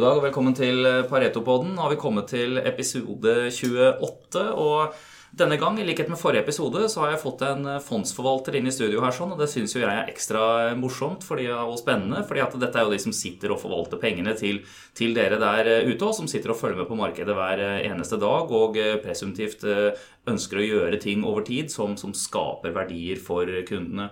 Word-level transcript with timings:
God 0.00 0.06
dag 0.06 0.16
og 0.16 0.24
velkommen 0.24 0.54
til 0.56 0.86
Pareto-podden. 1.10 1.74
Nå 1.76 1.82
har 1.84 1.90
vi 1.92 1.98
kommet 2.00 2.30
til 2.32 2.56
episode 2.56 3.34
28. 3.52 4.44
og 4.56 4.94
denne 5.36 5.58
gang, 5.60 5.76
i 5.76 5.84
likhet 5.84 6.08
med 6.08 6.16
forrige 6.16 6.40
episode, 6.40 6.86
så 6.88 7.02
har 7.02 7.10
jeg 7.12 7.20
fått 7.20 7.42
en 7.44 7.68
fondsforvalter 7.84 8.56
inn 8.56 8.70
i 8.70 8.72
studio 8.72 9.02
her, 9.04 9.12
sånn, 9.12 9.34
og 9.34 9.42
det 9.42 9.50
syns 9.52 9.74
jo 9.76 9.82
jeg 9.82 9.92
er 9.92 10.08
ekstra 10.08 10.70
morsomt 10.80 11.26
fordi, 11.26 11.50
og 11.52 11.76
spennende. 11.82 12.22
fordi 12.24 12.40
at 12.40 12.56
dette 12.62 12.80
er 12.80 12.88
jo 12.88 12.94
de 12.94 13.00
som 13.02 13.12
sitter 13.18 13.52
og 13.52 13.60
forvalter 13.60 14.00
pengene 14.00 14.32
til, 14.38 14.62
til 14.96 15.12
dere 15.18 15.36
der 15.42 15.68
ute, 15.90 16.00
og 16.08 16.16
som 16.16 16.30
sitter 16.32 16.54
og 16.54 16.58
følger 16.62 16.80
med 16.80 16.88
på 16.88 16.96
markedet 16.96 17.36
hver 17.36 17.60
eneste 17.90 18.16
dag 18.24 18.56
og 18.62 18.80
presumptivt 19.04 19.68
ønsker 19.68 20.62
å 20.62 20.66
gjøre 20.70 21.02
ting 21.04 21.28
over 21.28 21.44
tid 21.44 21.68
som, 21.68 21.98
som 22.00 22.16
skaper 22.16 22.72
verdier 22.72 23.20
for 23.20 23.52
kundene. 23.68 24.08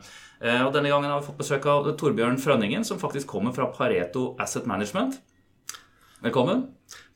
Og 0.69 0.71
Denne 0.77 0.93
gangen 0.93 1.09
har 1.09 1.25
vi 1.25 1.31
fått 1.33 1.41
besøk 1.41 1.73
av 1.73 1.89
Torbjørn 1.97 2.37
Frønningen, 2.45 2.85
som 2.85 3.01
faktisk 3.01 3.33
kommer 3.33 3.57
fra 3.57 3.73
Pareto 3.73 4.35
Asset 4.37 4.69
Management. 4.69 5.23
Velkommen. 6.21 6.67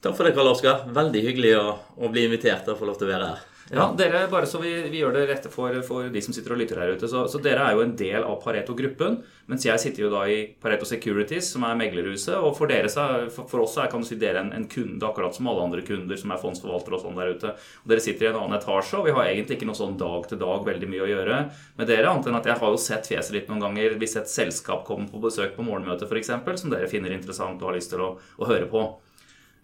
Takk 0.01 0.17
for 0.17 0.25
det, 0.25 0.31
Karl 0.37 0.53
Oskar. 0.53 0.85
Veldig 0.95 1.21
hyggelig 1.25 1.57
å, 1.59 1.71
å, 1.99 2.11
bli 2.13 2.23
invitert 2.29 2.69
og 2.71 2.77
få 2.79 2.87
lov 2.87 3.01
til 3.01 3.09
å 3.09 3.11
være 3.11 3.31
her. 3.33 3.41
Ja, 3.73 3.87
dere, 3.97 4.27
bare 4.29 4.45
så 4.45 4.59
vi, 4.61 4.71
vi 4.93 4.99
gjør 5.01 5.15
det 5.17 5.21
rette 5.31 5.49
for, 5.49 5.73
for, 5.87 6.05
de 6.13 6.21
som 6.21 6.35
sitter 6.37 6.53
og 6.53 6.59
lytter 6.61 6.77
her 6.83 6.91
ute. 6.93 7.09
Så, 7.09 7.23
så 7.33 7.39
dere 7.41 7.65
er 7.65 7.73
jo 7.73 7.85
en 7.87 7.95
del 7.97 8.21
av 8.21 8.35
Pareto-gruppen. 8.43 9.15
Mens 9.49 9.65
jeg 9.65 9.81
sitter 9.81 10.03
jo 10.05 10.11
da 10.13 10.27
i 10.29 10.43
Pareto 10.61 10.85
Securities, 10.85 11.49
som 11.55 11.65
er 11.65 11.79
meglerhuset. 11.81 12.35
Og 12.37 12.53
for, 12.59 12.69
dere, 12.69 12.91
for, 13.33 13.47
for 13.49 13.63
oss 13.65 13.79
er 13.81 13.89
kan 13.89 14.05
du 14.05 14.09
si, 14.11 14.19
dere 14.21 14.43
en, 14.43 14.51
en, 14.53 14.67
kunde, 14.69 15.01
akkurat 15.09 15.33
som 15.33 15.49
alle 15.49 15.65
andre 15.65 15.85
kunder 15.87 16.21
som 16.21 16.35
er 16.35 16.43
fondsforvaltere 16.43 16.99
og 16.99 17.07
sånn 17.07 17.17
der 17.17 17.33
ute. 17.33 17.53
Og 17.81 17.95
dere 17.95 18.05
sitter 18.05 18.27
i 18.27 18.31
en 18.35 18.41
annen 18.43 18.59
etasje, 18.59 18.99
og 18.99 19.09
vi 19.09 19.15
har 19.17 19.31
egentlig 19.31 19.57
ikke 19.57 19.69
noe 19.71 19.79
sånn 19.79 19.97
dag 20.03 20.27
til 20.29 20.43
dag 20.43 20.67
veldig 20.69 20.91
mye 20.93 21.07
å 21.07 21.09
gjøre 21.09 21.39
med 21.81 21.89
dere. 21.89 22.11
Annet 22.11 22.29
enn 22.29 22.37
at 22.43 22.49
jeg 22.51 22.61
har 22.61 22.75
jo 22.75 22.83
sett 22.85 23.09
fjeset 23.09 23.39
ditt 23.39 23.49
noen 23.49 23.65
ganger 23.65 23.97
hvis 24.03 24.19
et 24.21 24.29
selskap 24.35 24.85
kommer 24.91 25.09
på 25.09 25.23
besøk 25.25 25.57
på 25.57 25.65
morgenmøte 25.65 26.11
f.eks., 26.11 26.35
som 26.61 26.75
dere 26.75 26.93
finner 26.93 27.17
interessant 27.17 27.65
og 27.65 27.73
har 27.73 27.81
lyst 27.81 27.95
til 27.95 28.05
å, 28.05 28.11
å 28.21 28.51
høre 28.53 28.69
på. 28.69 28.85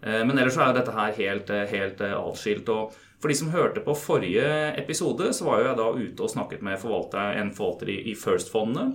Eh, 0.01 0.23
men 0.25 0.33
ellers 0.33 0.57
så 0.57 0.65
er 0.65 0.73
jo 0.73 0.79
dette 0.79 0.97
her 0.97 1.15
helt, 1.21 1.53
helt 1.75 2.03
eh, 2.07 2.17
atskilt. 2.17 2.73
og 2.73 2.97
For 3.19 3.31
de 3.31 3.35
som 3.35 3.51
hørte 3.51 3.83
på 3.83 3.95
forrige 3.99 4.47
episode, 4.79 5.33
så 5.35 5.47
var 5.47 5.59
jo 5.59 5.67
jeg 5.67 5.79
da 5.79 5.87
ute 5.97 6.23
og 6.23 6.31
snakket 6.31 6.63
med 6.65 6.79
forvalter, 6.79 7.35
en 7.41 7.51
forvalter 7.55 7.91
i, 7.97 8.15
First-fondene. 8.15 8.93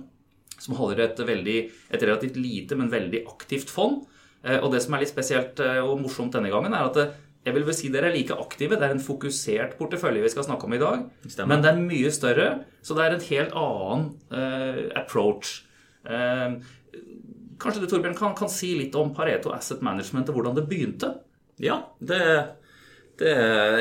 Som 0.55 0.77
holder 0.79 1.03
et, 1.03 1.19
veldig, 1.27 1.57
et 1.93 2.03
relativt 2.07 2.39
lite, 2.39 2.77
men 2.79 2.89
veldig 2.89 3.25
aktivt 3.29 3.69
fond. 3.69 4.01
Og 4.45 4.67
det 4.71 4.79
som 4.81 4.95
er 4.95 5.03
litt 5.03 5.11
spesielt 5.11 5.59
og 5.59 5.99
morsomt 5.99 6.33
denne 6.33 6.49
gangen, 6.53 6.73
er 6.73 6.87
at 6.87 7.15
jeg 7.45 7.53
vil 7.53 7.65
vel 7.67 7.75
si 7.77 7.91
dere 7.93 8.09
er 8.09 8.15
like 8.15 8.33
aktive. 8.41 8.77
Det 8.79 8.87
er 8.87 8.95
en 8.95 9.03
fokusert 9.03 9.75
portefølje 9.77 10.23
vi 10.23 10.31
skal 10.33 10.47
snakke 10.47 10.65
om 10.65 10.73
i 10.73 10.81
dag. 10.81 11.03
Stemmer. 11.27 11.51
Men 11.51 11.61
det 11.61 11.71
er 11.71 11.83
mye 11.83 12.13
større, 12.13 12.47
så 12.81 12.97
det 12.97 13.05
er 13.05 13.15
en 13.15 13.27
helt 13.27 13.53
annen 13.61 14.07
uh, 14.33 14.81
approach. 14.97 15.59
Uh, 16.07 16.57
Kanskje 17.61 17.85
du 17.85 17.87
Torbjørn, 17.87 18.17
kan, 18.17 18.33
kan, 18.35 18.49
si 18.51 18.73
litt 18.75 18.97
om 18.99 19.13
Pareto 19.15 19.53
Asset 19.55 19.83
Management 19.85 20.27
og 20.27 20.39
hvordan 20.39 20.57
det 20.57 20.65
begynte? 20.67 21.13
Ja, 21.61 21.77
det, 22.03 22.17
det 23.19 23.35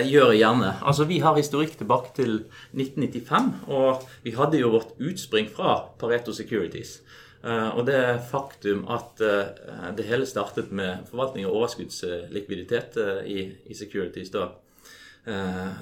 gjør 0.08 0.32
jeg 0.32 0.40
gjerne. 0.42 0.70
Altså, 0.82 1.04
Vi 1.04 1.18
har 1.18 1.36
historikk 1.36 1.76
tilbake 1.78 2.14
til 2.14 2.44
1995. 2.74 3.52
Og 3.68 4.02
vi 4.22 4.34
hadde 4.36 4.60
jo 4.60 4.74
vårt 4.76 4.94
utspring 5.00 5.48
fra 5.50 5.80
Pareto 5.98 6.32
Securities. 6.32 7.00
Uh, 7.44 7.76
og 7.76 7.84
det 7.84 8.22
faktum 8.30 8.86
at 8.88 9.20
uh, 9.20 9.90
det 9.92 10.06
hele 10.08 10.24
startet 10.24 10.70
med 10.72 11.02
forvaltning 11.10 11.44
av 11.44 11.52
overskuddslikviditet 11.52 12.96
uh, 12.96 13.20
i, 13.28 13.50
i, 13.68 13.74
Securities 13.76 14.32
da, 14.32 14.48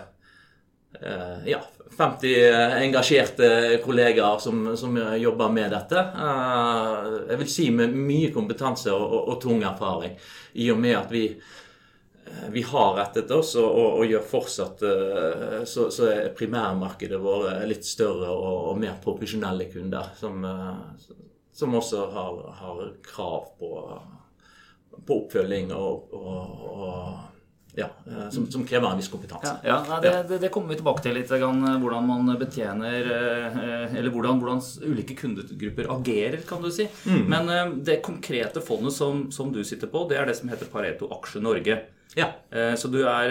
ja, 1.46 1.60
50 1.96 2.52
engasjerte 2.82 3.80
kollegaer 3.84 4.38
som, 4.38 4.76
som, 4.76 5.16
jobber 5.18 5.48
med 5.48 5.70
dette. 5.72 5.98
Eh, 5.98 7.12
jeg 7.30 7.38
vil 7.40 7.50
si 7.50 7.68
med 7.72 7.94
mye 7.96 8.32
kompetanse 8.34 8.92
og, 8.92 9.04
og, 9.04 9.28
og 9.32 9.38
tung 9.40 9.62
erfaring. 9.64 10.16
I 10.60 10.70
og 10.74 10.80
med 10.82 10.96
at 10.98 11.14
vi, 11.14 11.24
eh, 11.30 12.48
vi 12.52 12.64
har 12.68 12.98
rettet 12.98 13.32
oss 13.32 13.54
og, 13.60 13.68
og, 13.70 14.00
og 14.00 14.12
gjør 14.12 14.26
fortsatt 14.28 14.84
eh, 14.90 15.62
så, 15.64 15.88
så, 15.94 16.10
er 16.12 16.34
primærmarkedet 16.36 17.20
vårt 17.22 17.64
litt 17.70 17.86
større 17.88 18.34
og, 18.34 18.74
mer 18.80 18.98
profesjonelle 19.02 19.70
kunder. 19.72 20.12
Som, 20.20 20.44
som 21.56 21.78
også 21.80 22.10
har, 22.12 22.42
har, 22.60 22.84
krav 23.06 23.54
på, 23.56 23.72
på 25.00 25.22
oppfølging 25.22 25.72
og 25.72 26.12
ja, 27.76 27.86
eh, 28.06 28.30
som, 28.30 28.46
som, 28.50 28.66
krever 28.66 28.90
en 28.90 28.96
viss 28.96 29.10
kompetanse. 29.12 29.58
Ja, 29.64 29.76
ja 29.88 29.98
det, 30.00 30.12
det, 30.28 30.38
det, 30.38 30.48
kommer 30.48 30.72
vi 30.72 30.78
tilbake 30.80 31.02
til 31.04 31.12
litt. 31.18 31.28
Hvordan 31.28 32.06
man 32.08 32.30
betjener 32.40 33.10
eh, 33.12 33.98
Eller 33.98 34.08
hvordan, 34.14 34.40
hvordan 34.40 34.62
ulike 34.88 35.16
kundegrupper 35.18 35.90
agerer, 35.92 36.40
kan 36.48 36.64
du 36.64 36.70
si. 36.72 36.88
Mm. 37.04 37.26
Men 37.28 37.52
eh, 37.52 37.74
det 37.90 37.98
konkrete 38.06 38.64
fondet 38.64 38.96
som, 38.96 39.26
som, 39.32 39.52
du 39.52 39.60
sitter 39.64 39.92
på, 39.92 40.06
det 40.08 40.16
er 40.16 40.24
det 40.28 40.38
som 40.40 40.48
heter 40.48 40.72
Pareto 40.72 41.10
Aksje 41.18 41.44
Norge. 41.44 41.82
Ja. 42.16 42.30
Så 42.80 42.88
du 42.88 43.02
er 43.04 43.28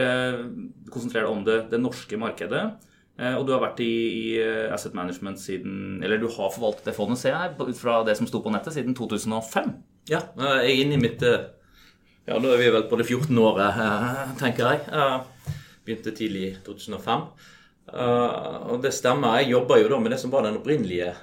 konsentrert 0.93 1.25
om 1.25 1.39
det, 1.41 1.55
det 1.71 1.79
norske 1.81 2.19
markedet. 2.21 2.59
Og 3.17 3.45
du 3.47 3.53
har 3.55 3.63
vært 3.63 3.79
i, 3.81 3.87
i, 3.89 4.25
Asset 4.69 4.93
Management 4.93 5.39
siden 5.41 6.03
Eller 6.05 6.19
du 6.21 6.27
har 6.29 6.51
forvaltet 6.53 6.91
det 6.91 6.93
fondet, 6.93 7.17
ser 7.17 7.33
jeg, 7.33 7.55
ut 7.57 7.79
fra 7.79 7.95
det 8.05 8.13
som 8.19 8.29
sto 8.29 8.43
på 8.45 8.53
nettet, 8.53 8.75
siden 8.75 8.93
2005. 8.93 9.71
Ja, 10.11 10.21
jeg 10.37 10.75
er 10.75 10.83
inne 10.83 10.99
i 10.99 11.01
mitt 11.07 11.25
ja, 12.25 12.37
nå 12.41 12.49
er 12.49 12.61
vi 12.61 12.71
vel 12.73 12.87
på 12.89 12.97
det 12.99 13.05
14. 13.05 13.37
året, 13.37 13.81
eh, 13.81 14.21
tenker 14.39 14.71
jeg. 14.71 14.79
Eh, 14.89 15.51
begynte 15.85 16.13
tidlig 16.15 16.45
i 16.47 16.55
2005. 16.65 17.27
Eh, 17.93 18.71
og 18.73 18.81
det 18.81 18.93
stemmer. 18.97 19.39
Jeg 19.41 19.51
jobber 19.53 19.81
jo 19.81 19.91
da 19.91 19.99
med 20.01 20.11
det 20.11 20.19
som 20.19 20.33
var 20.33 20.47
den 20.47 20.57
opprinnelige 20.57 21.13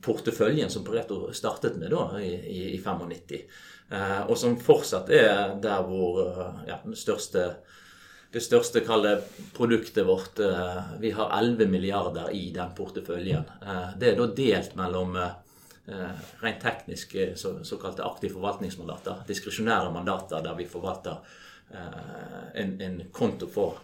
porteføljen 0.00 0.70
som 0.70 0.84
Pareto 0.86 1.32
startet 1.36 1.76
med 1.76 1.90
da 1.92 2.04
i, 2.22 2.30
i, 2.32 2.60
i 2.76 2.78
95. 2.80 3.42
Og 4.30 4.38
som 4.38 4.54
fortsatt 4.56 5.10
er 5.12 5.56
der 5.60 5.82
hvor 5.84 6.20
ja, 6.64 6.78
den 6.84 6.96
største 6.96 7.50
det 8.30 8.40
største 8.44 8.80
kallet 8.86 9.26
produktet 9.52 10.06
vårt 10.06 10.38
Vi 11.02 11.10
har 11.10 11.34
11 11.34 11.66
milliarder 11.66 12.30
i 12.30 12.52
den 12.54 12.70
porteføljen. 12.78 13.44
Det 13.98 14.12
er 14.12 14.16
da 14.16 14.28
delt 14.38 14.76
mellom 14.78 15.18
rent 16.40 16.60
teknisk 16.62 17.14
eh, 17.14 17.34
så, 17.34 17.64
såkalte 17.64 18.04
aktive 18.04 18.36
forvaltningsmandater. 18.36 19.22
Diskresjonære 19.28 19.92
mandater 19.92 20.42
der 20.44 20.58
vi 20.58 20.68
forvalter 20.68 21.20
eh, 21.72 22.60
en, 22.62 22.76
en 22.80 23.00
konto 23.12 23.48
for 23.50 23.80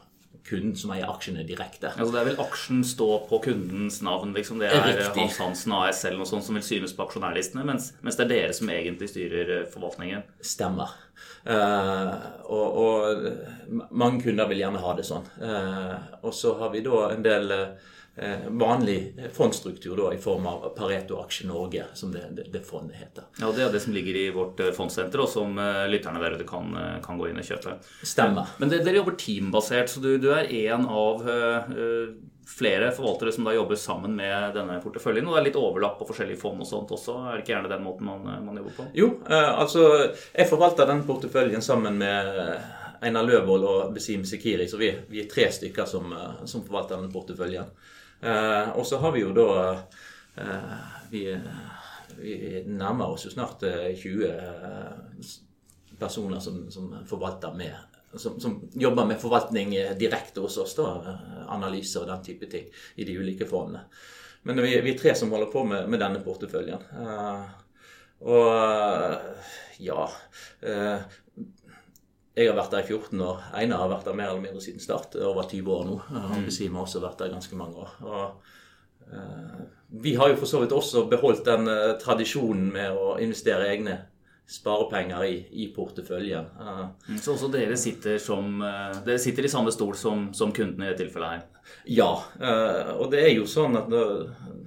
kunden 0.47 0.77
som 0.79 0.93
eier 0.95 1.09
aksjene 1.11 1.43
direkte. 1.47 1.91
Altså 1.97 2.13
Det 2.15 2.21
er 2.21 2.29
vel 2.29 2.43
aksjen 2.45 2.85
stå 2.87 3.09
på 3.31 3.41
kundens 3.49 3.99
navn? 4.07 4.35
liksom 4.37 4.61
Det 4.63 4.69
er 4.71 4.85
Riktig. 4.87 5.25
Hans 5.25 5.41
Hansen 5.43 5.75
AS 5.75 6.05
eller 6.05 6.23
noe 6.23 6.31
sånt 6.31 6.47
som 6.47 6.59
vil 6.59 6.67
synes 6.67 6.95
på 6.95 7.03
aksjonærlistene, 7.07 7.65
mens, 7.67 7.91
mens, 8.03 8.19
det 8.19 8.29
er 8.29 8.33
dere 8.35 8.55
som 8.55 8.71
egentlig 8.71 9.11
styrer 9.11 9.67
forvaltningen? 9.73 10.23
Stemmer. 10.41 10.95
Eh, 11.45 12.15
og, 12.45 12.79
og 12.85 13.91
mange 13.91 14.23
kunder 14.23 14.49
vil 14.51 14.63
gjerne 14.63 14.83
ha 14.83 14.95
det 14.99 15.07
sånn. 15.09 15.27
Eh, 15.43 15.95
og 16.23 16.35
så 16.35 16.55
har 16.61 16.73
vi 16.75 16.85
da 16.87 17.03
en 17.11 17.27
del 17.27 17.55
eh, 17.57 17.93
vanlig 18.49 19.15
fondsstruktur 19.37 19.97
da, 19.97 20.15
i 20.15 20.19
form 20.19 20.47
av 20.49 20.69
Pareto 20.77 21.19
Aksje 21.21 21.47
Norge, 21.49 21.85
som 21.95 22.13
det, 22.13 22.23
det, 22.37 22.47
det 22.53 22.63
fondet 22.65 22.97
heter. 22.97 23.27
Ja, 23.41 23.51
Det 23.53 23.65
er 23.67 23.73
det 23.75 23.83
som 23.85 23.93
ligger 23.93 24.17
i 24.17 24.31
vårt 24.33 24.61
eh, 24.61 24.73
fondssenter, 24.77 25.21
og 25.21 25.29
som 25.29 25.59
eh, 25.61 25.83
lytterne 25.93 26.23
der 26.23 26.39
ute 26.39 26.47
kan, 26.49 26.71
eh, 26.81 26.95
kan 27.05 27.21
gå 27.21 27.29
inn 27.29 27.43
og 27.43 27.45
kjøpe. 27.45 27.77
Stemmer. 28.01 28.55
Men 28.57 28.73
det, 28.73 28.81
dere 28.87 29.03
jobber 29.03 29.19
teambasert, 29.21 29.93
så 29.93 30.01
du, 30.01 30.15
du 30.23 30.31
er 30.33 30.49
en 30.63 30.87
av 30.89 31.29
eh, 31.29 31.77
eh, 31.77 32.15
flere 32.47 32.89
forvaltere 32.95 33.35
som 33.35 33.45
da 33.45 33.53
jobber 33.57 33.77
sammen 33.81 34.17
med 34.17 34.55
denne 34.57 34.79
porteføljen. 34.81 35.27
Og 35.27 35.37
det 35.37 35.43
er 35.43 35.47
litt 35.51 35.61
overlapp 35.61 35.99
på 36.01 36.09
forskjellige 36.09 36.41
fond 36.41 36.63
og 36.63 36.71
sånt 36.71 36.95
også. 36.97 37.19
Er 37.27 37.37
det 37.37 37.45
ikke 37.45 37.57
gjerne 37.57 37.73
den 37.75 37.85
måten 37.85 38.09
man, 38.09 38.25
eh, 38.33 38.41
man 38.49 38.63
jobber 38.63 38.79
på? 38.79 38.89
Jo, 38.97 39.11
eh, 39.29 39.53
altså 39.53 39.85
jeg 40.07 40.49
forvalter 40.49 40.89
den 40.89 41.05
porteføljen 41.09 41.65
sammen 41.65 42.01
med 42.01 42.33
Einar 43.05 43.27
Løvold 43.29 43.67
og 43.69 43.93
Besim 43.95 44.25
Sekiri, 44.25 44.69
så 44.71 44.81
vi, 44.81 44.89
vi 45.11 45.21
er 45.21 45.29
tre 45.31 45.51
stykker 45.53 45.89
som, 45.91 46.09
eh, 46.17 46.47
som 46.49 46.65
forvalter 46.65 47.03
den 47.03 47.13
porteføljen. 47.13 47.69
Eh, 48.21 48.69
og 48.77 48.87
så 48.87 48.99
har 48.99 49.13
vi 49.13 49.23
jo 49.25 49.33
da 49.37 49.49
eh, 50.37 50.77
vi, 51.11 51.25
vi 52.17 52.63
nærmer 52.67 53.13
oss 53.13 53.27
jo 53.27 53.33
snart 53.35 53.67
eh, 53.69 53.93
20 53.97 54.31
eh, 54.31 55.35
personer 55.99 56.41
som, 56.41 56.65
som 56.71 56.95
forvalter 57.09 57.55
med 57.57 57.75
som, 58.17 58.39
som, 58.41 58.57
jobber 58.73 59.05
med 59.05 59.21
forvaltning 59.21 59.75
direkte 60.01 60.41
hos 60.41 60.57
oss. 60.63 60.73
da, 60.79 61.19
Analyser 61.53 62.05
og 62.05 62.09
den 62.09 62.23
type 62.25 62.49
ting 62.49 62.71
i 62.97 63.05
de 63.05 63.19
ulike 63.19 63.49
fondene. 63.49 63.83
Men 64.49 64.63
vi, 64.63 64.73
vi 64.81 64.95
er 64.95 64.99
tre 64.99 65.13
som 65.19 65.33
holder 65.35 65.51
på 65.53 65.65
med, 65.69 65.89
med 65.91 66.01
denne 66.01 66.23
porteføljen. 66.25 66.81
Uh, 66.97 67.43
og 68.25 69.83
ja 69.83 70.07
Jeg 72.37 72.51
har 72.51 72.59
vært 72.59 72.75
der 72.75 72.85
i 72.85 72.91
14 72.93 73.23
år. 73.25 73.45
Einar 73.57 73.85
har 73.85 73.93
vært 73.95 74.11
der 74.11 74.19
mer 74.19 74.33
eller 74.33 74.43
mindre 74.45 74.61
siden 74.61 74.83
start. 74.83 75.17
Over 75.17 75.49
20 75.49 75.73
år 75.73 75.87
nå. 75.89 75.95
Han 76.13 76.45
Besim 76.45 76.75
har 76.77 76.85
også 76.85 77.01
vært 77.01 77.23
der 77.23 77.33
ganske 77.33 77.57
mange 77.57 77.81
år. 77.81 77.95
Og 78.05 79.15
uh, 79.15 79.63
vi 80.05 80.13
har 80.21 80.29
jo 80.29 80.37
for 80.43 80.51
så 80.51 80.61
vidt 80.61 80.75
også 80.77 81.07
beholdt 81.09 81.47
den 81.49 81.71
uh, 81.71 81.95
tradisjonen 82.03 82.69
med 82.75 82.93
å 82.93 83.17
investere 83.25 83.71
egne 83.73 83.97
sparepenger 84.47 85.25
i, 85.27 85.39
i 85.65 85.71
porteføljen. 85.75 86.53
Uh, 86.61 87.17
Så 87.19 87.35
også 87.35 87.49
dere 87.51 87.77
sitter, 87.81 88.21
som, 88.23 88.61
eh, 88.63 89.01
dere 89.07 89.19
sitter 89.19 89.49
i 89.49 89.51
samme 89.51 89.73
stol 89.75 89.97
som, 89.99 90.29
som 90.37 90.53
kundene 90.55 90.87
i 90.87 90.93
dette 90.93 91.03
tilfellet 91.03 91.33
her? 91.33 91.65
Ja, 91.91 92.13
eh, 92.39 92.93
og 92.95 93.11
det 93.11 93.25
er 93.25 93.33
jo 93.35 93.47
sånn 93.51 93.75
at 93.79 93.91
når 93.91 94.13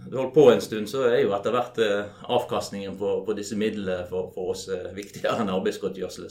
du 0.10 0.18
holder 0.18 0.34
på 0.36 0.46
en 0.52 0.62
stund, 0.64 0.90
så 0.92 1.06
er 1.08 1.22
jo 1.22 1.32
etter 1.38 1.56
hvert 1.56 1.80
eh, 1.84 2.12
avkastningen 2.28 2.98
på, 3.00 3.14
på 3.28 3.38
disse 3.38 3.56
midlene 3.60 4.04
for, 4.10 4.34
for 4.36 4.52
oss 4.56 4.68
eh, 4.74 4.90
viktigere 4.96 5.44
enn 5.44 5.54
arbeidsgodtgjørelse. 5.54 6.30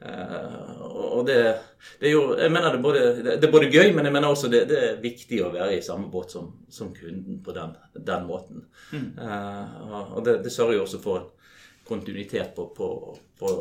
Eh, 0.00 0.80
og 0.80 1.26
det, 1.28 1.36
det 2.00 2.12
jo 2.14 2.22
Jeg 2.38 2.52
mener 2.52 2.72
det 2.72 2.82
både, 2.82 3.00
det 3.24 3.44
er 3.44 3.52
både 3.52 3.68
gøy, 3.72 3.90
men 3.92 4.04
jeg 4.08 4.12
mener 4.14 4.28
også 4.32 4.48
det, 4.52 4.62
det 4.70 4.78
er 4.86 5.02
viktig 5.02 5.42
å 5.44 5.50
være 5.52 5.76
i 5.76 5.82
samme 5.84 6.08
båt 6.12 6.30
som, 6.32 6.52
som 6.72 6.94
kunden 6.96 7.42
på 7.44 7.52
den, 7.56 7.74
den 7.94 8.24
måten. 8.28 8.64
Mm. 8.92 9.10
og- 9.18 10.16
og 10.16 10.24
det, 10.24 10.38
det 10.44 10.52
sørger 10.52 10.78
jo 10.78 10.86
også 10.86 11.02
for 11.02 11.28
kontinuitet 11.88 12.54
på, 12.56 12.68
på, 12.76 12.88
på 13.38 13.52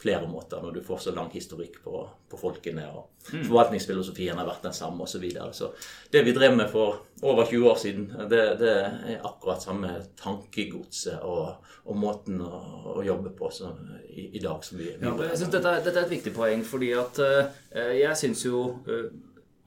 flere 0.00 0.28
måter 0.28 0.62
når 0.62 0.74
du 0.74 0.80
får 0.84 0.98
så 0.98 1.12
lang 1.16 1.30
historikk 1.32 1.78
på, 1.84 2.00
på 2.30 2.38
folkene, 2.38 2.84
og 2.90 3.28
forvaltningsfilosofien 3.30 4.36
har 4.36 4.46
vært 4.48 4.66
den 4.66 4.76
samme 4.76 5.06
osv. 5.06 5.14
Så, 5.14 5.20
videre. 5.22 5.52
så 5.54 5.70
det 6.12 6.24
vi 6.26 6.34
drev 6.36 6.56
med 6.58 6.68
for 6.72 7.04
over 7.22 7.46
20 7.46 7.68
år 7.70 7.78
siden, 7.80 8.08
det, 8.30 8.42
det 8.60 8.72
er 8.74 9.22
akkurat 9.24 9.62
samme 9.62 9.92
tankegodset 10.20 11.22
og, 11.22 11.70
og 11.84 12.00
måten 12.00 12.42
å, 12.44 12.58
å 12.96 13.04
jobbe 13.06 13.32
på 13.38 13.50
så, 13.54 13.70
i, 14.10 14.32
i 14.34 14.42
dag 14.42 14.64
som 14.66 14.80
vi, 14.80 14.90
vi 14.98 15.06
Ja, 15.06 15.14
jeg 15.30 15.38
synes 15.40 15.54
dette, 15.54 15.76
dette 15.86 16.00
er 16.00 16.08
et 16.08 16.16
viktig 16.16 16.34
poeng, 16.36 16.66
fordi 16.66 16.90
at 16.98 17.22
uh, 17.22 17.94
jeg 17.94 18.18
syns 18.18 18.44
jo 18.44 18.66
eh, 18.90 19.08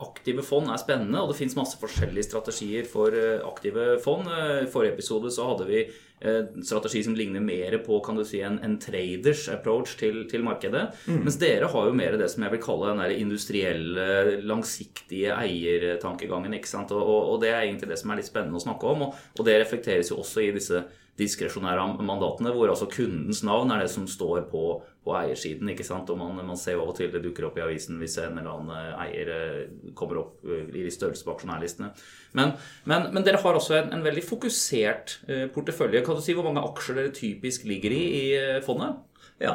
aktive 0.03 0.43
fond 0.45 0.69
er 0.69 0.77
spennende, 0.81 1.21
og 1.21 1.31
det 1.31 1.39
fins 1.39 1.55
masse 1.57 1.79
forskjellige 1.81 2.27
strategier 2.27 2.85
for 2.89 3.15
eh, 3.17 3.39
aktive 3.45 3.95
fond. 4.03 4.29
Eh, 4.29 4.65
I 4.65 4.69
forrige 4.71 4.93
episode 4.97 5.31
så 5.33 5.47
hadde 5.51 5.69
vi 5.69 5.87
en 6.17 6.63
strategi 6.65 7.03
som 7.05 7.13
ligner 7.13 7.43
mer 7.45 7.75
på 7.85 7.99
kan 8.01 8.17
du 8.17 8.23
si, 8.25 8.39
en, 8.41 8.55
en 8.65 8.79
traders 8.81 9.43
approach 9.53 9.91
til, 9.99 10.23
til 10.25 10.41
markedet. 10.41 10.87
Mens 11.05 11.37
dere 11.37 11.69
har 11.69 11.89
jo 11.89 11.93
mer 11.93 12.17
det 12.17 12.31
som 12.33 12.41
jeg 12.41 12.55
vil 12.55 12.63
kalle 12.63 12.89
den 12.89 13.03
der 13.03 13.13
industrielle, 13.21 14.07
langsiktige 14.41 15.35
eiertankegangen. 15.37 16.57
ikke 16.57 16.71
sant? 16.71 16.89
Og, 16.95 17.03
og, 17.03 17.35
og 17.35 17.43
det 17.43 17.51
er 17.53 17.67
egentlig 17.67 17.91
det 17.91 17.99
som 18.01 18.09
er 18.09 18.17
litt 18.17 18.31
spennende 18.31 18.57
å 18.57 18.65
snakke 18.65 18.89
om, 18.89 19.05
og, 19.05 19.27
og 19.37 19.45
det 19.45 19.59
reflekteres 19.61 20.09
jo 20.09 20.17
også 20.23 20.47
i 20.47 20.55
disse 20.57 20.81
diskresjonære 21.17 21.83
mandatene, 22.05 22.51
hvor 22.53 22.69
altså 22.71 22.87
kundens 22.91 23.41
navn 23.45 23.71
er 23.73 23.83
det 23.83 23.89
som 23.93 24.05
står 24.09 24.45
på, 24.51 24.63
på 25.05 25.15
eiersiden. 25.17 25.69
ikke 25.73 25.85
sant? 25.87 26.09
Og 26.13 26.19
man, 26.19 26.37
man 26.45 26.59
ser 26.59 26.77
jo 26.77 26.83
av 26.85 26.93
og 26.93 26.97
til 26.99 27.11
det 27.13 27.23
dukker 27.25 27.47
opp 27.49 27.57
i 27.57 27.65
avisen 27.65 27.97
hvis 28.01 28.19
en 28.21 28.37
eller 28.37 28.51
annen 28.53 28.73
eh, 28.75 29.03
eier 29.07 29.33
eh, 29.33 29.91
kommer 29.97 30.21
opp 30.21 30.45
eh, 30.45 30.69
i 30.83 30.93
størrelse 30.93 31.25
på 31.25 31.33
aksjonærlistene. 31.33 31.91
Men, 32.37 32.53
men, 32.89 33.09
men 33.15 33.25
dere 33.25 33.41
har 33.41 33.59
også 33.59 33.79
en, 33.79 33.91
en 33.97 34.05
veldig 34.05 34.25
fokusert 34.27 35.19
portefølje. 35.55 36.03
Kan 36.05 36.19
du 36.19 36.25
si 36.25 36.37
hvor 36.37 36.45
mange 36.45 36.65
aksjer 36.65 37.01
dere 37.01 37.15
typisk 37.15 37.65
ligger 37.69 37.95
i 37.95 38.05
i 38.17 38.25
fondet? 38.65 39.03
Ja, 39.41 39.53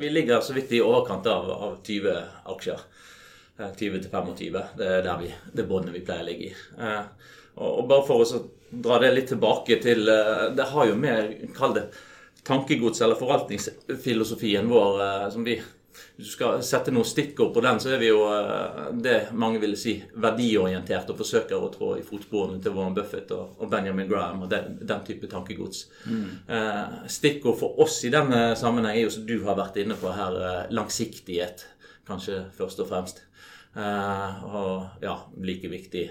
vi 0.00 0.08
ligger 0.08 0.40
så 0.40 0.54
vidt 0.56 0.70
i 0.72 0.80
overkant 0.80 1.26
av, 1.28 1.48
av 1.52 1.74
20 1.84 2.14
aksjer. 2.54 2.84
Eh, 3.60 3.72
20 3.76 4.00
til 4.02 4.10
25. 4.10 4.62
Det 4.78 4.86
er 4.86 5.04
der 5.04 5.20
vi, 5.20 5.30
det 5.52 5.68
båndet 5.68 5.94
vi 5.94 6.04
pleier 6.04 6.24
å 6.24 6.28
ligge 6.28 6.50
i. 6.50 6.54
Og, 7.60 7.84
bare 7.90 8.06
for 8.08 8.22
å 8.22 8.42
dra 8.70 8.98
det 8.98 9.10
litt 9.14 9.28
tilbake 9.32 9.80
til 9.82 10.08
eh, 10.08 10.46
Det 10.56 10.70
har 10.72 10.88
jo 10.90 10.96
med, 10.98 11.34
kall 11.56 11.74
det 11.76 11.90
tankegods 12.46 13.02
eller 13.04 13.18
forvaltningsfilosofien 13.20 14.68
vår 14.70 15.04
eh, 15.04 15.28
som 15.34 15.44
vi 15.44 15.58
Hvis 16.16 16.30
du 16.30 16.32
skal 16.32 16.62
sette 16.64 16.92
noen 16.94 17.08
stikkord 17.08 17.50
på 17.54 17.62
den, 17.64 17.80
så 17.82 17.90
er 17.94 18.00
vi 18.00 18.10
jo 18.10 18.22
eh, 18.30 18.90
det 19.02 19.16
mange 19.32 19.60
ville 19.62 19.78
si 19.78 19.96
verdiorientert 20.22 21.10
og 21.10 21.18
forsøker 21.20 21.58
å 21.58 21.70
trå 21.74 21.90
i 21.98 22.04
fotsporene 22.06 22.60
til 22.62 22.76
Warren 22.76 22.96
Buffett 22.96 23.32
og, 23.36 23.66
Benjamin 23.72 24.08
Graham 24.08 24.44
og 24.46 24.52
den, 24.52 24.78
den 24.80 25.04
type 25.06 25.28
tankegods. 25.30 25.88
Mm. 26.06 26.28
stikkord 27.10 27.58
for 27.60 27.80
oss 27.82 27.98
i 28.04 28.12
denne 28.12 28.54
sammenheng 28.56 28.96
er 28.96 29.04
jo 29.04 29.14
som 29.16 29.26
du 29.26 29.38
har 29.44 29.58
vært 29.58 29.80
inne 29.82 29.96
på 29.98 30.12
her, 30.14 30.38
langsiktighet, 30.72 31.66
kanskje 32.08 32.44
først 32.56 32.84
og 32.84 32.90
fremst. 32.92 33.24
Og 33.76 35.02
ja, 35.04 35.16
like 35.40 35.70
viktig 35.72 36.06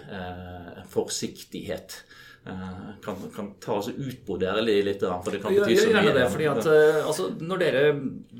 forsiktighet. 0.93 2.01
Eh, 2.45 3.03
kan, 3.03 3.15
kan 3.35 3.53
ta 3.59 3.73
oss 3.73 3.89
utbrodere 3.89 4.61
litt, 4.63 5.03
for 5.03 5.33
det 5.33 5.41
kan 5.43 5.53
bety 5.53 5.75
så 5.77 5.91
mye. 5.91 6.13
det, 6.15 6.29
fordi 6.31 6.47
at 6.49 6.69
eh, 6.71 7.01
altså, 7.03 7.27
når 7.43 7.61
dere 7.61 7.83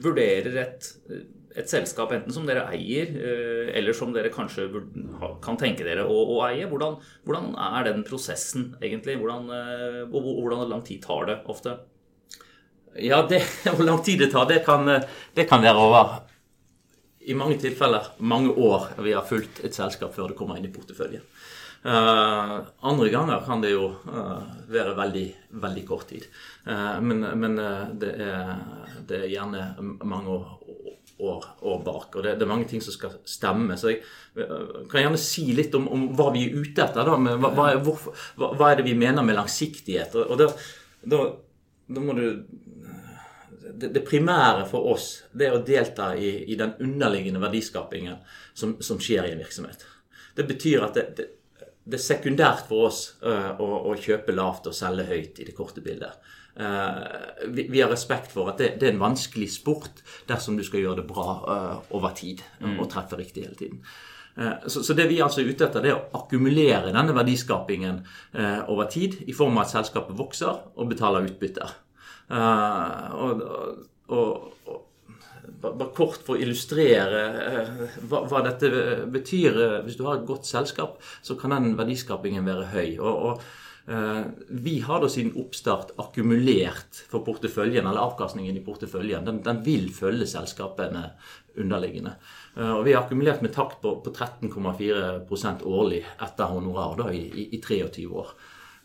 vurderer 0.06 0.56
et, 0.64 0.88
et 1.60 1.70
selskap, 1.70 2.14
enten 2.16 2.34
som 2.34 2.48
dere 2.48 2.64
eier, 2.72 3.12
eh, 3.20 3.74
eller 3.78 3.98
som 3.98 4.14
dere 4.16 4.32
kanskje 4.34 4.70
kan 5.44 5.60
tenke 5.60 5.86
dere 5.88 6.08
å, 6.08 6.18
å 6.38 6.40
eie, 6.48 6.70
hvordan, 6.72 6.98
hvordan 7.28 7.52
er 7.70 7.90
den 7.92 8.06
prosessen 8.08 8.72
egentlig? 8.80 9.20
Hvordan, 9.20 9.52
og 10.08 10.18
hvordan 10.32 10.66
lang 10.72 10.86
tid 10.88 11.04
tar 11.06 11.28
det 11.30 11.42
ofte? 11.52 11.76
Ja, 12.98 13.22
det, 13.30 13.44
hvor 13.76 13.86
lang 13.86 14.02
tid 14.06 14.24
det 14.24 14.32
tar, 14.34 14.48
det 14.50 14.64
kan, 14.66 14.88
det 15.36 15.50
kan 15.52 15.64
være 15.66 15.86
over 15.86 16.18
i 17.30 17.36
mange 17.38 17.60
tilfeller 17.62 18.14
mange 18.26 18.56
år 18.58 18.88
vi 19.04 19.12
har 19.14 19.28
fulgt 19.28 19.60
et 19.68 19.76
selskap 19.76 20.16
før 20.16 20.32
det 20.32 20.38
kommer 20.40 20.58
inn 20.58 20.66
i 20.66 20.74
porteføljen. 20.74 21.22
Eh, 21.84 22.60
andre 22.80 23.10
ganger 23.10 23.44
kan 23.46 23.62
det 23.62 23.72
jo 23.72 23.86
uh, 23.88 24.42
være 24.68 24.98
veldig, 24.98 25.26
veldig 25.64 25.84
kort 25.88 26.10
tid. 26.12 26.26
Uh, 26.68 27.00
men 27.00 27.24
men 27.40 27.56
det, 28.00 28.10
er, 28.20 28.50
det 29.08 29.22
er 29.22 29.32
gjerne 29.32 29.94
mange 30.04 30.34
år, 30.34 30.50
år, 31.20 31.46
år 31.62 31.84
bak, 31.86 32.16
og 32.16 32.26
det, 32.26 32.36
det 32.36 32.44
er 32.44 32.52
mange 32.52 32.68
ting 32.68 32.84
som 32.84 32.96
skal 32.96 33.16
stemme. 33.24 33.78
Så 33.80 33.94
jeg 33.94 34.04
kan 34.92 35.06
gjerne 35.06 35.22
si 35.24 35.48
litt 35.56 35.76
om, 35.80 35.88
om 35.88 36.10
hva 36.20 36.30
vi 36.36 36.50
er 36.50 36.60
ute 36.60 36.84
etter. 36.84 37.08
Da, 37.08 37.16
hva, 37.16 37.54
hva, 37.54 37.70
er, 37.72 37.82
hvorfor, 37.86 38.28
hva, 38.36 38.52
hva 38.60 38.74
er 38.74 38.82
det 38.82 38.90
vi 38.90 38.98
mener 39.00 39.24
med 39.24 39.40
langsiktighet? 39.40 40.20
Og, 40.20 40.36
og 40.36 40.44
da, 40.44 40.52
da, 41.16 41.24
da 41.88 42.04
må 42.04 42.18
du 42.20 42.26
det, 43.80 43.94
det 43.96 44.04
primære 44.04 44.66
for 44.68 44.92
oss 44.92 45.12
det 45.32 45.48
er 45.48 45.56
å 45.56 45.64
delta 45.64 46.12
i, 46.18 46.32
i 46.52 46.60
den 46.60 46.74
underliggende 46.84 47.40
verdiskapingen 47.40 48.20
som, 48.52 48.76
som 48.84 49.00
skjer 49.00 49.30
i 49.30 49.36
en 49.36 49.40
virksomhet. 49.40 49.86
Det 50.36 50.44
betyr 50.48 50.84
at 50.84 50.98
det, 50.98 51.28
det, 51.90 52.00
er 52.00 52.06
sekundært 52.06 52.68
for 52.70 52.90
oss 52.90 53.00
øh, 53.26 53.56
å, 53.60 53.70
å 53.90 53.96
kjøpe 54.00 54.36
lavt 54.36 54.70
og 54.70 54.78
selge 54.78 55.08
høyt 55.10 55.42
i 55.42 55.48
det 55.50 55.56
korte 55.58 55.84
bildet. 55.86 56.30
Eh, 56.60 57.50
vi, 57.56 57.68
vi 57.72 57.82
har 57.82 57.92
respekt 57.92 58.34
for 58.36 58.52
at 58.52 58.62
det, 58.62 58.74
det 58.82 58.90
er 58.90 58.96
en 58.96 59.04
vanskelig 59.04 59.50
sport 59.54 60.04
dersom 60.30 60.58
du 60.60 60.64
skal 60.68 60.84
gjøre 60.84 61.02
det 61.02 61.10
bra 61.10 61.28
øh, 61.40 61.76
over 61.98 62.16
tid 62.18 62.44
og 62.76 62.90
treffe 62.92 63.20
riktig 63.20 63.46
hele 63.48 63.60
tiden. 63.60 63.84
Eh, 64.38 64.68
Så, 64.68 64.84
så 64.84 64.96
det 64.96 65.10
vi 65.10 65.22
altså 65.24 65.42
er 65.42 65.52
ute 65.52 65.68
etter, 65.68 65.84
det 65.84 65.94
er 65.94 66.00
å 66.00 66.22
akkumulere 66.22 66.94
denne 66.96 67.16
verdiskapingen 67.16 68.04
eh, 68.34 68.62
over 68.72 68.90
tid 68.92 69.22
i 69.28 69.36
form 69.36 69.58
av 69.58 69.68
at 69.68 69.74
selskapet 69.78 70.18
vokser 70.20 70.62
og 70.76 70.92
betaler 70.92 71.28
utbytter. 71.28 71.74
Eh, 72.30 73.18
og, 73.20 73.44
og, 74.08 74.54
og 74.70 74.86
bare 75.62 75.90
kort 75.96 76.22
for 76.26 76.38
å 76.38 76.44
illustrere 76.44 77.24
eh, 77.46 77.88
hva, 78.10 78.26
hva 78.30 78.44
dette 78.46 78.70
betyr. 79.12 79.64
eh, 79.66 79.80
Hvis 79.88 79.98
du 80.00 80.06
har 80.08 80.20
et 80.20 80.28
godt 80.30 80.50
selskap, 80.50 81.00
så 81.22 81.38
kan 81.40 81.56
den 81.56 81.76
verdiskapingen 81.80 82.48
være 82.48 82.70
høy. 82.76 83.00
Og, 83.00 83.26
og 83.32 83.50
Eh, 83.90 84.22
vi 84.50 84.80
har 84.80 85.02
da 85.02 85.08
siden 85.10 85.34
oppstart 85.42 85.96
akkumulert 85.98 87.00
for 87.10 87.24
porteføljen, 87.26 87.88
eller 87.90 88.04
avkastningen 88.04 88.60
i 88.60 88.62
porteføljen. 88.62 89.26
Den, 89.26 89.40
den 89.42 89.64
vil 89.66 89.88
følge 89.94 90.28
selskapene 90.30 91.08
underliggende. 91.58 92.14
Og 92.60 92.84
vi 92.86 92.94
har 92.94 93.02
akkumulert 93.02 93.42
med 93.42 93.54
takt 93.56 93.80
på, 93.82 93.96
på 94.04 94.14
13,4% 94.14 95.66
årlig 95.66 96.04
etter 96.22 96.54
honorar 96.54 96.96
da, 97.00 97.08
i, 97.16 97.24
i, 97.34 97.48
i 97.58 97.62
23 97.64 98.06
år. 98.14 98.30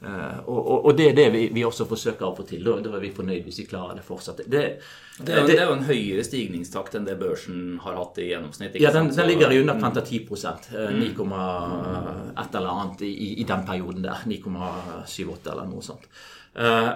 Uh, 0.02 0.38
og, 0.50 0.84
og, 0.84 0.90
det 0.98 1.06
er 1.10 1.14
det 1.16 1.26
vi, 1.32 1.42
vi, 1.54 1.62
også 1.64 1.86
forsøker 1.88 2.26
å 2.26 2.34
få 2.36 2.44
til. 2.48 2.64
Da, 2.66 2.76
da 2.84 2.92
er 2.98 3.04
vi 3.06 3.12
fornøyd 3.14 3.46
hvis 3.46 3.62
vi 3.62 3.66
klarer 3.70 3.96
det 3.96 4.04
fortsatt. 4.04 4.42
Det, 4.44 4.50
det, 4.50 5.30
er, 5.30 5.38
jo, 5.40 5.46
det, 5.48 5.56
er 5.56 5.64
jo 5.70 5.76
en 5.78 5.86
høyere 5.86 6.26
stigningstakt 6.26 6.98
enn 6.98 7.06
det 7.08 7.16
børsen 7.20 7.78
har 7.84 7.96
hatt 8.00 8.20
i 8.20 8.28
gjennomsnitt. 8.32 8.76
ja, 8.82 8.92
den, 8.92 9.08
den, 9.14 9.30
ligger 9.30 9.54
i 9.54 9.62
underkant 9.62 10.00
av 10.00 10.04
10 10.04 10.20
uh, 10.28 10.92
9, 10.98 11.08
et 12.42 12.60
eller 12.60 12.70
annet 12.74 13.06
i, 13.06 13.14
i 13.40 13.48
den 13.48 13.66
perioden 13.68 14.04
der. 14.04 14.28
9,78 14.28 15.52
eller 15.54 15.72
noe 15.72 15.84
sånt. 15.86 16.08
Uh, 16.58 16.92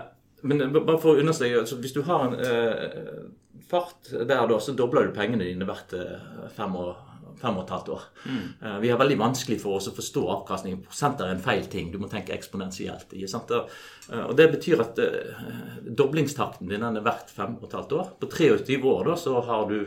men 0.49 0.69
bare 0.77 1.01
for 1.01 1.15
å 1.15 1.23
understreke, 1.23 1.65
altså, 1.65 1.81
hvis 1.83 1.97
du 1.97 2.03
har 2.07 2.29
en 2.29 2.37
uh, 2.37 3.63
fart 3.71 4.13
der, 4.13 4.37
da, 4.37 4.61
så 4.61 4.77
dobler 4.77 5.09
du 5.09 5.17
pengene 5.17 5.49
dine 5.49 5.67
hvert 5.69 5.97
fem 6.57 6.77
år 6.79 7.08
fem 7.41 7.57
og 7.57 7.65
et 7.65 7.73
halvt 7.75 7.91
år. 7.95 8.07
Mm. 8.25 8.43
Vi 8.83 8.91
har 8.93 9.01
veldig 9.01 9.19
vanskelig 9.21 9.59
for 9.63 9.79
oss 9.79 9.89
å 9.91 9.95
forstå 9.97 10.25
avkastningen. 10.35 10.83
Prosenter 10.87 11.29
er 11.29 11.37
en 11.37 11.45
feil 11.45 11.69
ting. 11.71 11.93
Du 11.93 11.99
må 12.03 12.11
tenke 12.11 12.35
eksponentielt. 12.37 13.15
Eh, 13.15 14.25
og 14.25 14.35
Det 14.39 14.49
betyr 14.53 14.83
at 14.85 15.01
uh, 15.01 15.45
doblingstakten 16.03 16.71
din 16.71 16.87
er 16.87 17.01
verdt 17.05 17.33
fem 17.35 17.57
og 17.59 17.69
et 17.69 17.79
halvt 17.79 17.97
år. 17.99 18.11
På 18.21 18.31
23 18.33 18.81
år 18.83 19.13
da, 19.13 19.19
så 19.21 19.39
har 19.49 19.69
du 19.71 19.81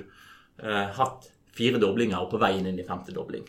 hatt 0.62 1.25
fire 1.58 1.79
doblinger 1.81 2.20
og 2.22 2.29
på 2.29 2.39
veien 2.41 2.67
inn 2.70 2.77
i 2.77 2.86
femte 2.86 3.13
dobling. 3.15 3.48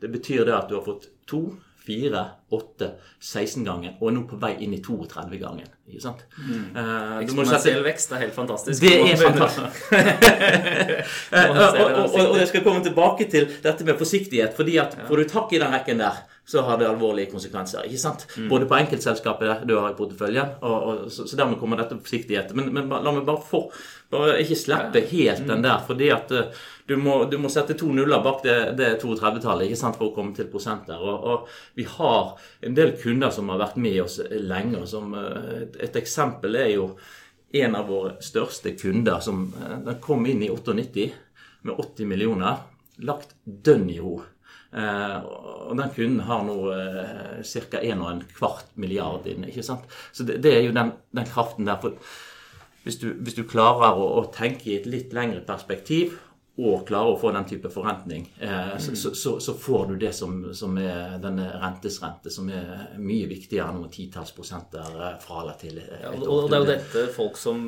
Det 0.00 0.08
betyr 0.08 0.46
det 0.48 0.54
at 0.56 0.70
du 0.70 0.78
har 0.78 0.86
fått 0.86 1.10
to 1.28 1.42
4, 1.84 2.20
8, 2.54 2.88
16 3.20 3.64
ganger, 3.66 3.96
og 4.00 4.08
er 4.08 4.14
nå 4.16 4.22
på 4.28 4.38
vei 4.40 4.54
inn 4.64 4.72
i 4.72 4.80
32 4.84 5.40
gangen. 5.40 5.68
Ikke 5.90 6.00
sant? 6.00 6.22
Mm. 6.38 6.70
Uh, 6.72 7.18
Eksponentiell 7.20 7.82
vekst 7.84 8.14
er 8.16 8.22
helt 8.24 8.36
fantastisk. 8.36 8.80
Det 8.80 8.94
er 9.02 9.20
fantastisk. 9.20 9.82
og, 11.40 11.58
og, 11.60 11.82
og, 11.82 12.20
og, 12.22 12.38
jeg 12.40 12.48
skal 12.52 12.64
komme 12.64 12.84
tilbake 12.84 13.28
til 13.32 13.50
dette 13.64 13.84
med 13.84 14.00
forsiktighet. 14.00 14.56
fordi 14.56 14.78
at 14.80 14.96
får 15.08 15.20
du 15.20 15.28
takk 15.28 15.52
i 15.52 15.60
den 15.60 15.76
rekken 15.76 16.00
der, 16.00 16.24
så 16.46 16.60
har 16.62 16.78
det 16.78 16.88
alvorlige 16.88 17.30
konsekvenser. 17.32 17.86
ikke 17.88 17.98
sant? 17.98 18.26
Mm. 18.36 18.48
Både 18.48 18.66
på 18.68 18.76
enkeltselskapet 18.76 19.64
du 19.68 19.78
har 19.78 19.90
i 19.90 19.96
porteføljen, 19.96 20.58
og, 20.60 21.06
så, 21.12 21.24
så, 21.24 21.38
dermed 21.40 21.58
kommer 21.60 21.80
dette 21.80 21.96
forsiktighet. 21.96 22.52
Men, 22.56 22.68
men 22.74 22.92
la 22.92 23.14
meg 23.14 23.24
bare, 23.24 23.40
for, 23.48 23.72
bare 24.12 24.36
ikke 24.42 24.58
slippe 24.60 25.06
helt 25.08 25.46
den 25.48 25.64
der. 25.64 25.80
fordi 25.86 26.10
at 26.12 26.34
uh, 26.36 26.66
du 26.86 26.98
må, 27.00 27.22
du 27.32 27.38
må, 27.40 27.48
sette 27.48 27.76
to 27.80 27.88
nuller 27.96 28.20
bak 28.24 28.42
det, 28.44 28.58
det 28.76 28.90
32-tallet 29.00 29.70
ikke 29.70 29.80
sant, 29.80 29.96
for 29.96 30.10
å 30.10 30.16
komme 30.16 30.36
til 30.36 30.50
prosenter. 30.52 31.00
Og, 31.00 31.24
og, 31.32 31.48
vi 31.80 31.88
har 31.88 32.34
en 32.60 32.76
del 32.76 32.92
kunder 33.00 33.32
som 33.32 33.48
har 33.48 33.62
vært 33.64 33.80
med 33.80 34.02
oss 34.04 34.20
lenge. 34.28 34.82
og 34.82 34.88
som, 34.90 35.16
eh, 35.16 35.62
et, 35.62 35.80
et 35.88 35.96
eksempel 36.02 36.60
er 36.60 36.74
jo 36.74 36.90
en 37.54 37.76
av 37.78 37.88
våre 37.88 38.16
største 38.20 38.74
kunder 38.76 39.24
som 39.24 39.46
eh, 39.62 39.78
den 39.88 40.00
kom 40.04 40.28
inn 40.28 40.44
i 40.44 40.52
98 40.52 41.08
med 41.64 41.74
80 41.78 42.12
millioner. 42.12 42.62
Lagt 43.00 43.32
dønn 43.44 43.88
i 43.90 43.98
ro. 44.02 44.18
Eh, 44.74 45.18
og 45.70 45.76
den 45.78 45.90
kunden 45.94 46.22
har 46.26 46.42
nå 46.46 46.58
eh, 46.74 47.42
ca. 47.46 47.80
1,25 47.80 48.74
milliard 48.82 49.26
inn. 49.30 49.46
ikke 49.46 49.62
sant? 49.66 49.86
Så 50.12 50.26
det, 50.26 50.40
det 50.42 50.56
er 50.56 50.64
jo 50.66 50.74
den, 50.74 50.92
den, 51.14 51.28
kraften 51.30 51.68
der. 51.68 51.78
for 51.80 51.94
hvis 52.84 52.98
du, 53.00 53.12
hvis 53.14 53.38
du 53.38 53.44
klarer 53.48 53.96
å, 53.96 54.08
å, 54.18 54.24
tenke 54.34 54.68
i 54.70 54.78
et 54.80 54.88
litt 54.90 55.14
lengre 55.16 55.44
perspektiv 55.46 56.18
og 56.54 56.84
klarer 56.86 57.16
å 57.16 57.18
få 57.18 57.32
den 57.34 57.46
type 57.50 57.66
forrentning, 57.72 58.28
eh, 58.38 58.76
så, 58.78 58.92
mm. 58.94 59.14
så, 59.18 59.30
så, 59.42 59.54
får 59.58 59.88
du 59.88 59.94
det 59.98 60.12
som, 60.14 60.36
som 60.54 60.76
er 60.78 61.16
denne 61.18 61.48
rentes 61.58 61.96
rente, 61.98 62.30
som 62.30 62.46
er 62.46 62.92
mye 63.02 63.26
viktigere 63.26 63.72
enn 63.72 63.80
noen 63.80 63.90
titalls 63.90 64.30
prosenter 64.36 64.84
eh, 64.94 65.16
fra 65.18 65.40
eller 65.40 65.56
til. 65.58 65.80
Ja, 65.82 66.12
og 66.14 66.46
det 66.46 66.54
er 66.54 66.62
jo 66.62 66.68
dette 66.68 67.02
folk 67.16 67.40
som 67.40 67.64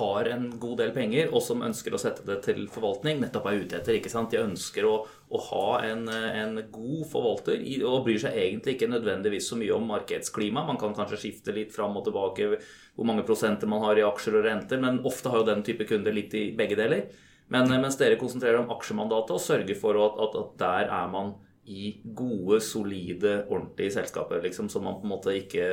har 0.00 0.26
en 0.34 0.48
god 0.58 0.82
del 0.82 0.90
penger, 0.96 1.30
og 1.30 1.44
som 1.46 1.62
ønsker 1.62 1.94
å 1.94 2.00
sette 2.02 2.26
det 2.26 2.40
til 2.48 2.64
forvaltning, 2.72 3.20
nettopp 3.22 3.46
er 3.46 3.60
ute 3.60 3.78
etter. 3.78 4.00
ikke 4.00 4.10
sant? 4.10 4.34
De 4.34 4.42
ønsker 4.42 4.88
å, 4.90 4.96
å 5.06 5.42
ha 5.52 5.68
en, 5.86 6.02
en, 6.10 6.58
god 6.74 7.04
forvalter 7.12 7.62
og 7.86 8.08
bryr 8.08 8.18
seg 8.24 8.40
egentlig 8.42 8.74
ikke 8.74 8.90
nødvendigvis 8.90 9.52
så 9.52 9.60
mye 9.60 9.76
om 9.76 9.86
markedsklima. 9.92 10.66
Man 10.66 10.80
kan 10.82 10.98
kanskje 10.98 11.20
skifte 11.28 11.54
litt 11.54 11.70
fram 11.76 11.94
og 11.94 12.08
tilbake 12.10 12.50
hvor 12.58 13.06
mange 13.06 13.22
prosenter 13.28 13.70
man 13.70 13.86
har 13.86 14.02
i 14.02 14.04
aksjer 14.08 14.40
og 14.40 14.48
renter, 14.48 14.82
men 14.82 14.98
ofte 15.06 15.30
har 15.30 15.44
jo 15.44 15.48
den 15.52 15.62
type 15.62 15.86
kunder 15.86 16.10
litt 16.16 16.34
i 16.34 16.48
begge 16.58 16.80
deler. 16.82 17.06
Men 17.52 17.70
eh, 17.70 17.80
mens 17.82 17.98
dere 18.00 18.18
konsentrerer 18.20 18.60
om 18.62 18.70
aksjemandatet 18.74 19.36
og 19.36 19.42
sørger 19.42 19.78
for 19.78 19.98
at, 20.02 20.22
at, 20.26 20.38
at 20.42 20.56
der 20.62 20.94
er 21.00 21.10
man 21.12 21.34
i 21.66 21.96
gode, 22.14 22.60
solide, 22.62 23.40
ordentlige 23.50 23.90
selskaper. 23.96 24.38
Liksom, 24.42 24.68
så 24.70 24.80
man 24.80 25.00
på 25.00 25.06
en 25.08 25.10
måte 25.10 25.34
ikke 25.34 25.64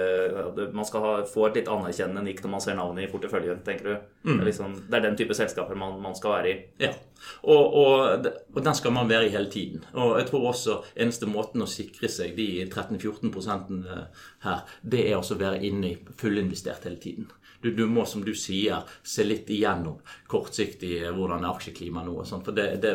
Man 0.73 0.87
skal 0.89 1.05
ha, 1.05 1.11
få 1.29 1.47
et 1.47 1.59
litt 1.59 1.69
anerkjennende 1.69 2.23
nikk 2.25 2.41
når 2.41 2.53
man 2.55 2.63
ser 2.65 2.77
navnet 2.79 3.05
i 3.05 3.11
porteføljen, 3.11 3.61
tenker 3.65 3.89
du? 3.89 3.93
Mm. 4.23 4.31
Det, 4.31 4.39
er 4.39 4.47
liksom, 4.49 4.77
det, 4.87 4.95
er 4.97 5.05
den 5.05 5.19
type 5.19 5.37
selskaper 5.37 5.77
man, 5.77 5.99
man 6.01 6.17
skal 6.17 6.39
være 6.39 6.49
i. 6.49 6.55
Ja. 6.81 6.95
Og, 7.43 7.77
og, 7.83 8.27
og, 8.53 8.59
den 8.63 8.75
skal 8.77 8.95
man 8.95 9.09
være 9.09 9.27
i 9.27 9.33
hele 9.35 9.51
tiden. 9.51 9.85
Og 9.93 10.17
jeg 10.19 10.29
tror 10.29 10.49
også 10.51 10.79
eneste 10.95 11.29
måten 11.29 11.63
å 11.65 11.69
sikre 11.69 12.09
seg 12.11 12.35
de 12.39 12.65
13-14% 12.65 13.87
her, 14.45 14.65
det 14.81 15.07
er 15.07 15.17
også 15.19 15.37
å 15.37 15.43
være 15.43 15.63
inne 15.67 15.93
i 15.93 15.97
fullinvestert 16.19 16.87
hele 16.89 17.01
tiden. 17.03 17.31
Du, 17.63 17.71
du, 17.71 17.85
må, 17.87 18.03
som 18.05 18.25
du 18.25 18.33
sier, 18.35 18.81
se 19.07 19.23
litt 19.23 19.47
igjennom 19.47 20.01
kortsiktig 20.27 20.97
hvordan 21.15 21.45
er 21.45 21.53
aksjeklimaet 21.53 22.09
nå 22.09 22.17
og 22.19 22.25
sånt. 22.27 22.43
For 22.43 22.57
det, 22.57 22.65
det, 22.83 22.91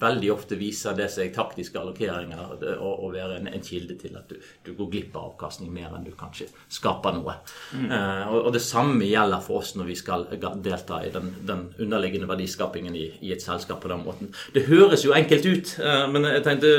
veldig 0.00 0.30
ofte 0.32 0.56
viser 0.56 0.96
det 0.96 1.10
seg 1.12 1.34
taktiske 1.34 1.76
allokeringer 1.76 2.80
å 2.80 3.10
være 3.12 3.36
en, 3.42 3.50
en, 3.50 3.64
kilde 3.66 3.98
til 4.00 4.16
at 4.16 4.30
du, 4.30 4.38
du, 4.64 4.72
går 4.78 4.88
glipp 4.94 5.18
av 5.18 5.34
avkastning 5.34 5.68
mer 5.72 5.92
enn 5.92 6.06
du 6.06 6.14
kanskje 6.16 6.48
skaper 6.72 7.12
noe. 7.18 7.34
Mm. 7.76 7.90
Uh, 7.92 8.22
og, 8.30 8.38
og, 8.38 8.50
det 8.56 8.62
samme 8.64 9.04
gjelder 9.04 9.44
for 9.44 9.60
oss 9.60 9.74
når 9.76 9.90
vi 9.92 9.98
skal 10.00 10.24
delta 10.64 11.02
i 11.04 11.12
den, 11.12 11.34
den 11.44 11.66
underliggende 11.76 12.30
verdiskapingen 12.30 12.96
i, 12.96 13.10
i, 13.20 13.34
et 13.36 13.44
selskap 13.44 13.65
på 13.74 13.90
den 13.90 14.04
måten. 14.06 14.30
Det 14.54 14.68
høres 14.68 15.02
jo 15.04 15.14
enkelt 15.16 15.46
ut, 15.46 15.74
uh, 15.82 16.06
men 16.12 16.28
jeg 16.30 16.44
tenkte 16.46 16.72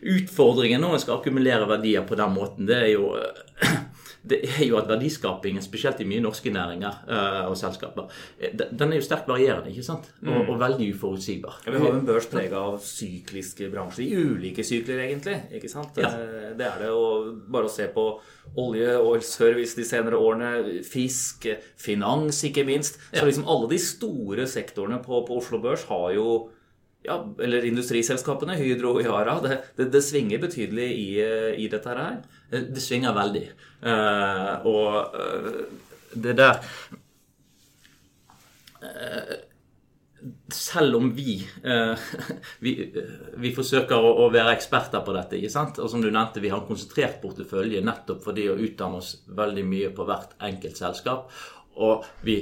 utfordringen 0.00 0.84
når 0.84 0.98
en 0.98 1.04
skal 1.06 1.16
akkumulere 1.16 1.68
verdier 1.70 2.04
på 2.04 2.18
den 2.20 2.36
måten, 2.36 2.68
det 2.68 2.76
er 2.82 2.90
jo 2.92 3.14
uh, 3.16 3.80
det 4.24 4.38
er 4.46 4.62
jo 4.64 4.78
at 4.78 4.88
verdiskapingen, 4.88 5.62
spesielt 5.64 5.98
i 6.00 6.06
mye 6.08 6.22
norske 6.24 6.48
næringer 6.52 7.02
uh, 7.04 7.42
og 7.50 7.56
selskaper, 7.60 8.06
eh, 8.38 8.54
den 8.56 8.92
er 8.92 8.96
jo 8.96 9.04
sterkt 9.04 9.28
varierende 9.28 9.68
ikke 9.72 9.84
sant? 9.84 10.08
Og, 10.22 10.30
mm. 10.30 10.52
og 10.54 10.60
veldig 10.62 10.88
uforutsigbar. 10.94 11.58
Ja, 11.66 11.74
vi 11.74 11.82
har 11.82 11.92
jo 11.92 11.98
en 11.98 12.08
børs 12.08 12.28
prega 12.32 12.62
av 12.70 12.78
sykliske 12.84 13.68
bransjer, 13.72 14.06
i 14.06 14.24
ulike 14.32 14.64
sykler 14.64 15.04
egentlig. 15.04 15.36
ikke 15.58 15.68
sant? 15.72 16.00
Ja. 16.00 16.08
Eh, 16.08 16.54
det 16.56 16.68
er 16.70 16.80
det. 16.86 16.90
Og 16.96 17.34
bare 17.52 17.68
å 17.68 17.74
se 17.74 17.90
på 17.92 18.06
olje, 18.60 18.96
oil 18.96 19.24
service 19.28 19.76
de 19.76 19.84
senere 19.88 20.20
årene, 20.20 20.80
fisk, 20.88 21.50
finans 21.80 22.40
ikke 22.48 22.64
minst. 22.68 23.00
Så 23.12 23.26
liksom 23.28 23.48
alle 23.50 23.68
de 23.74 23.80
store 23.82 24.48
sektorene 24.48 25.02
på, 25.04 25.20
på 25.28 25.40
Oslo 25.42 25.60
Børs 25.64 25.84
har 25.90 26.12
jo 26.16 26.28
ja, 27.04 27.18
eller 27.44 27.66
industriselskapene, 27.68 28.56
Hydro 28.56 28.94
og 28.96 29.04
Yara. 29.04 29.36
Det, 29.44 29.58
det, 29.76 29.90
det 29.92 30.00
svinger 30.04 30.40
betydelig 30.40 30.86
i, 30.96 31.08
i, 31.60 31.68
dette 31.68 31.92
her. 31.92 32.22
Det 32.50 32.82
svinger 32.82 33.14
veldig. 33.16 33.46
Uh, 33.84 34.66
og 34.68 35.16
uh, 35.16 35.64
det 36.14 36.36
der 36.38 36.60
selv 40.52 40.96
om 40.96 41.10
vi, 41.14 41.36
vi, 42.64 42.72
vi 43.36 43.50
forsøker 43.52 44.00
å, 44.00 44.28
være 44.32 44.54
eksperter 44.54 45.02
på 45.04 45.14
dette, 45.16 45.38
ikke 45.38 45.52
sant? 45.52 45.80
og 45.82 45.90
som 45.90 46.00
du 46.00 46.08
nevnte, 46.08 46.40
vi 46.40 46.52
har 46.52 46.62
en 46.62 46.68
konsentrert 46.68 47.18
portefølje 47.22 47.82
nettopp 47.84 48.22
fordi 48.24 48.46
å 48.48 48.56
utdanne 48.56 49.00
oss 49.02 49.16
veldig 49.36 49.64
mye 49.68 49.90
på 49.96 50.06
hvert 50.08 50.36
enkelt 50.48 50.80
selskap. 50.80 51.32
Og 51.76 52.06
vi 52.24 52.38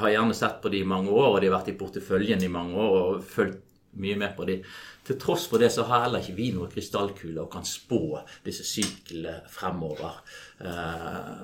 har 0.00 0.14
gjerne 0.14 0.36
sett 0.36 0.60
på 0.62 0.72
de 0.72 0.82
i 0.82 0.88
mange 0.88 1.12
år, 1.12 1.34
og 1.34 1.40
de 1.40 1.50
har 1.50 1.58
vært 1.58 1.72
i 1.72 1.78
porteføljen 1.78 2.44
i 2.46 2.52
mange 2.52 2.78
år 2.78 2.98
og 3.00 3.26
fulgt 3.26 3.66
mye 3.98 4.16
mer 4.18 4.34
på 4.36 4.46
de. 4.46 4.60
Til 5.06 5.18
tross 5.18 5.46
for 5.50 5.62
det 5.62 5.70
så 5.74 5.86
har 5.88 6.04
heller 6.04 6.22
ikke 6.22 6.36
vi 6.36 6.50
noe 6.54 6.68
krystallkule 6.70 7.42
og 7.42 7.50
kan 7.52 7.64
spå 7.66 8.20
disse 8.44 8.66
syklene 8.68 9.40
fremover. 9.50 10.20
Eh, 10.62 11.40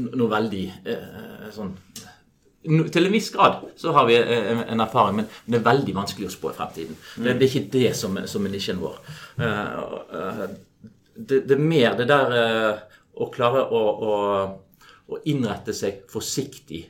noe 0.00 0.32
veldig 0.32 0.64
eh, 0.88 1.46
sånn 1.54 1.76
til 2.62 3.08
en 3.08 3.14
viss 3.14 3.32
grad 3.34 3.56
så 3.76 3.90
har 3.92 4.06
vi 4.06 4.16
eh, 4.20 4.60
en 4.70 4.82
erfaring, 4.84 5.16
men 5.18 5.28
det 5.50 5.58
er 5.58 5.64
veldig 5.66 5.94
vanskelig 5.96 6.28
å 6.28 6.34
spå 6.34 6.52
i 6.52 6.56
fremtiden. 6.56 6.98
Det, 7.16 7.32
er 7.34 7.46
ikke 7.48 7.64
det 7.74 7.88
som, 7.98 8.18
som 8.30 8.46
er 8.46 8.54
nisjen 8.54 8.82
vår. 8.82 9.00
Eh, 9.42 10.42
det, 11.14 11.40
det, 11.46 11.56
er 11.56 11.62
mer 11.62 11.96
det 11.98 12.06
der 12.08 12.36
å 13.12 13.26
klare 13.34 13.66
å, 13.66 13.80
å, 14.08 14.12
å 15.10 15.18
innrette 15.28 15.74
seg 15.76 16.06
forsiktig 16.10 16.86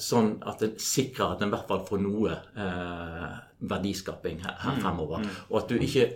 sånn 0.00 0.36
at 0.48 0.62
en 0.64 0.76
sikrer 0.80 1.34
at 1.34 1.42
en 1.42 1.50
i 1.50 1.52
hvert 1.52 1.66
fall 1.68 1.82
får 1.88 2.00
noe 2.00 2.36
verdiskaping 3.60 4.40
her, 4.44 4.56
her 4.62 4.76
mm. 4.76 4.82
fremover. 4.82 5.22
Mm. 5.24 5.38
Og 5.50 5.62
at 5.62 5.70
du 5.70 5.80
ikke 5.80 6.08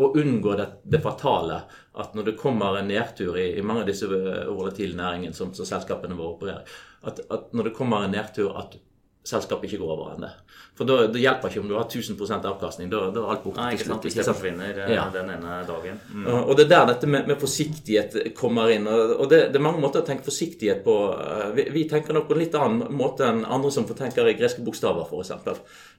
og 0.00 0.16
unngå 0.16 0.54
det, 0.56 0.66
det, 0.82 1.00
fatale 1.04 1.58
at 2.00 2.14
når 2.16 2.30
det 2.30 2.38
kommer 2.40 2.78
en 2.78 2.88
nedtur 2.88 3.36
i, 3.36 3.50
i 3.58 3.64
mange 3.66 3.82
av 3.82 3.90
disse 3.90 4.06
volatile 4.08 4.96
næringene 4.96 5.36
som, 5.36 5.50
som, 5.56 5.66
selskapene 5.68 6.16
våre 6.16 6.36
opererer, 6.36 6.78
at, 7.04 7.20
at, 7.28 7.50
når 7.52 7.68
det 7.68 7.74
kommer 7.76 8.06
en 8.06 8.14
nedtur, 8.14 8.54
at 8.56 8.78
selskapet 9.26 9.68
ikke 9.68 9.78
går 9.82 9.90
over 9.92 10.12
ende. 10.14 10.30
For 10.78 10.88
da, 10.88 10.94
det 11.12 11.20
hjelper 11.20 11.50
ikke 11.52 11.60
om 11.60 11.68
du 11.68 11.74
har 11.76 11.84
1000% 11.84 12.46
avkastning. 12.48 12.88
Da, 12.90 13.00
da 13.12 13.20
er 13.20 13.32
alt 13.34 13.42
borte 13.44 13.60
Nei, 13.60 13.74
ikke 13.76 13.86
sant, 13.90 14.06
hvis 14.06 14.14
det 14.16 14.24
forsvinner 14.24 14.78
eh, 14.86 14.92
Ja. 14.94 15.02
den 15.12 15.28
ene 15.34 15.58
dagen. 15.68 15.98
Mm. 16.12 16.26
Uh, 16.26 16.38
Og 16.48 16.56
det 16.56 16.64
er 16.64 16.70
der 16.70 16.86
dette 16.94 17.10
med, 17.10 17.26
med 17.28 17.36
forsiktighet 17.42 18.16
kommer 18.38 18.72
inn. 18.72 18.86
Og 18.88 19.12
og 19.20 19.28
det, 19.30 19.40
det 19.52 19.60
er 19.60 19.66
mange 19.66 19.82
måter 19.82 20.00
å 20.00 20.06
tenke 20.06 20.24
forsiktighet 20.24 20.80
på. 20.86 20.94
Uh, 21.20 21.50
Vi, 21.56 21.66
vi 21.74 21.84
tenker 21.90 22.16
nok 22.16 22.30
på 22.30 22.36
en 22.38 22.40
litt 22.40 22.56
annen 22.56 22.96
måte 22.96 23.28
enn 23.28 23.44
andre 23.44 23.70
som 23.74 23.84
tenker 23.84 24.26
i 24.30 24.38
greske 24.38 24.64
bokstaver, 24.64 25.04
f.eks. 25.04 25.34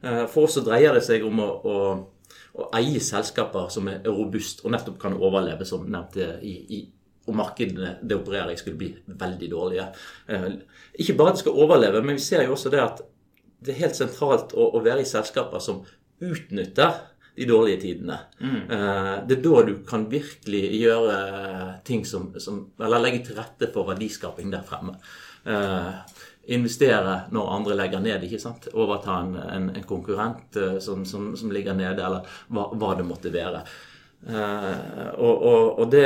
Uh, 0.01 0.25
For 0.25 0.48
oss 0.48 0.58
så 0.58 0.66
dreier 0.66 0.98
det 0.98 1.04
seg 1.06 1.24
om 1.28 1.40
å, 1.46 1.51
å, 1.62 1.78
å 2.58 2.72
eie 2.82 3.00
selskaper 3.00 3.70
som 3.70 3.88
er 3.88 4.01
robust 4.08 4.66
og 4.66 4.74
nettopp 4.74 4.98
kan 5.00 5.13
overleve, 5.13 5.66
som 5.68 5.86
nevnt 5.86 6.18
eh, 6.18 6.42
i, 6.42 6.56
i 6.80 6.82
og 7.30 7.36
markedene 7.38 8.00
det 8.01 8.16
opererer 8.18 8.50
i, 8.50 8.58
skulle 8.58 8.80
bli 8.80 8.88
veldig 9.06 9.48
dårlige. 9.51 9.84
Eh, 10.28 10.48
Ikke 11.00 11.13
bare 11.20 11.30
at 11.32 11.38
det 11.38 11.44
skal 11.46 11.60
overleve, 11.63 12.01
men 12.01 12.18
vi 12.18 12.24
ser 12.25 12.42
jo 12.48 12.56
også 12.56 12.72
det 12.74 12.82
at 12.82 13.04
det 13.62 13.74
er 13.74 13.84
helt 13.84 13.98
sentralt 13.98 14.56
å, 14.58 14.72
å 14.75 14.82
være 14.84 15.03
i 15.06 15.10
selskaper 15.10 15.62
som 15.63 15.84
utnytter 16.22 17.00
de 17.36 17.48
dårlige 17.48 17.82
tidene. 17.86 18.18
Eh, 18.41 19.13
det 19.27 19.38
er 19.38 19.44
da 19.46 19.62
du 19.68 19.75
kan 19.88 20.08
virkelig 20.12 20.63
gjøre 20.82 21.20
ting 21.88 22.03
som, 22.06 22.32
som 22.44 22.65
Eller 22.82 23.03
legge 23.03 23.22
til 23.27 23.38
rette 23.39 23.70
for 23.74 23.88
verdiskaping 23.89 24.51
der 24.51 24.65
fremme. 24.68 24.98
Uh, 25.41 25.96
investere 26.53 27.15
når 27.34 27.48
andre 27.56 27.77
legger 27.80 28.03
ned, 28.03 28.25
ikke 28.27 28.41
sant. 28.41 28.68
Overta 28.77 29.15
en, 29.24 29.32
en, 29.41 29.70
en 29.74 29.88
konkurrent 29.88 30.58
eh, 30.60 30.75
som, 30.84 31.06
som, 31.06 31.32
som 31.38 31.53
ligger 31.53 31.77
nede, 31.77 32.03
eller 32.03 32.27
hva, 32.53 32.68
hva 32.77 32.91
det 33.00 33.08
måtte 33.08 33.32
være. 33.34 33.63
Uh, 34.27 35.10
og, 35.18 35.34
og, 35.34 35.80
og 35.82 35.89
det 35.94 36.06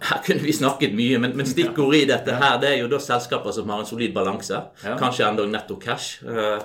her 0.00 0.20
kunne 0.26 0.44
vi 0.44 0.52
snakket 0.52 0.94
mye, 0.96 1.18
men, 1.22 1.36
men 1.38 1.48
stikkordet 1.48 2.02
i 2.02 2.08
dette 2.10 2.36
her, 2.36 2.58
det 2.62 2.72
er 2.74 2.80
jo 2.82 2.90
da 2.92 3.00
selskaper 3.02 3.54
som 3.54 3.70
har 3.72 3.82
en 3.82 3.88
solid 3.88 4.14
balanse. 4.16 4.60
Ja. 4.84 4.96
Kanskje 5.00 5.26
enda 5.28 5.46
netto 5.48 5.78
cash. 5.80 6.22
eh, 6.26 6.62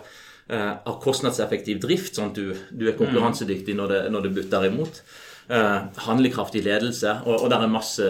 uh, 0.52 0.72
har 0.86 1.02
kostnadseffektiv 1.04 1.82
drift, 1.84 2.18
sånn 2.18 2.32
at 2.34 2.40
du, 2.40 2.56
du 2.76 2.88
er 2.90 2.98
konkurransedyktig 3.00 3.76
når 3.78 3.94
det, 3.94 4.02
når 4.12 4.26
det 4.26 4.34
butter 4.40 4.68
imot. 4.68 5.04
Uh, 5.52 5.88
handlekraftig 6.06 6.62
ledelse, 6.64 7.18
og, 7.26 7.42
og 7.44 7.50
det 7.52 7.58
er 7.58 7.72
masse 7.72 8.10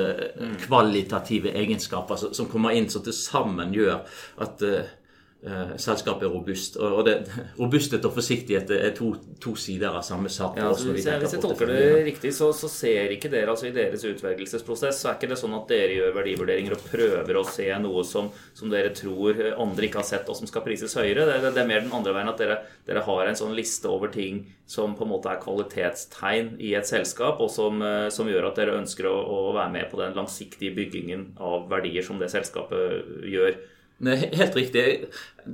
kvalitative 0.66 1.54
egenskaper 1.58 2.20
som, 2.20 2.34
som 2.38 2.50
kommer 2.52 2.76
inn, 2.78 2.90
som 2.92 3.06
til 3.06 3.16
sammen 3.18 3.74
gjør 3.74 4.04
at 4.46 4.62
eh, 4.68 4.76
eh, 4.82 4.92
selskapet 5.42 6.28
er 6.28 6.34
robust. 6.36 6.76
Og, 6.78 7.00
det, 7.08 7.16
robusthet 7.62 8.04
og 8.06 8.14
forsiktighet 8.14 8.70
er 8.76 8.92
to, 8.98 9.12
to 9.42 9.56
sider 9.58 9.90
av 9.90 10.04
samme 10.06 10.30
sak. 10.30 10.60
Ja, 10.60 10.70
oss 10.70 10.84
så 10.84 10.90
når 10.90 10.94
vi 10.94 11.00
hvis, 11.00 11.08
jeg, 11.10 11.22
hvis 11.24 11.34
jeg 11.34 11.44
tolker 11.46 11.72
det 11.72 11.80
riktig, 12.06 12.34
så, 12.38 12.52
så 12.54 12.70
ser 12.70 13.16
ikke 13.16 13.32
dere 13.34 13.50
altså 13.54 13.70
i 13.70 13.74
deres 13.74 14.06
utvelgelsesprosess 14.06 15.02
så 15.02 15.10
er 15.10 15.18
ikke 15.18 15.32
det 15.32 15.40
sånn 15.42 15.58
at 15.58 15.66
dere 15.72 15.98
gjør 15.98 16.14
verdivurderinger 16.20 16.78
og 16.78 16.86
prøver 16.92 17.40
å 17.40 17.46
se 17.48 17.66
noe 17.82 18.06
som, 18.06 18.30
som 18.58 18.70
dere 18.70 18.94
tror 18.98 19.42
andre 19.56 19.90
ikke 19.90 20.02
har 20.04 20.08
sett, 20.12 20.30
og 20.30 20.38
som 20.38 20.50
skal 20.50 20.66
prises 20.66 20.94
høyere. 21.00 21.26
Det, 21.26 21.40
det, 21.42 21.54
det 21.58 21.66
er 21.66 21.72
mer 21.74 21.84
den 21.88 21.98
andre 21.98 22.16
veien 22.20 22.32
at 22.32 22.46
dere, 22.46 22.62
dere 22.86 23.06
har 23.10 23.26
en 23.26 23.42
sånn 23.42 23.58
liste 23.58 23.90
over 23.90 24.14
ting 24.14 24.44
som 24.70 24.94
på 24.96 25.08
en 25.08 25.14
måte 25.16 25.34
er 25.34 25.42
kvalitetstegn 25.42 26.56
i 26.62 26.76
et 26.78 26.88
selskap, 26.88 27.42
og 27.42 27.50
som, 27.52 27.82
eh, 27.82 28.08
som 28.14 28.30
gjør 28.30 28.52
at 28.52 28.62
dere 28.62 28.78
ønsker 28.78 29.10
å, 29.10 29.18
å 29.18 29.42
være 29.58 29.74
med 29.74 29.90
på 29.92 30.00
den 30.00 30.14
langsiktige 30.16 30.78
byggingen 30.78 31.32
av 31.42 31.66
verdier 31.72 32.06
som 32.06 32.22
det 32.22 32.30
selskapet 32.32 33.26
gjør. 33.26 33.58
Helt 34.02 34.56
riktig. 34.58 34.84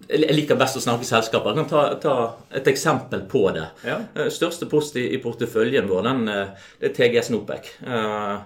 Jeg 0.08 0.36
liker 0.36 0.56
best 0.60 0.78
å 0.80 0.82
snakke 0.84 1.04
selskaper. 1.08 1.52
Jeg 1.56 1.58
kan 1.66 1.70
ta, 1.72 1.82
ta 2.00 2.14
et 2.56 2.68
eksempel 2.72 3.26
på 3.32 3.42
det. 3.56 3.66
Ja. 3.88 3.98
Eh, 4.16 4.30
Største 4.32 4.68
post 4.72 4.96
i, 5.00 5.04
i 5.16 5.20
porteføljen 5.24 5.88
vår, 5.90 6.04
den, 6.08 6.28
eh, 6.32 6.70
det 6.80 6.92
er 6.92 6.96
TGS 6.96 7.32
Nopec. 7.34 7.72
Eh, 7.88 8.38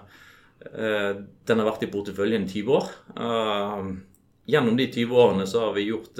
Den 1.44 1.58
har 1.58 1.66
vært 1.66 1.82
i 1.82 1.90
porteføljen 1.90 2.44
i 2.46 2.50
20 2.52 2.76
år. 2.78 2.90
Gjennom 4.46 4.76
de 4.78 4.86
20 4.94 5.16
årene 5.18 5.46
så 5.50 5.64
har 5.66 5.72
vi 5.74 5.88
gjort 5.88 6.18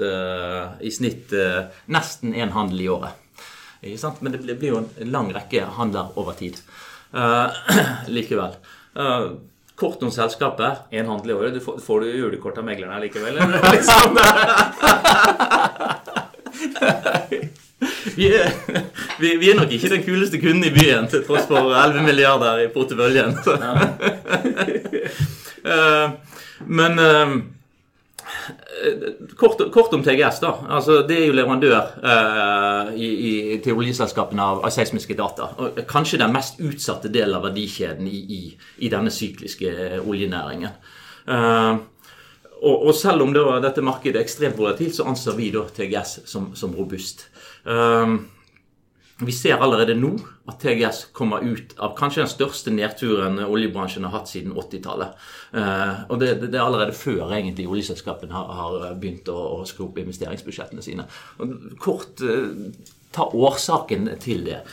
i 0.83 0.91
snitt 0.91 1.31
nesten 1.91 2.33
én 2.35 2.51
handel 2.51 2.81
i 2.83 2.89
året. 2.91 3.15
Men 4.21 4.31
det 4.35 4.41
blir- 4.43 4.67
jo 4.69 4.77
en 4.99 5.11
lang 5.11 5.31
rekke 5.35 5.63
handler 5.77 6.11
over 6.19 6.33
tid. 6.39 6.59
Likevel. 8.07 8.55
Kort 9.75 10.03
om 10.03 10.11
selskapet. 10.13 10.83
En 10.93 11.07
handel 11.09 11.29
i 11.29 11.33
året. 11.33 11.53
Du 11.53 11.59
får, 11.63 11.79
får 11.81 11.99
du 12.03 12.11
julekort 12.17 12.57
av 12.61 12.65
meglerne 12.67 12.99
likevel? 13.01 13.37
Eller? 13.37 13.59
Liksom. 13.73 14.17
Vi 18.15 18.27
er, 18.35 18.51
vi, 19.19 19.35
vi 19.41 19.49
er 19.49 19.57
nok 19.57 19.71
ikke 19.73 19.89
den 19.95 20.03
kuleste 20.05 20.39
kunden 20.41 20.67
i 20.67 20.73
byen, 20.75 21.07
til 21.09 21.23
tross 21.25 21.47
for 21.49 21.73
11 21.73 22.03
milliarder 22.05 22.61
i 22.65 22.69
porteføljen. 22.73 23.35
Eh, 25.63 26.09
Men 26.67 26.99
eh, 26.99 27.29
kort, 29.39 29.61
kort 29.73 29.93
om 29.93 30.03
TGS, 30.03 30.39
da. 30.43 30.51
Altså, 30.69 31.01
det 31.07 31.17
er 31.17 31.25
jo 31.27 31.37
leverandør 31.37 31.77
eh, 31.79 32.91
i, 32.97 33.09
i, 33.09 33.31
til 33.63 33.79
oljeselskapene 33.79 34.43
av, 34.43 34.61
av 34.67 34.73
seismiske 34.73 35.17
data. 35.19 35.49
Og 35.61 35.79
kanskje 35.89 36.21
den 36.21 36.35
mest 36.35 36.61
utsatte 36.63 37.11
delen 37.13 37.37
av 37.37 37.47
verdikjeden 37.47 38.09
i, 38.09 38.19
i, 38.37 38.41
i 38.85 38.91
denne 38.93 39.13
sykliske 39.13 39.71
eh, 39.71 39.97
oljenæringen. 40.01 40.75
Eh, 41.27 41.73
og, 42.63 42.77
og 42.77 42.93
selv 42.95 43.25
om 43.25 43.33
da, 43.35 43.57
dette 43.63 43.83
markedet 43.83 44.19
er 44.21 44.27
ekstremt 44.27 44.59
volatilt, 44.59 44.95
så 44.97 45.07
anser 45.11 45.35
vi 45.39 45.51
da 45.53 45.65
TGS 45.67 46.21
som, 46.29 46.51
som 46.57 46.75
robust. 46.77 47.27
Eh, 47.67 48.17
vi 49.27 49.35
ser 49.35 49.61
allerede 49.61 49.95
nå 49.97 50.11
at 50.49 50.59
TGS 50.61 51.05
kommer 51.15 51.43
ut 51.45 51.75
av 51.77 51.95
kanskje 51.97 52.23
den 52.23 52.31
største 52.31 52.73
nedturen 52.73 53.39
oljebransjen 53.45 54.05
har 54.07 54.15
hatt 54.17 54.31
siden 54.31 54.55
80-tallet. 54.57 55.19
Eh, 55.59 56.01
og 56.09 56.21
det, 56.21 56.31
det 56.45 56.57
er 56.57 56.63
allerede 56.63 56.95
før 56.97 57.33
egentlig 57.35 57.67
oljeselskapene 57.71 58.35
har, 58.35 58.55
har 58.59 58.97
begynt 58.99 59.29
å, 59.31 59.37
å 59.57 59.67
skru 59.69 59.87
opp 59.89 60.01
investeringsbudsjettene 60.03 60.85
sine. 60.85 61.07
Og 61.39 61.77
kort 61.81 62.23
eh, 62.25 62.73
ta 63.13 63.29
årsaken 63.29 64.11
til 64.23 64.43
det. 64.49 64.63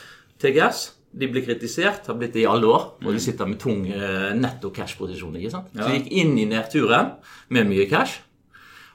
TGS 0.41 0.89
de 1.11 1.27
blir 1.27 1.43
kritisert, 1.43 2.07
har 2.07 2.19
blitt 2.19 2.37
det 2.37 2.45
i 2.45 2.49
alle 2.49 2.69
år, 2.71 2.85
og 3.03 3.09
de 3.11 3.21
sitter 3.23 3.49
med 3.51 3.59
tung 3.59 3.83
eh, 3.91 4.31
netto 4.39 4.71
cash-posisjon. 4.75 5.37
ikke 5.41 5.55
sant? 5.57 5.73
Så 5.75 5.89
de 5.89 5.99
gikk 5.99 6.11
inn 6.23 6.37
i 6.39 6.47
nedturen 6.51 7.17
med 7.51 7.67
mye 7.71 7.89
cash. 7.91 8.21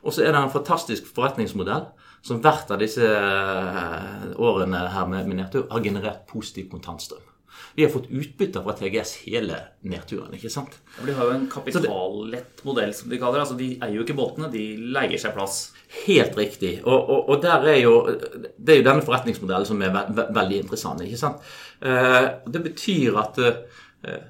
Og 0.05 0.13
så 0.15 0.23
er 0.23 0.31
det 0.31 0.39
en 0.39 0.53
fantastisk 0.53 1.07
forretningsmodell 1.11 1.89
som 2.25 2.41
hvert 2.41 2.71
av 2.73 2.81
disse 2.81 3.05
eh, 3.05 4.27
årene 4.41 4.81
her 4.95 5.07
med, 5.11 5.29
med 5.29 5.43
nedtur 5.43 5.67
har 5.69 5.83
generert 5.85 6.25
positiv 6.29 6.71
kontantstrøm. 6.73 7.23
Vi 7.75 7.83
har 7.83 7.91
fått 7.91 8.07
utbytte 8.09 8.61
fra 8.63 8.73
TGS 8.75 9.11
hele 9.25 9.57
nedturen, 9.91 10.31
ikke 10.35 10.49
sant? 10.51 10.77
De 11.03 11.11
har 11.15 11.27
jo 11.27 11.33
en 11.35 11.47
kapitallett 11.51 12.61
modell, 12.67 12.93
som 12.95 13.11
de 13.11 13.19
kaller 13.19 13.41
det. 13.41 13.43
Altså, 13.43 13.57
de 13.59 13.67
eier 13.75 13.97
jo 13.97 14.05
ikke 14.05 14.15
båtene, 14.15 14.47
de 14.51 14.63
leier 14.95 15.19
seg 15.19 15.35
plass. 15.35 15.57
Helt 16.05 16.37
riktig. 16.39 16.77
Og, 16.85 16.95
og, 16.95 17.33
og 17.33 17.43
der 17.43 17.67
er 17.73 17.81
jo, 17.81 17.97
det 18.55 18.77
er 18.77 18.79
jo 18.79 18.87
denne 18.87 19.03
forretningsmodellen 19.05 19.67
som 19.67 19.83
er 19.83 19.91
ve 19.91 20.05
ve 20.15 20.27
veldig 20.39 20.61
interessant. 20.63 21.03
ikke 21.03 21.19
sant? 21.19 21.43
Eh, 21.83 22.21
det 22.47 22.63
betyr 22.69 23.19
at 23.19 23.43
eh, 23.43 24.23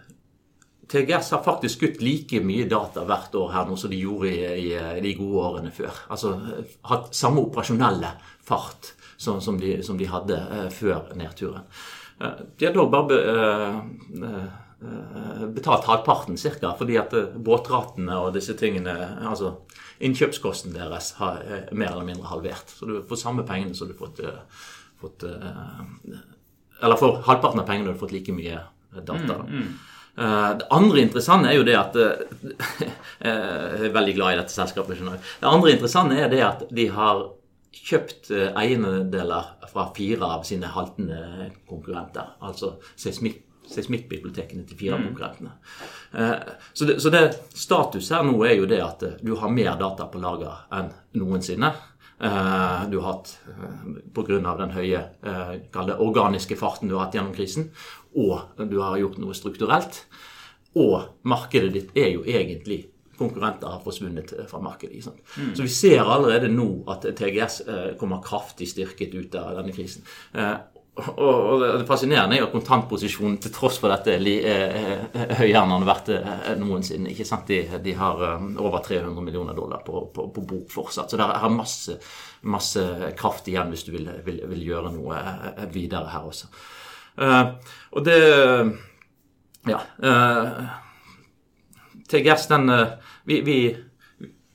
TGS 0.87 1.31
har 1.31 1.43
faktisk 1.45 1.79
skutt 1.79 2.01
like 2.03 2.39
mye 2.45 2.67
data 2.69 3.05
hvert 3.07 3.35
år 3.35 3.53
her 3.55 3.69
nå 3.69 3.77
som 3.79 3.91
de 3.91 3.99
gjorde 3.99 4.29
i, 4.31 4.67
i 4.75 5.01
de 5.01 5.13
gode 5.17 5.45
årene 5.49 5.71
før. 5.73 6.03
Altså 6.13 6.35
eh, 6.37 6.75
hatt 6.91 7.15
samme 7.15 7.41
operasjonelle 7.45 8.11
fart 8.45 8.91
som, 9.17 9.41
som, 9.41 9.57
de, 9.59 9.79
som 9.83 9.97
de 9.97 10.09
hadde 10.09 10.37
eh, 10.37 10.67
før 10.73 11.15
nedturen. 11.17 11.65
Eh, 12.21 12.43
de 12.57 12.67
har 12.67 12.75
da 12.75 12.85
bare 12.91 13.09
be, 13.09 13.17
eh, 14.19 14.45
eh, 14.89 15.47
betalt 15.55 15.89
halvparten 15.89 16.37
ca. 16.37 16.75
fordi 16.77 16.99
at 17.01 17.17
eh, 17.17 17.33
båtratene 17.35 18.21
og 18.21 18.35
disse 18.37 18.57
tingene 18.59 18.95
altså 19.25 19.55
Innkjøpskosten 20.03 20.73
deres 20.75 21.13
har 21.21 21.39
eh, 21.47 21.67
mer 21.71 21.93
eller 21.93 22.07
mindre 22.11 22.27
halvert. 22.27 22.67
Så 22.67 22.85
du 22.85 22.97
får 23.07 23.21
samme 23.21 23.45
pengene 23.47 23.75
som 23.75 23.87
du 23.87 23.95
har 23.95 24.01
fått, 24.05 24.19
eh, 24.19 24.63
fått 25.01 25.23
eh, 25.23 26.15
Eller 26.83 26.99
for 26.99 27.21
halvparten 27.23 27.61
av 27.63 27.67
pengene 27.69 27.87
har 27.87 27.95
du 27.95 28.01
fått 28.01 28.11
like 28.11 28.35
mye 28.35 28.59
data. 29.01 29.37
da. 29.39 29.43
Eh, 29.47 29.93
Det 30.15 30.67
andre 30.71 31.01
interessante 31.03 31.49
er 31.51 31.57
jo 31.57 31.65
det 31.67 31.75
at 31.75 31.95
eh, 31.99 32.19
Jeg 33.25 33.89
er 33.89 33.95
veldig 33.95 34.13
glad 34.15 34.33
i 34.33 34.37
dette 34.39 34.53
selskapet. 34.55 34.95
skjønner 34.97 35.17
jeg. 35.17 35.25
Det 35.41 35.49
andre 35.49 35.73
interessante 35.75 36.19
er 36.23 36.29
det 36.31 36.43
at 36.45 36.63
de 36.71 36.85
har 36.95 37.25
kjøpt 37.75 38.29
eh, 38.31 38.51
eiendeler 38.55 39.49
fra 39.71 39.89
fire 39.95 40.29
av 40.37 40.45
sine 40.47 40.69
haltende 40.71 41.49
konkurrenter. 41.67 42.35
Altså 42.41 42.77
seismikk 42.95 43.41
seismikkbibliotekene 43.65 44.61
til 44.69 44.77
fire 44.77 44.93
av 44.99 45.03
konkurrentene. 45.07 45.51
Eh, 46.13 46.53
Så, 46.73 46.85
det, 46.85 46.99
så 47.01 47.09
det 47.09 47.23
status 47.57 48.11
her 48.13 48.23
nå 48.23 48.37
er 48.45 48.59
jo 48.59 48.67
det 48.69 48.79
at 48.85 49.03
eh, 49.03 49.15
du 49.25 49.33
har 49.41 49.49
mer 49.49 49.75
data 49.79 50.05
på 50.11 50.21
lager 50.21 50.63
enn 50.71 50.91
noensinne. 51.17 51.73
Eh, 52.21 52.83
Du 52.91 52.99
har 53.01 53.07
hatt, 53.11 53.33
pga. 54.13 54.37
den 54.61 54.71
høye 54.77 55.01
eh, 55.25 55.97
organiske 55.97 56.55
farten 56.55 56.87
du 56.87 56.95
har 56.95 57.07
hatt 57.07 57.15
gjennom 57.17 57.33
krisen, 57.35 57.71
og 58.15 58.65
du 58.71 58.79
har 58.79 58.99
gjort 59.01 59.19
noe 59.21 59.35
strukturelt. 59.37 60.03
Og 60.75 61.23
markedet 61.27 61.71
ditt 61.75 61.97
er 61.99 62.11
jo 62.15 62.25
egentlig 62.27 62.85
konkurrenter 63.17 63.67
har 63.67 63.81
forsvunnet 63.83 64.33
eh, 64.39 64.45
fra 64.45 64.59
markedet. 64.59 65.03
sant? 65.03 65.19
Så 65.55 65.63
vi 65.63 65.71
ser 65.71 66.03
allerede 66.03 66.51
nå 66.51 66.69
at 66.91 67.07
TGS 67.17 67.61
eh, 67.67 67.91
kommer 67.99 68.23
kraftig 68.23 68.69
styrket 68.71 69.15
ut 69.15 69.35
av 69.39 69.55
denne 69.59 69.75
krisen. 69.75 70.05
Eh, 70.33 70.55
og, 70.95 71.59
det 71.59 71.87
fascinerende 71.89 72.37
er 72.37 72.45
jo 72.45 72.51
kontantposisjonen 72.53 73.35
til 73.43 73.51
tross 73.51 73.81
for 73.81 73.91
dette 73.91 74.13
er 74.15 75.33
høyere 75.35 75.63
enn 75.65 75.73
den 75.73 75.83
har 75.83 75.89
vært 75.89 76.11
noensinne. 76.61 77.11
ikke 77.11 77.25
sant? 77.27 77.51
De, 77.51 77.81
de, 77.83 77.95
har 77.99 78.23
over 78.39 78.79
300 78.79 79.25
millioner 79.25 79.57
dollar 79.57 79.83
på, 79.83 80.05
på, 80.15 80.29
på 80.31 80.43
bok 80.47 80.71
fortsatt. 80.71 81.11
Så 81.11 81.19
det 81.19 81.27
er 81.27 81.51
masse, 81.51 81.97
masse 82.47 82.85
kraft 83.19 83.51
igjen 83.51 83.75
hvis 83.75 83.83
du 83.83 83.91
vil, 83.97 84.07
vil, 84.23 84.39
vil, 84.53 84.63
gjøre 84.69 84.95
noe 84.95 85.19
videre 85.75 86.15
her 86.15 86.31
også. 86.31 86.47
Og 87.17 88.05
det 88.05 88.19
Ja. 89.65 89.79
TGS, 92.09 92.47
den 92.47 92.69
vi, 93.25 93.41
vi 93.41 93.55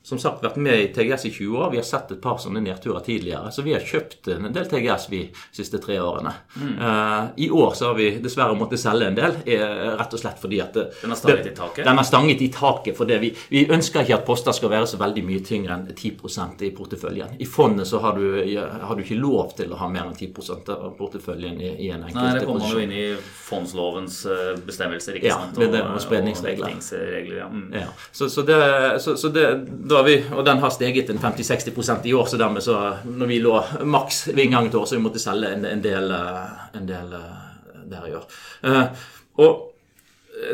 som 0.03 0.19
sagt 0.19 0.41
vært 0.41 0.57
med 0.57 0.79
i 0.81 0.87
TGS 0.93 1.27
i 1.29 1.31
20 1.31 1.57
år. 1.61 1.71
Vi 1.71 1.77
har 1.77 1.85
sett 1.85 2.11
et 2.11 2.21
par 2.21 2.39
sånne 2.41 2.61
nedturer 2.63 3.03
tidligere. 3.05 3.51
Så 3.53 3.61
vi 3.61 3.75
har 3.75 3.83
kjøpt 3.85 4.31
en 4.33 4.49
del 4.53 4.65
TGS 4.69 5.05
vi 5.11 5.19
de 5.29 5.57
siste 5.59 5.77
tre 5.83 5.99
årene. 6.01 6.33
Mm. 6.55 6.71
Uh, 6.81 7.27
I 7.37 7.49
år 7.53 7.75
så 7.77 7.91
har 7.91 7.99
vi 7.99 8.07
dessverre 8.23 8.57
måttet 8.57 8.81
selge 8.81 9.11
en 9.11 9.17
del, 9.17 9.37
uh, 9.45 9.91
rett 9.99 10.15
og 10.17 10.23
slett 10.23 10.41
fordi 10.41 10.61
at 10.63 10.73
det, 10.73 10.87
Den 11.03 11.13
har 11.13 11.19
stanget 11.21 11.51
i 11.51 11.53
taket? 11.59 11.83
Den 11.85 12.01
har 12.01 12.07
stanget 12.09 12.41
i 12.41 12.49
taket. 12.55 12.97
For 12.97 13.13
vi, 13.21 13.29
vi, 13.53 13.63
ønsker 13.71 14.01
ikke 14.01 14.17
at 14.17 14.25
poster 14.25 14.57
skal 14.57 14.73
være 14.73 14.89
så 14.89 14.97
veldig 15.01 15.25
mye 15.27 15.43
tyngre 15.45 15.77
enn 15.77 15.85
10% 15.93 16.65
i 16.65 16.71
porteføljen. 16.75 17.37
I 17.37 17.49
fondet 17.49 17.87
så 17.91 18.01
har 18.01 18.17
du, 18.17 18.25
har 18.57 18.97
du, 18.97 19.05
ikke 19.05 19.19
lov 19.21 19.53
til 19.59 19.69
å 19.69 19.79
ha 19.83 19.91
mer 19.91 20.09
enn 20.09 20.17
10 20.17 20.73
av 20.73 20.89
porteføljen 20.97 21.61
i, 21.61 21.71
i 21.85 21.91
en 21.93 22.07
enkelt 22.07 22.17
Nei, 22.17 22.33
det 22.39 22.49
kommer 22.49 22.73
jo 22.73 22.81
inn 22.81 22.95
i 22.95 23.05
fondslovens 23.51 24.23
eh, 24.25 24.51
bestemmelser, 24.65 25.17
ikke 25.19 25.29
ja, 25.29 25.37
sant? 25.43 25.59
Og, 25.59 25.73
det, 25.73 25.81
og 25.85 26.01
spredningsregler. 26.01 26.73
Og 26.73 27.31
ja. 27.37 27.47
Mm. 27.51 27.69
ja. 27.75 27.87
Så, 28.11 28.29
så, 28.33 28.45
det, 28.47 28.59
så, 29.03 29.15
så 29.19 29.31
det, 29.33 29.47
da 29.91 30.00
vi, 30.07 30.17
og 30.35 30.45
den 30.45 30.61
har 30.61 30.71
steget 30.73 31.09
en 31.09 31.19
50-60% 31.21 32.07
i 32.09 32.13
år, 32.13 32.29
så 32.29 32.39
dermed 32.39 32.63
så 32.65 32.77
når 33.05 33.29
vi 33.29 33.41
lå 33.43 33.57
maks 33.83 34.27
ved 34.31 34.45
inngangen 34.45 34.71
til 34.71 34.81
år, 34.81 34.87
så 34.89 34.97
vi 34.97 35.03
måtte 35.03 35.21
selge 35.21 35.51
en, 35.55 35.65
en, 35.67 35.83
del, 35.83 36.11
eh, 36.15 36.63
en 36.79 36.87
del 36.89 37.13
eh, 37.17 37.43
der 37.91 38.07
i 38.07 38.15
år. 38.15 38.25
Uh, 38.63 39.05
og 39.43 39.67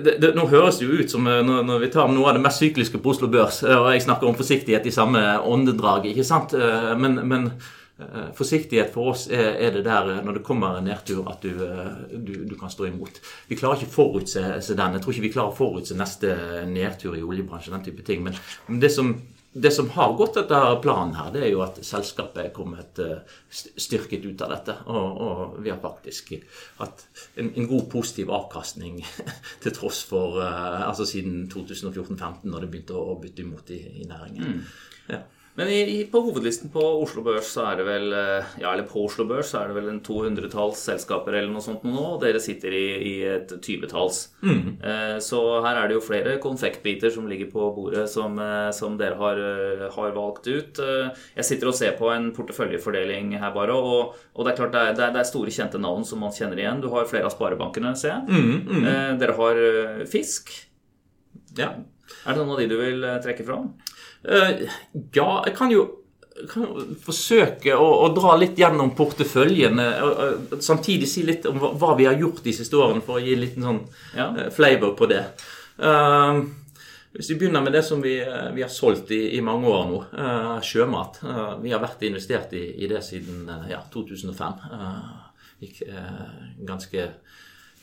det, 0.03 0.17
det, 0.21 0.33
nå 0.35 0.47
høres 0.49 0.79
det 0.79 0.87
jo 0.87 0.99
ut 0.99 1.11
som 1.11 1.27
når, 1.27 1.63
når, 1.63 1.81
vi 1.83 1.89
tar 1.93 2.09
noe 2.11 2.31
av 2.31 2.37
det 2.37 2.43
mest 2.43 2.63
sykliske 2.63 2.99
på 3.01 3.13
Oslo 3.13 3.29
Børs, 3.31 3.61
og 3.63 3.91
jeg 3.93 4.03
snakker 4.03 4.27
om 4.27 4.37
forsiktighet 4.37 4.87
i 4.89 4.93
samme 4.95 5.21
åndedrag, 5.45 6.09
ikke 6.09 6.25
sant? 6.27 6.55
Men, 6.97 7.21
men 7.29 7.51
Eh, 7.99 8.33
forsiktighet 8.33 8.91
for 8.93 9.09
oss 9.09 9.23
er, 9.33 9.55
er, 9.57 9.71
det 9.73 9.81
der 9.87 10.11
eh, 10.11 10.19
når 10.21 10.35
det 10.37 10.43
kommer 10.45 10.75
en 10.77 10.85
nedtur, 10.85 11.23
at 11.31 11.41
du, 11.41 11.63
eh, 11.65 11.87
du, 12.13 12.35
du 12.45 12.53
kan 12.59 12.69
stå 12.69 12.85
imot. 12.91 13.17
Vi 13.49 13.57
klarer 13.57 13.81
ikke 13.81 13.89
å 13.89 13.95
forutse 13.95 14.43
den. 14.69 14.93
Jeg 14.93 15.01
tror 15.01 15.15
ikke 15.15 15.23
vi 15.23 15.31
klarer 15.33 15.49
å 15.49 15.57
forutse 15.57 15.97
neste 15.97 16.35
nedtur 16.69 17.17
i 17.17 17.23
oljebransjen. 17.25 17.73
den 17.73 17.87
type 17.87 18.05
ting, 18.05 18.21
Men, 18.23 18.37
men 18.67 18.83
det, 18.83 18.91
som, 18.93 19.15
det, 19.53 19.71
som, 19.71 19.89
har 19.95 20.13
gått 20.19 20.37
etter 20.37 20.75
planen 20.83 21.15
her, 21.17 21.31
det 21.33 21.45
er 21.45 21.53
jo 21.53 21.63
at 21.65 21.79
selskapet 21.85 22.43
er 22.43 22.51
kommet 22.55 22.99
styrket 23.49 24.25
ut 24.27 24.43
av 24.45 24.51
dette. 24.53 24.75
Og, 24.91 25.21
og 25.23 25.55
vi 25.63 25.71
har 25.71 25.79
faktisk 25.81 26.35
hatt 26.81 27.07
en, 27.35 27.49
en, 27.53 27.69
god, 27.69 27.87
positiv 27.91 28.33
avkastning 28.35 28.99
til 29.63 29.75
tross 29.77 30.03
for 30.09 30.41
altså 30.43 31.07
siden 31.09 31.47
2014-2015, 31.53 32.45
når 32.51 32.65
det 32.65 32.71
begynte 32.75 32.99
å, 32.99 33.17
bytte 33.21 33.45
imot 33.45 33.73
i, 33.73 33.81
i 34.03 34.05
næringen. 34.09 34.59
Mm. 34.59 34.61
Ja. 35.15 35.23
Men 35.57 35.71
i, 35.73 36.03
på 36.11 36.19
hovedlisten 36.21 36.69
på 36.69 36.81
Oslo 37.01 37.23
Børs 37.25 37.47
så 37.55 37.63
er 37.71 37.79
det 37.79 37.85
vel 37.87 38.11
eh, 38.13 38.49
ja, 38.61 38.69
eller 38.75 38.85
på 38.85 39.01
Oslo 39.07 39.23
Børs 39.25 39.49
så 39.49 39.63
er 39.63 39.71
det 39.71 39.77
vel 39.79 39.87
en 39.89 40.03
200-talls 40.05 40.83
selskaper 40.85 41.33
eller 41.33 41.49
noe 41.49 41.65
sånt 41.65 41.87
nå, 41.87 41.95
og 41.97 42.19
dere 42.21 42.41
sitter 42.43 42.75
i, 42.77 42.83
i 43.01 43.13
et 43.25 43.55
20-talls. 43.55 44.19
Mm. 44.45 44.59
Eh, 44.77 45.15
så 45.25 45.39
her 45.65 45.79
er 45.79 45.89
det 45.89 45.97
jo 45.97 46.03
flere 46.05 46.35
konfektbiter 46.43 47.09
som 47.15 47.25
ligger 47.29 47.49
på 47.55 47.71
bordet 47.73 48.05
som, 48.13 48.37
eh, 48.37 48.69
som 48.77 48.99
dere 49.01 49.17
har, 49.17 49.41
har, 49.95 50.13
valgt 50.17 50.45
ut. 50.45 50.83
Jeg 51.33 51.49
sitter 51.49 51.71
og 51.71 51.77
ser 51.79 51.97
på 51.97 52.13
en 52.13 52.29
porteføljefordeling 52.37 53.33
her 53.41 53.57
bare, 53.57 53.73
og, 53.73 54.13
og 54.37 54.45
det 54.45 54.53
er 54.53 54.61
klart 54.61 54.77
det 54.77 54.85
er, 54.93 54.95
det 55.01 55.09
er, 55.09 55.29
store, 55.31 55.57
kjente 55.57 55.81
navn 55.81 56.05
som 56.05 56.21
man 56.21 56.37
kjenner 56.37 56.61
igjen. 56.61 56.85
Du 56.85 56.91
har 56.93 57.09
flere 57.09 57.25
av 57.25 57.33
sparebankene, 57.33 57.97
ser 57.97 58.13
jeg. 58.13 58.29
Mm, 58.29 58.55
mm. 58.61 58.87
Eh, 58.93 59.11
dere 59.25 59.39
har 59.41 59.65
Fisk. 60.05 60.53
Ja. 61.57 61.73
Er 62.27 62.35
det 62.35 62.39
noen 62.43 62.53
av 62.53 62.61
de 62.61 62.69
du 62.69 62.77
vil 62.77 63.05
trekke 63.25 63.45
fram? 63.47 63.71
Uh, 64.27 64.67
ja, 65.15 65.29
jeg 65.47 65.55
kan 65.55 65.71
jo, 65.71 65.85
kan 66.51 66.67
forsøke 67.01 67.75
å, 67.79 67.87
å, 68.03 68.09
dra 68.15 68.35
litt 68.39 68.59
gjennom 68.59 68.91
porteføljen. 68.97 69.79
Og, 69.79 70.61
samtidig 70.63 71.09
si 71.09 71.23
litt 71.27 71.47
om 71.49 71.59
hva, 71.61 71.73
hva, 71.79 71.95
vi 71.99 72.09
har 72.09 72.19
gjort 72.19 72.43
de 72.45 72.53
siste 72.55 72.77
årene, 72.79 73.03
for 73.05 73.19
å 73.19 73.23
gi 73.23 73.37
litt 73.39 73.57
sånn 73.61 73.81
ja. 74.17 74.29
uh, 74.35 74.47
flavor 74.53 74.95
på 74.99 75.09
det. 75.11 75.23
Uh, 75.79 76.43
hvis 77.17 77.31
vi 77.31 77.39
begynner 77.39 77.63
med 77.65 77.73
det 77.73 77.81
som 77.87 78.03
vi, 78.03 78.17
vi 78.53 78.61
har 78.61 78.69
solgt 78.69 79.09
i, 79.15 79.21
i, 79.37 79.41
mange 79.41 79.71
år 79.71 79.87
nå, 79.89 80.01
sjømat. 80.61 81.15
vi 81.63 81.71
har 81.71 81.81
vært 81.81 82.03
investert 82.05 82.51
i, 82.53 82.65
i 82.83 82.89
det 82.91 82.99
siden 83.01 83.47
ja, 83.71 83.79
2005. 83.89 84.59
gikk 85.63 85.79
ganske 86.67 87.07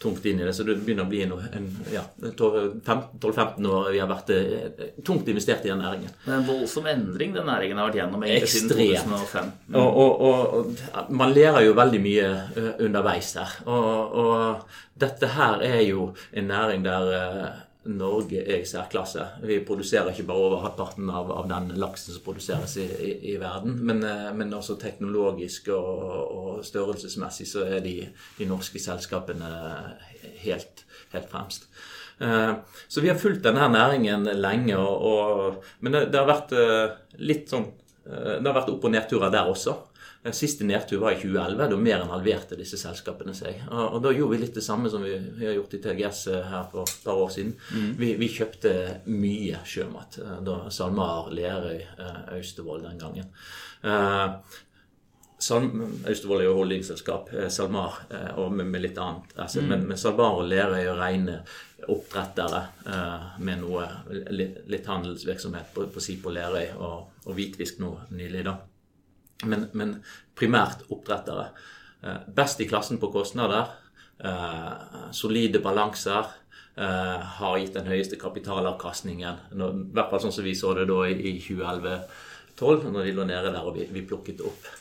tungt 0.02 0.26
inn 0.26 0.40
i 0.40 0.44
det. 0.44 0.52
Så 0.52 0.66
det 0.66 0.76
begynner 0.84 1.06
å 1.06 1.10
bli 1.10 1.22
en, 1.24 1.32
en 1.56 1.68
ja, 1.92 2.02
12-15 2.20 3.68
år 3.70 3.90
vi 3.94 4.00
har 4.02 4.10
vært 4.10 4.32
eh, 4.34 4.86
tungt 5.06 5.28
investert 5.30 5.64
i 5.64 5.72
den 5.72 5.82
næringen. 5.82 6.12
Det 6.24 6.32
er 6.32 6.38
en 6.40 6.48
voldsom 6.48 6.88
endring 6.90 7.34
den 7.36 7.48
næringen 7.48 7.80
har 7.80 7.88
vært 7.88 8.00
gjennom 8.02 8.26
egentlig 8.26 8.52
siden 8.52 8.72
2005. 8.74 9.52
Mm. 9.68 9.78
Og, 9.80 10.00
og, 10.04 10.24
og, 10.28 11.12
man 11.14 11.34
lærer 11.34 11.64
jo 11.66 11.76
veldig 11.78 12.00
mye 12.04 12.30
uh, 12.56 12.72
underveis 12.84 13.34
der. 13.38 13.58
Og, 13.66 14.18
og, 14.24 14.80
dette 14.94 15.26
her 15.34 15.62
er 15.66 15.80
jo 15.82 16.12
en 16.32 16.50
næring 16.52 16.84
der 16.84 17.08
uh, 17.10 17.46
Norge 17.84 18.40
er 18.40 18.62
i 18.62 18.68
særklasse. 18.68 19.24
Vi 19.44 19.58
produserer 19.66 20.08
ikke 20.10 20.26
bare 20.28 20.44
over 20.46 20.62
halvparten 20.62 21.10
av, 21.12 21.28
av, 21.34 21.48
den 21.50 21.74
laksen 21.80 22.14
som 22.14 22.24
produseres 22.24 22.78
i, 22.80 22.86
i, 22.86 23.10
i 23.32 23.36
verden, 23.40 23.76
men, 23.84 24.00
eh, 24.08 24.30
men, 24.36 24.54
også 24.56 24.78
teknologisk 24.80 25.68
og, 25.74 26.00
og, 26.24 26.48
størrelsesmessig 26.64 27.46
så 27.50 27.66
er 27.68 27.84
de, 27.84 27.96
de 28.38 28.48
norske 28.48 28.80
selskapene 28.80 29.50
helt, 30.46 30.84
helt 31.12 31.28
fremst. 31.32 31.68
Uh, 32.14 32.62
så 32.86 33.02
vi 33.02 33.10
har 33.10 33.18
fulgt 33.18 33.42
denne 33.42 33.66
næringen 33.72 34.28
lenge, 34.38 34.76
og, 34.78 35.02
og, 35.02 35.64
men 35.82 35.96
det, 35.96 36.04
det, 36.12 36.20
har 36.20 36.28
vært 36.30 36.52
uh, 36.54 37.16
litt 37.18 37.50
sånn 37.50 37.66
Det 38.04 38.44
har 38.44 38.54
vært 38.54 38.68
opp- 38.70 38.84
og 38.84 38.92
nedturer 38.92 39.32
der 39.32 39.48
også. 39.48 39.72
Siste 40.32 40.64
nedtur 40.64 40.98
var 40.98 41.12
i 41.12 41.16
2011. 41.20 41.66
Da 41.68 41.76
mer 41.76 42.00
enn 42.00 42.08
halverte 42.08 42.56
disse 42.56 42.78
selskapene 42.80 43.34
seg. 43.36 43.60
Og, 43.68 43.98
da 44.04 44.12
gjorde 44.14 44.32
vi 44.32 44.40
litt 44.40 44.56
det 44.56 44.64
samme 44.64 44.88
som 44.88 45.04
vi, 45.04 45.12
vi 45.36 45.44
har 45.44 45.58
gjort 45.58 45.76
i 45.76 45.80
TGS 45.84 46.20
eh, 46.32 46.46
her 46.48 46.64
for 46.72 46.88
et 46.88 47.04
par 47.04 47.20
år 47.20 47.32
siden. 47.34 47.52
Mm. 47.74 47.90
Vi, 48.00 48.12
vi, 48.22 48.30
kjøpte 48.32 48.72
mye 49.12 49.60
sjømat. 49.68 50.18
Eh, 50.24 50.40
da 50.48 50.56
SalMar, 50.72 51.28
Lerøy, 51.36 51.76
eh, 51.76 52.18
Austevoll 52.38 52.86
den 52.86 53.04
gangen. 53.04 53.28
Austevoll 55.44 56.40
er 56.40 56.48
jo 56.48 56.56
holdingselskap. 56.56 57.28
SalMar 57.52 58.00
og 58.40 58.48
med, 58.56 58.64
med, 58.64 58.80
litt 58.86 58.96
annet. 58.96 59.36
Altså, 59.36 59.60
mm. 59.60 59.70
men, 59.74 59.88
men 59.92 60.00
SalMar 60.00 60.40
og 60.40 60.48
Lerøy 60.48 60.86
er 60.86 61.00
rene 61.04 61.40
oppdrettere 61.84 62.62
med 63.44 63.60
noe 63.60 63.90
litt, 64.32 64.62
litt 64.72 64.88
handelsvirksomhet 64.88 65.74
på, 65.76 65.90
på 65.92 66.00
Sip 66.00 66.24
og 66.24 66.32
Lerøy, 66.38 66.70
og, 66.78 67.26
og 67.28 67.36
hvitfisk 67.36 67.84
nå 67.84 67.98
nylig. 68.16 68.48
da 68.48 68.62
men, 69.42 69.68
men 69.72 69.96
primært 70.38 70.84
oppdrettere. 70.92 71.48
Eh, 72.04 72.20
best 72.36 72.60
i 72.60 72.68
klassen 72.68 73.00
på 73.02 73.10
kostnader. 73.12 73.72
Eh, 74.18 75.10
solide 75.12 75.62
balanser. 75.64 76.30
Eh, 76.76 77.18
har 77.38 77.58
gitt 77.58 77.76
den 77.76 77.86
høyeste 77.90 78.18
kapitalavkastningen. 78.18 79.42
I 79.54 79.68
hvert 79.94 80.10
fall 80.10 80.24
sånn 80.24 80.34
som 80.34 80.46
vi 80.46 80.56
så 80.58 80.72
det 80.74 80.88
da 80.90 81.04
i 81.06 81.36
2011-2012, 81.42 82.88
når 82.90 83.04
de 83.04 83.12
lå 83.14 83.28
nede 83.28 83.52
der 83.54 83.62
og 83.62 83.76
vi, 83.78 83.86
vi 83.94 84.06
plukket 84.06 84.42
opp. 84.46 84.72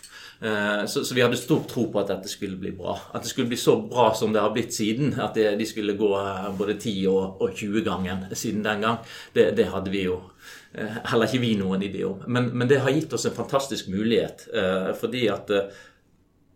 Så, 0.44 1.06
så, 1.08 1.14
vi 1.16 1.22
hadde 1.24 1.38
stor 1.40 1.62
tro 1.72 1.86
på 1.88 2.02
at 2.02 2.10
dette 2.10 2.28
skulle 2.28 2.58
bli 2.60 2.74
bra. 2.76 2.98
At 3.16 3.24
det 3.24 3.30
skulle 3.30 3.48
bli 3.48 3.56
så 3.56 3.78
bra 3.80 4.10
som 4.18 4.34
det 4.34 4.42
har 4.44 4.52
blitt 4.52 4.74
siden. 4.76 5.14
At 5.24 5.38
det, 5.40 5.54
de 5.56 5.68
skulle 5.70 5.96
gå 5.96 6.10
både 6.58 6.76
10 6.76 7.06
og, 7.14 7.38
og 7.46 7.54
20 7.56 7.86
gangen 7.86 8.26
siden 8.36 8.66
den 8.66 8.84
gang. 8.84 8.98
Det, 9.32 9.54
det 9.56 9.70
hadde 9.72 9.94
vi 9.94 10.02
jo 10.04 10.18
Eh, 10.18 10.63
heller 10.74 11.30
ikke 11.30 11.42
vi 11.44 11.54
noen 11.60 11.84
idé 11.86 12.04
om. 12.08 12.22
Men, 12.28 12.50
men, 12.58 12.68
det 12.70 12.82
har 12.82 12.94
gitt 12.94 13.14
oss 13.14 13.28
en 13.30 13.36
fantastisk 13.36 13.90
mulighet. 13.94 14.48
Eh, 14.54 14.92
fordi 14.98 15.28
at 15.30 15.52
eh, 15.54 15.82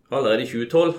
allerede 0.10 0.45
i 0.45 0.49
2012, 0.49 0.93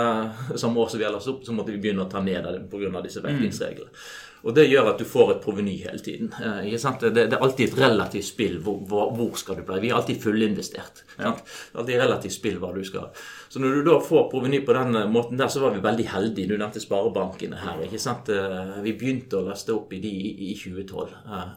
samme 0.62 0.80
år 0.80 0.88
som 0.90 1.00
vi 1.00 1.06
ellers 1.06 1.28
opp, 1.30 1.44
så 1.46 1.54
måtte 1.54 1.74
vi 1.74 1.80
begynne 1.82 2.06
å 2.06 2.10
ta 2.10 2.22
ned 2.24 2.46
det 2.46 2.64
pga. 2.72 3.02
disse 3.04 3.22
vektingsreglene. 3.24 3.92
Mm. 3.92 4.25
Og 4.46 4.54
det 4.54 4.68
gjør 4.70 4.92
at 4.92 5.00
du 5.02 5.06
får 5.08 5.32
et 5.32 5.40
proveny 5.42 5.74
hele 5.82 5.98
tiden. 6.02 6.28
Eh, 6.38 6.68
det, 6.70 7.10
det, 7.16 7.24
er 7.26 7.42
alltid 7.42 7.64
et 7.66 7.78
relativt 7.80 8.28
spill. 8.28 8.60
Hvor, 8.62 8.78
hvor, 8.86 9.10
hvor 9.16 9.32
skal 9.40 9.58
du 9.58 9.64
bli? 9.66 9.80
Vi 9.82 9.90
er 9.90 9.98
alltid 9.98 10.20
fullinvestert. 10.22 11.02
Ja. 11.18 11.32
Alltid 11.74 11.98
relativt 11.98 12.36
spill 12.36 12.60
hva 12.62 12.70
du 12.76 12.84
skal. 12.86 13.08
Så 13.50 13.62
når 13.62 13.74
du 13.78 13.90
da 13.90 13.96
får 14.06 14.28
proveny 14.30 14.62
på 14.66 14.76
den 14.76 15.00
eh, 15.00 15.10
måten 15.10 15.40
der, 15.40 15.50
så 15.50 15.64
var 15.64 15.74
vi 15.74 15.82
veldig 15.82 16.06
heldige. 16.12 16.52
Du 16.52 16.60
nevnte 16.60 16.82
sparebankene 16.82 17.58
her. 17.64 17.82
ikke 17.88 18.00
sant? 18.02 18.30
Eh, 18.30 18.78
vi 18.86 18.94
begynte 19.00 19.40
å 19.40 19.48
laste 19.48 19.74
opp 19.74 19.90
i 19.96 20.00
de 20.04 20.14
i 20.46 20.54
2012. 20.54 21.10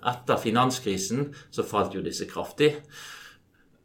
Etter 0.09 0.41
finanskrisen 0.41 1.29
så 1.53 1.67
falt 1.67 1.93
jo 1.93 2.03
disse 2.05 2.25
kraftig. 2.29 2.73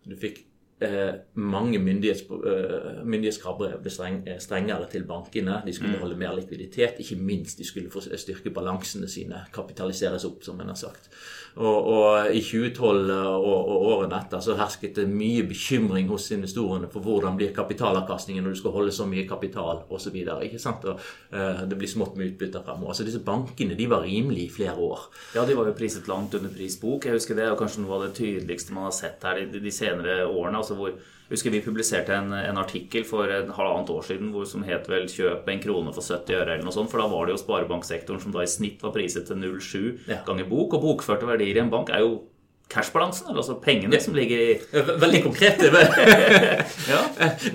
Du 0.09 0.17
fikk 0.21 0.43
eh, 0.85 1.15
mange 1.35 1.79
myndighets, 1.83 2.25
eh, 2.31 3.01
myndighetskrav 3.05 3.63
ble 3.83 3.93
streng, 3.93 4.23
eh, 4.29 4.39
strengere 4.39 4.89
til 4.91 5.07
bankene. 5.09 5.63
De 5.67 5.73
skulle 5.73 6.01
holde 6.01 6.19
mer 6.21 6.37
likviditet. 6.37 7.01
Ikke 7.01 7.17
minst 7.21 7.59
de 7.59 7.65
skulle 7.65 7.91
få 7.91 8.05
styrke 8.05 8.53
balansene 8.55 9.09
sine. 9.09 9.47
Kapitaliseres 9.53 10.25
opp, 10.25 10.45
som 10.45 10.61
en 10.61 10.73
har 10.73 10.79
sagt. 10.79 11.11
Og, 11.55 11.87
og 11.87 12.35
i 12.35 12.41
2012 12.43 13.11
og, 13.15 13.45
og 13.47 13.85
årene 13.93 14.19
etter 14.19 14.41
så 14.43 14.57
hersket 14.59 14.97
det 14.99 15.05
mye 15.07 15.45
bekymring 15.47 16.09
hos 16.11 16.27
investorene 16.35 16.89
for 16.91 17.05
hvordan 17.05 17.37
blir 17.39 17.53
kapitalavkastningen 17.55 18.43
når 18.43 18.57
du 18.57 18.59
skal 18.59 18.75
holde 18.75 18.95
så 18.95 19.07
mye 19.07 19.27
kapital 19.29 19.85
osv. 19.95 20.17
Eh, 20.19 21.63
det 21.71 21.79
blir 21.79 21.91
smått 21.91 22.19
med 22.19 22.33
utbytter 22.33 22.65
fremover. 22.67 22.91
Altså 22.91 23.07
Disse 23.07 23.23
bankene 23.23 23.79
de 23.79 23.87
var 23.91 24.03
rimelige 24.03 24.49
i 24.49 24.55
flere 24.57 24.75
år. 24.83 25.07
Ja, 25.37 25.45
de 25.47 25.55
var 25.55 25.71
jo 25.71 25.77
priset 25.79 26.11
langt 26.11 26.35
under 26.35 26.51
prisbok. 26.51 27.07
Jeg 27.07 27.21
husker 27.21 27.39
det 27.39 27.47
er 27.47 27.59
kanskje 27.59 27.85
noe 27.85 28.01
av 28.01 28.09
det 28.09 28.17
tydeligste 28.19 28.75
man 28.75 28.89
har 28.89 28.97
sett 28.97 29.23
her 29.23 29.45
de, 29.45 29.63
de 29.63 29.75
senere 29.75 30.25
årene. 30.27 30.59
altså 30.59 30.74
hvor 30.79 30.93
jeg 31.25 31.39
husker 31.39 31.55
Vi 31.55 31.63
publiserte 31.65 32.13
en, 32.13 32.35
en 32.37 32.59
artikkel 32.61 33.07
for 33.09 33.31
en 33.33 33.49
halvannet 33.57 33.91
år 33.91 34.03
siden 34.05 34.29
hvor, 34.35 34.45
som 34.45 34.63
het 34.63 34.89
vel 34.91 35.09
'Kjøp 35.09 35.49
en 35.49 35.63
krone 35.63 35.95
for 35.95 36.05
70 36.05 36.37
øre'. 36.37 36.53
eller 36.53 36.65
noe 36.65 36.75
sånt, 36.77 36.91
For 36.91 37.01
da 37.01 37.09
var 37.09 37.27
det 37.27 37.33
jo 37.33 37.41
sparebanksektoren 37.41 38.21
som 38.21 38.33
da 38.33 38.45
i 38.45 38.51
snitt 38.51 38.83
var 38.85 38.93
priset 38.93 39.27
til 39.27 39.41
0,7 39.41 40.11
ja. 40.11 40.21
ganger 40.27 40.45
bok. 40.45 40.75
Og 40.75 40.83
bokførte 40.83 41.27
verdier 41.27 41.57
i 41.57 41.65
en 41.65 41.73
bank 41.73 41.91
er 41.91 42.05
jo 42.05 42.21
cashbalansen, 42.69 43.27
eller 43.29 43.43
altså 43.43 43.55
pengene 43.61 43.95
ja. 43.95 44.01
som 44.01 44.15
ligger 44.17 44.41
i 44.41 44.55
Veldig 44.73 45.21
konkret. 45.23 45.61
ja. 46.93 47.01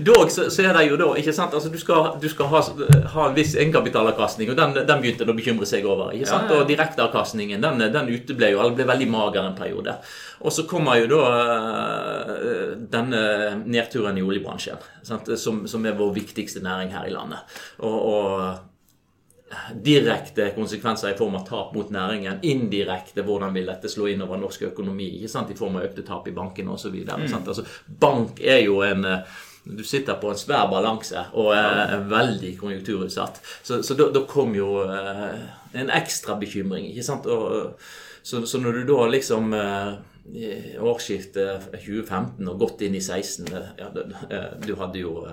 Dog 0.06 0.32
så, 0.32 0.50
så, 0.54 0.64
er 0.64 0.78
det 0.78 0.86
jo 0.88 1.00
da 1.02 1.10
ikke 1.20 1.34
sant, 1.36 1.54
altså 1.54 1.72
Du 1.74 1.80
skal, 1.82 2.14
du 2.22 2.30
skal 2.30 2.50
ha, 2.52 2.62
ha, 3.16 3.26
en 3.28 3.36
viss 3.36 3.56
egenkapitalavkastning, 3.58 4.54
og 4.54 4.60
den, 4.60 4.78
den 4.80 5.04
begynte 5.04 5.26
en 5.26 5.34
å 5.34 5.38
bekymre 5.38 5.68
seg 5.70 5.88
over. 5.90 6.14
ikke 6.16 6.30
sant, 6.30 6.54
ja, 6.54 6.62
Og 6.62 6.70
direkteavkastningen 6.70 7.66
den, 7.66 7.86
den 7.96 8.14
uteble 8.14 8.54
jo, 8.54 8.62
eller 8.62 8.78
ble 8.78 8.88
veldig 8.90 9.10
mager 9.12 9.44
en 9.44 9.58
periode. 9.58 9.98
Og 10.40 10.56
så 10.56 10.64
kommer 10.70 11.02
jo 11.02 11.10
da 11.12 11.24
uh, 11.28 12.66
denne 12.92 13.24
nedturen 13.66 14.18
i 14.18 14.24
oljebransjen, 14.24 14.80
sant, 15.04 15.34
som, 15.42 15.66
som, 15.68 15.86
er 15.86 15.98
vår 16.00 16.14
viktigste 16.22 16.64
næring 16.64 16.94
her 16.96 17.10
i 17.10 17.16
landet. 17.16 17.60
og, 17.84 17.98
og 18.14 18.69
direkte 19.74 20.52
konsekvenser 20.56 21.14
i 21.14 21.18
form 21.18 21.36
av 21.40 21.46
tap 21.48 21.76
mot 21.76 21.92
næringen. 21.94 22.42
Indirekte 22.46 23.26
hvordan 23.26 23.54
vil 23.56 23.70
dette 23.70 23.92
slå 23.92 24.10
inn 24.12 24.24
over 24.26 24.42
norsk 24.42 24.68
økonomi 24.70 25.10
ikke 25.18 25.32
sant? 25.32 25.52
i 25.52 25.58
form 25.58 25.80
av 25.80 25.88
økte 25.90 26.06
tap 26.08 26.28
i 26.30 26.36
bankene 26.36 26.76
osv. 26.76 26.96
Mm. 27.06 27.30
Altså, 27.40 27.66
bank 28.02 28.42
er 28.42 28.64
jo 28.66 28.82
en 28.86 29.06
eh, 29.10 29.40
du 29.70 29.84
sitter 29.84 30.14
på 30.18 30.32
en 30.32 30.38
svær 30.40 30.70
balanse 30.72 31.22
og 31.38 31.52
er 31.54 32.00
veldig 32.10 32.54
konjunkturutsatt. 32.58 33.42
Så, 33.64 33.82
så 33.84 33.98
da, 33.98 34.08
da, 34.16 34.24
kom 34.30 34.56
jo 34.58 34.80
eh, 34.86 35.36
en 35.78 35.92
ekstra 35.94 36.38
bekymring. 36.40 36.88
ikke 36.90 37.06
sant? 37.06 37.28
Og, 37.30 37.76
så, 38.24 38.46
så, 38.48 38.62
når 38.62 38.80
du 38.80 38.94
da 38.94 39.06
liksom 39.12 39.54
eh, 39.54 39.92
årsskiftet 40.80 41.72
2015 41.74 42.50
og 42.52 42.60
gått 42.62 42.84
inn 42.86 42.98
i 42.98 43.02
16 43.02 43.48
ja, 43.80 43.88
Du 44.66 44.76
hadde 44.78 45.02
jo 45.02 45.24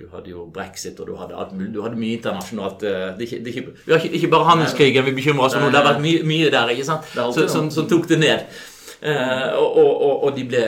du 0.00 0.06
hadde 0.08 0.30
jo 0.32 0.46
brexit, 0.54 0.96
og 1.00 1.10
du 1.10 1.16
hadde. 1.18 1.36
Du 1.74 1.82
hadde 1.84 1.98
mye 2.00 2.16
internasjonalt 2.16 2.84
eh, 2.88 3.02
det 3.18 3.26
ikke, 3.26 3.40
det 3.44 3.52
ikke, 3.52 4.12
ikke, 4.16 4.30
bare 4.32 4.48
handelskrigen 4.48 5.04
vi 5.10 5.12
bekymrer 5.18 5.44
oss 5.44 5.56
om 5.58 5.66
nå. 5.66 5.68
Det 5.68 5.76
har 5.76 5.88
vært 5.90 6.00
mye, 6.04 6.22
mye 6.24 6.48
der 6.52 6.72
ikke 6.72 6.86
sant? 6.88 7.10
Som, 7.36 7.68
som 7.74 7.88
tok 7.90 8.08
det 8.08 8.20
ned. 8.22 8.46
Uh, 9.00 9.56
og, 9.56 9.78
og, 9.80 10.24
og, 10.26 10.30
de 10.36 10.42
ble 10.44 10.64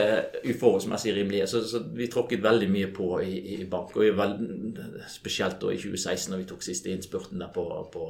uforholdsmessig 0.49 1.13
rimelige. 1.13 1.47
Så, 1.51 1.61
så, 1.69 1.83
vi 1.93 2.07
tråkket 2.09 2.41
veldig 2.41 2.69
mye 2.73 2.89
på 2.93 3.09
i, 3.21 3.33
i 3.53 3.57
bank. 3.69 3.93
Og 3.99 4.17
veld, 4.17 4.79
spesielt 5.11 5.59
da 5.61 5.69
i 5.69 5.77
2016, 5.77 6.31
når 6.33 6.41
vi 6.41 6.47
tok 6.49 6.65
siste 6.65 6.89
innspurten 6.93 7.43
der 7.43 7.51
på, 7.53 7.67
på 7.93 8.07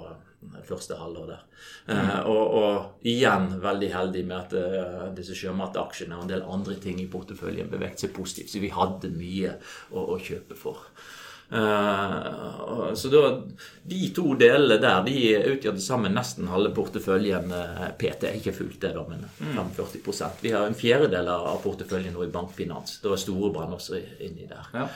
første 0.67 0.95
halvår 0.99 1.27
der. 1.33 1.43
Uh, 1.89 1.97
mm. 1.97 2.13
og, 2.31 2.55
og, 2.62 3.03
igjen 3.07 3.49
veldig 3.63 3.91
heldig 3.91 4.23
med 4.29 4.38
at 4.39 4.55
uh, 4.55 5.09
disse 5.17 5.36
sjømataksjene 5.39 6.15
og 6.15 6.25
en 6.25 6.31
del 6.31 6.47
andre 6.55 6.79
ting 6.83 7.03
i 7.03 7.09
porteføljen 7.12 7.71
beveget 7.71 8.05
seg 8.05 8.15
positivt. 8.15 8.53
Så 8.53 8.63
vi 8.63 8.71
hadde 8.71 9.12
mye 9.12 9.57
å, 9.91 10.07
å 10.15 10.21
kjøpe 10.23 10.55
for. 10.59 10.88
Uh, 11.53 12.93
så 12.93 13.09
da, 13.09 13.41
De 13.83 14.07
to 14.15 14.31
delene 14.39 14.79
der 14.81 15.03
de 15.05 15.17
utgjør 15.51 15.75
til 15.75 15.83
sammen 15.83 16.15
nesten 16.17 16.47
halve 16.49 16.71
porteføljen 16.73 17.51
uh, 17.53 17.83
PT. 17.99 18.31
Ikke 18.39 18.55
fullt 18.55 18.79
det, 18.81 18.93
da, 18.95 19.03
men 19.05 19.27
45% 19.53 20.41
Vi 20.41 20.53
har 20.55 20.65
en 20.65 20.77
fjerdedel 20.77 21.29
av 21.29 21.59
porteføljen 21.61 22.15
nå 22.15 22.25
i 22.25 22.31
bankfinans. 22.33 22.97
Da 23.03 23.13
er 23.13 23.21
Storebrand 23.21 23.77
også 23.77 23.99
inni 24.25 24.47
der. 24.49 24.71
Ja. 24.73 24.87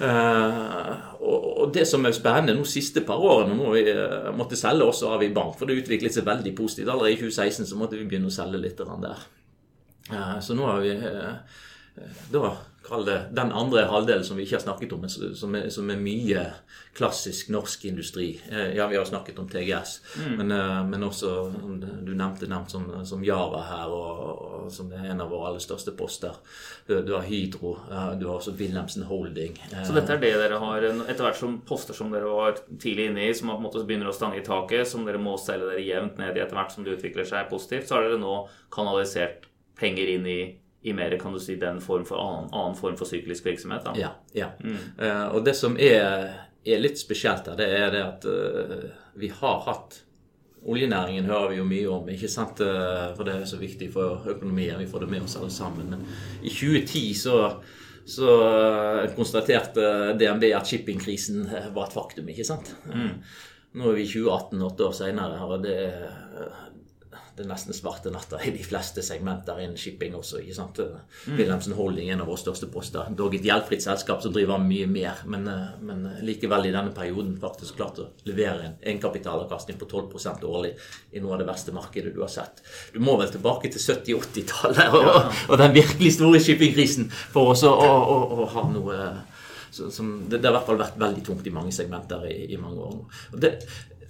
Uh, 0.00 1.20
og, 1.20 1.46
og, 1.50 1.68
det 1.76 1.84
som 1.88 2.04
er 2.08 2.16
spennende 2.16 2.56
nå 2.56 2.64
siste 2.68 3.04
par 3.04 3.20
årene 3.20 3.56
nå 3.56 3.76
vi 3.76 3.84
måtte 4.36 4.56
selge 4.56 4.88
også 4.88 5.12
av 5.16 5.24
i 5.26 5.32
bank, 5.36 5.58
for 5.58 5.68
det 5.68 5.82
utviklet 5.82 6.16
seg 6.16 6.28
veldig 6.28 6.56
positivt. 6.56 6.88
Allerede 6.94 7.18
i 7.18 7.20
2016 7.20 7.68
så 7.68 7.80
måtte 7.80 8.00
vi 8.00 8.08
begynne 8.08 8.32
å 8.32 8.38
selge 8.38 8.62
litt 8.62 8.80
der. 9.04 9.28
så 10.40 10.54
nå 10.56 10.68
har 10.70 10.80
vi 10.80 10.96
da 12.30 12.56
kall 12.86 13.04
det, 13.04 13.22
den 13.30 13.52
andre 13.52 13.84
halvdelen 13.84 14.24
som 14.24 14.36
vi 14.36 14.44
ikke 14.46 14.56
har 14.56 14.62
snakket 14.62 14.92
om, 14.94 15.08
som 15.08 15.54
er, 15.58 15.68
som 15.74 15.90
er 15.90 16.00
mye 16.00 16.42
klassisk 16.96 17.48
norsk 17.52 17.84
industri. 17.88 18.28
Eh, 18.50 18.76
ja, 18.76 18.86
vi 18.86 18.96
har 18.96 19.04
snakket 19.04 19.38
om 19.38 19.48
TGS, 19.48 19.94
mm. 20.20 20.34
men, 20.38 20.52
eh, 20.54 20.82
men, 20.86 21.02
også 21.02 21.32
Du 22.06 22.12
nevnte 22.14 22.48
nevnt 22.48 22.70
som, 22.70 22.86
som 23.06 23.24
Yara 23.24 23.62
her, 23.66 23.92
og, 23.92 24.20
og, 24.28 24.68
som 24.72 24.92
er 24.92 25.10
en 25.10 25.24
av 25.24 25.30
våre 25.32 25.50
aller 25.50 25.62
største 25.62 25.94
poster. 25.98 26.36
Du, 26.86 27.00
du 27.02 27.14
har 27.16 27.26
Hydro, 27.26 27.76
du 28.20 28.26
har 28.28 28.36
også 28.36 28.54
Wilhelmsen 28.58 29.06
Holding. 29.08 29.58
Så 29.84 29.96
dette 29.96 30.14
er 30.14 30.22
det 30.22 30.34
dere 30.40 30.60
har 30.62 30.86
etter 30.86 31.24
hvert 31.26 31.40
som 31.40 31.58
poster 31.66 31.96
som 31.96 32.12
dere 32.14 32.30
var 32.30 32.60
tidlig 32.82 33.10
inne 33.10 33.26
i, 33.26 33.34
som 33.34 33.50
på 33.50 33.58
en 33.58 33.66
måte 33.66 33.84
begynner 33.86 34.10
å 34.10 34.16
stange 34.16 34.40
i 34.40 34.46
taket, 34.46 34.86
som 34.88 35.06
dere 35.06 35.22
må 35.22 35.36
selge 35.40 35.72
dere 35.72 35.84
jevnt 35.84 36.20
ned 36.22 36.38
i 36.38 36.44
etter 36.44 36.58
hvert 36.58 36.74
som 36.74 36.86
det 36.86 36.96
utvikler 36.98 37.28
seg 37.28 37.50
positivt, 37.50 37.88
så 37.88 37.98
har 37.98 38.06
dere 38.06 38.22
nå 38.22 38.38
kanalisert 38.74 39.50
penger 39.76 40.14
inn 40.16 40.30
i 40.30 40.40
i 40.86 40.92
mer 40.92 41.18
kan 41.18 41.32
du 41.32 41.40
si, 41.40 41.56
den 41.56 41.80
form 41.80 42.04
for 42.06 42.20
annen, 42.22 42.50
annen 42.54 42.76
form 42.78 42.96
for 42.98 43.10
syklisk 43.10 43.46
virksomhet. 43.46 43.82
Da. 43.84 43.94
Ja. 43.98 44.12
ja. 44.32 44.52
Mm. 44.62 44.76
Uh, 45.00 45.24
og 45.34 45.40
det 45.44 45.56
som 45.58 45.74
er, 45.82 46.28
er, 46.62 46.82
litt 46.82 47.00
spesielt 47.00 47.48
her, 47.50 47.56
det 47.58 47.66
er 47.74 47.90
det 47.90 48.02
at 48.04 48.26
uh, 48.30 48.84
vi 49.18 49.32
har 49.34 49.64
hatt 49.66 50.02
Oljenæringen 50.66 51.28
hører 51.30 51.52
vi 51.52 51.58
jo 51.60 51.64
mye 51.66 51.90
om, 51.94 52.08
ikke 52.10 52.30
sant? 52.30 52.58
Uh, 52.58 53.12
for 53.14 53.26
det 53.26 53.34
er 53.34 53.50
så 53.50 53.58
viktig 53.58 53.86
for 53.94 54.24
økonomien. 54.30 54.78
Vi 54.82 54.88
får 54.90 55.04
det 55.04 55.10
med 55.12 55.26
oss 55.26 55.36
alle 55.38 55.50
sammen. 55.54 55.90
Men 55.90 56.06
i 56.42 56.50
2010 56.50 57.02
så, 57.18 57.36
så 58.02 58.32
konstaterte 59.14 60.16
DNB 60.18 60.48
at 60.56 60.66
shippingkrisen 60.66 61.44
var 61.74 61.86
et 61.86 61.94
faktum, 61.94 62.32
ikke 62.34 62.46
sant? 62.46 62.72
Mm. 62.90 63.12
Nå 63.78 63.92
er 63.92 63.98
vi 64.00 64.08
i 64.08 64.10
2018, 64.10 64.66
åtte 64.66 64.88
år 64.88 64.98
seinere, 64.98 65.38
og 65.46 65.62
det 65.62 65.78
det 67.36 67.44
nesten 67.48 67.74
svarte 67.76 68.10
natta 68.12 68.38
i 68.44 68.50
de 68.54 68.62
fleste 68.64 69.02
segmenter 69.04 69.58
innen 69.60 69.76
shipping 69.76 70.14
også. 70.16 70.40
ikke 70.40 70.56
sant? 70.56 70.78
Mm. 70.80 71.36
Wilhelmsen 71.36 71.74
Holding 71.76 72.08
en 72.10 72.22
av 72.24 72.30
våre 72.30 72.40
største 72.40 72.68
poster. 72.72 73.10
Dog 73.16 73.36
et 73.36 73.44
gjeldfritt 73.44 73.84
selskap 73.84 74.22
som 74.24 74.32
driver 74.32 74.62
mye 74.62 74.86
mer, 74.88 75.20
men, 75.28 75.46
eh, 75.48 75.76
men, 75.84 76.06
likevel 76.24 76.68
i 76.70 76.72
denne 76.72 76.94
perioden 76.96 77.36
faktisk 77.40 77.76
klart 77.76 78.00
å 78.00 78.08
levere 78.28 78.70
en 78.70 78.76
egenkapitalavkastning 78.80 79.78
på 79.78 79.88
12% 79.90 80.44
årlig 80.48 80.74
i 81.12 81.20
noe 81.20 81.36
av 81.36 81.42
det 81.42 81.48
verste 81.50 81.76
markedet 81.76 82.14
du 82.14 82.22
har 82.24 82.32
sett. 82.32 82.62
Du 82.94 83.00
må 83.04 83.18
vel 83.20 83.32
tilbake 83.32 83.70
til 83.72 83.84
70-80-tallet 83.84 84.94
og, 84.96 85.08
ja. 85.10 85.24
og, 85.50 85.56
den 85.60 85.76
virkelig 85.76 86.16
store 86.16 86.40
shippingkrisen 86.40 87.10
for 87.12 87.52
oss 87.52 87.66
å, 87.68 87.74
å, 87.76 88.20
å 88.40 88.52
ha 88.56 88.68
noe 88.72 89.00
som, 89.76 90.24
det, 90.28 90.38
det, 90.38 90.48
har 90.48 90.54
i 90.54 90.56
hvert 90.56 90.68
fall 90.70 90.80
vært 90.80 90.96
veldig 91.00 91.22
tungt 91.26 91.46
i 91.48 91.52
mange 91.52 91.74
segmenter 91.74 92.24
i, 92.30 92.36
i 92.54 92.56
mange 92.60 92.80
år. 92.80 93.20
Og 93.34 93.42
det, 93.42 93.50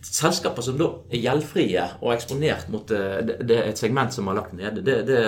selskaper 0.06 0.64
som 0.64 0.78
da 0.80 0.90
er 1.10 1.22
gjeldfrie 1.22 1.84
og 2.00 2.12
eksponert 2.14 2.70
mot 2.72 2.90
eh, 2.94 3.20
det, 3.26 3.40
det, 3.48 3.62
et 3.72 3.80
segment 3.80 4.14
som 4.14 4.30
har 4.30 4.38
lagt 4.38 4.56
nede, 4.56 4.84
det, 4.86 5.00
det, 5.08 5.22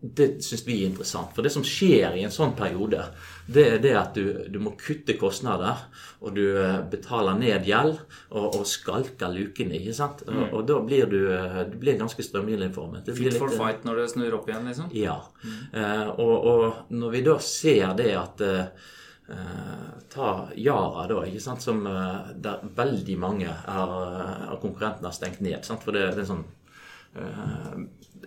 det 0.00 0.28
syns 0.44 0.64
vi 0.66 0.80
er 0.82 0.90
interessant. 0.90 1.32
For 1.34 1.46
det 1.46 1.52
som 1.54 1.64
skjer 1.66 2.16
i 2.18 2.24
en 2.26 2.34
sånn 2.34 2.54
periode, 2.58 3.06
det 3.46 3.64
er 3.76 3.78
det 3.82 3.92
at 3.98 4.18
du, 4.18 4.46
du 4.52 4.58
må 4.62 4.74
kutte 4.78 5.16
kostnader, 5.18 5.86
og 6.20 6.34
du 6.36 6.42
eh, 6.44 6.80
betaler 6.90 7.38
ned 7.38 7.68
gjeld 7.68 7.94
og, 8.30 8.58
og 8.60 8.66
skalker 8.68 9.32
lukene. 9.32 9.78
ikke 9.80 9.96
sant? 9.96 10.24
Og, 10.26 10.34
mm. 10.34 10.50
og 10.50 10.66
da 10.68 10.80
blir 10.86 11.08
du, 11.10 11.20
eh, 11.32 11.62
du 11.70 11.78
blir 11.80 11.98
ganske 12.00 12.26
strømlinjeformet. 12.26 13.08
Fit 13.16 13.38
for 13.40 13.54
fight 13.56 13.86
når 13.86 14.02
det 14.02 14.10
snur 14.14 14.38
opp 14.40 14.50
igjen, 14.50 14.68
liksom? 14.70 14.92
Ja. 14.96 15.20
Mm. 15.42 15.56
Uh, 15.72 16.10
og, 16.20 16.36
og, 16.36 16.84
når 16.96 17.16
vi 17.16 17.24
da 17.26 17.38
ser 17.42 17.96
det 17.98 18.12
at 18.18 18.44
uh, 18.44 18.92
Uh, 19.26 19.96
ta 20.06 20.48
Yara, 20.54 21.08
da, 21.10 21.22
ikke 21.26 21.40
sant, 21.42 21.58
som 21.64 21.80
eh, 21.90 22.28
der 22.38 22.60
veldig 22.76 23.16
mange 23.18 23.48
uh, 23.50 24.52
av 24.52 24.60
konkurrentene 24.62 25.10
har 25.10 25.16
stengt 25.16 25.40
ned. 25.42 25.64
Sant? 25.66 25.82
For 25.82 25.96
det, 25.96 26.04
det 26.14 26.22
er 26.22 26.28
en 26.28 26.34
sånn 26.36 26.46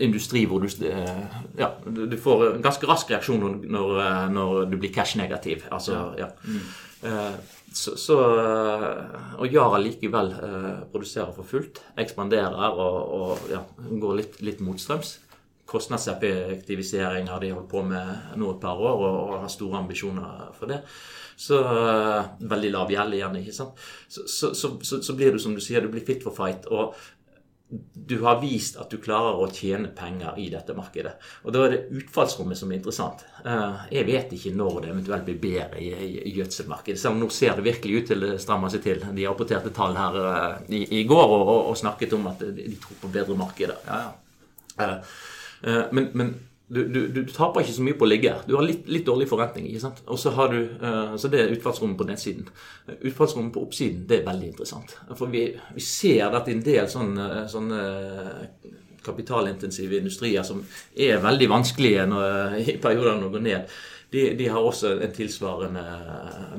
industri 0.01 0.41
hvor 0.49 0.63
du, 0.63 0.67
ja, 1.59 1.67
du, 1.85 2.01
du 2.09 2.15
får 2.17 2.43
en 2.47 2.63
ganske 2.63 2.87
rask 2.89 3.11
reaksjon 3.13 3.59
når, 3.69 3.91
når 4.33 4.63
du 4.71 4.75
blir 4.81 4.89
cash-negativ. 4.95 5.67
Altså, 5.69 5.99
ja. 6.17 6.31
Mm. 6.41 6.63
Så, 7.69 7.93
så, 8.01 8.17
og 9.37 9.53
Yara 9.53 9.77
likevel 9.83 10.33
produserer 10.89 11.29
for 11.35 11.45
fullt, 11.51 11.83
ekspanderer 12.01 12.81
og, 12.81 12.97
og 13.19 13.51
ja, 13.53 13.61
går 13.77 14.17
litt, 14.23 14.41
litt 14.41 14.65
motstrøms 14.65 15.19
kostnadseffektivisering 15.69 17.29
har 17.29 17.43
de 17.43 17.53
holdt 17.53 17.69
på 17.71 17.83
med 17.85 18.35
nå 18.41 18.55
et 18.55 18.61
par 18.63 18.81
år, 18.81 19.05
og, 19.05 19.37
har 19.43 19.53
store 19.53 19.83
ambisjoner 19.83 20.49
for 20.57 20.71
det. 20.71 20.81
Så 21.39 21.61
uh, 21.63 22.33
Veldig 22.51 22.73
lav 22.73 22.89
gjeld 22.91 23.15
igjen, 23.15 23.37
ikke 23.39 23.55
sant. 23.55 23.79
Så, 24.09 24.25
så, 24.27 24.51
så, 24.55 24.99
så, 24.99 25.15
blir 25.15 25.31
du 25.31 25.39
som 25.39 25.55
du 25.55 25.61
sier, 25.63 25.85
du 25.85 25.93
blir 25.93 26.03
fit 26.05 26.25
for 26.25 26.35
fight. 26.35 26.67
Og 26.67 26.97
du 27.93 28.21
har 28.23 28.39
vist 28.41 28.79
at 28.81 28.89
du 28.89 28.97
klarer 28.97 29.37
å 29.37 29.47
tjene 29.53 29.91
penger 29.93 30.39
i 30.41 30.47
dette 30.49 30.73
markedet. 30.73 31.11
Og 31.45 31.53
da 31.53 31.67
er 31.67 31.75
det 31.75 31.99
utfallsrommet 31.99 32.57
som 32.57 32.71
er 32.71 32.79
interessant. 32.79 33.21
Eh, 33.45 33.83
jeg 33.93 34.07
vet 34.07 34.33
ikke 34.33 34.55
når 34.57 34.79
det 34.81 34.89
eventuelt 34.89 35.27
blir 35.27 35.37
bedre 35.43 35.83
i, 35.83 35.91
i 36.17 36.33
gjødselmarkedet. 36.39 36.97
Selv 36.97 37.13
om 37.13 37.21
nå 37.21 37.29
ser 37.33 37.59
det 37.59 37.67
virkelig 37.67 37.99
ut 38.01 38.09
til 38.09 38.25
det 38.25 38.31
strammer 38.41 38.73
seg 38.73 38.81
til. 38.87 39.05
De 39.05 39.27
rapporterte 39.27 39.73
tall 39.75 39.93
her 39.99 40.17
eh, 40.23 40.71
i, 40.79 40.81
i 41.01 41.03
går 41.09 41.27
og, 41.27 41.43
og, 41.43 41.59
og, 41.59 41.77
snakket 41.77 42.17
om 42.17 42.25
at 42.33 42.41
de 42.57 42.71
tror 42.81 43.03
på 43.03 43.13
bedre 43.19 43.37
markeder. 43.37 43.85
Ja, 43.85 44.01
ja. 44.79 44.95
Eh, 45.63 45.83
men, 45.91 46.09
men 46.13 46.33
du, 46.69 46.83
du, 46.87 46.99
du, 47.07 47.23
taper 47.33 47.63
ikke 47.63 47.75
så 47.79 47.85
mye 47.85 47.97
på 47.97 48.05
å 48.05 48.09
ligge. 48.09 48.33
her. 48.33 48.45
Du 48.45 48.53
har 48.59 48.65
litt, 48.65 48.85
litt 48.91 49.07
dårlig 49.07 49.25
forretning. 49.29 49.65
ikke 49.71 49.81
sant? 49.87 50.03
Og 50.05 50.19
så 50.21 50.33
har 50.35 50.51
du, 50.53 50.59
uh, 50.83 51.15
så 51.17 51.31
Det 51.31 51.41
er 51.41 51.53
utfallsrommet 51.55 51.97
på 51.97 52.05
nedsiden. 52.05 52.49
Utfallsrommet 52.99 53.55
på 53.55 53.63
oppsiden 53.65 54.03
det 54.09 54.19
er 54.19 54.27
veldig 54.27 54.51
interessant. 54.51 54.93
For 55.17 55.33
vi, 55.33 55.47
vi 55.73 55.85
ser 55.85 56.29
at 56.29 56.51
en 56.51 56.61
del 56.65 56.91
sånne, 56.91 57.29
sånne 57.49 57.79
kapitalintensive 59.01 59.97
industrier 59.97 60.45
som 60.45 60.61
er 60.93 61.23
veldig 61.23 61.47
vanskelige 61.49 62.05
når, 62.11 62.59
i 62.61 62.77
perioder 62.81 63.17
når 63.17 63.25
det 63.25 63.37
går 63.37 63.47
ned, 63.47 63.79
de, 64.09 64.21
de, 64.33 64.45
har 64.49 64.65
også 64.65 64.95
en 65.05 65.11
tilsvarende 65.13 65.83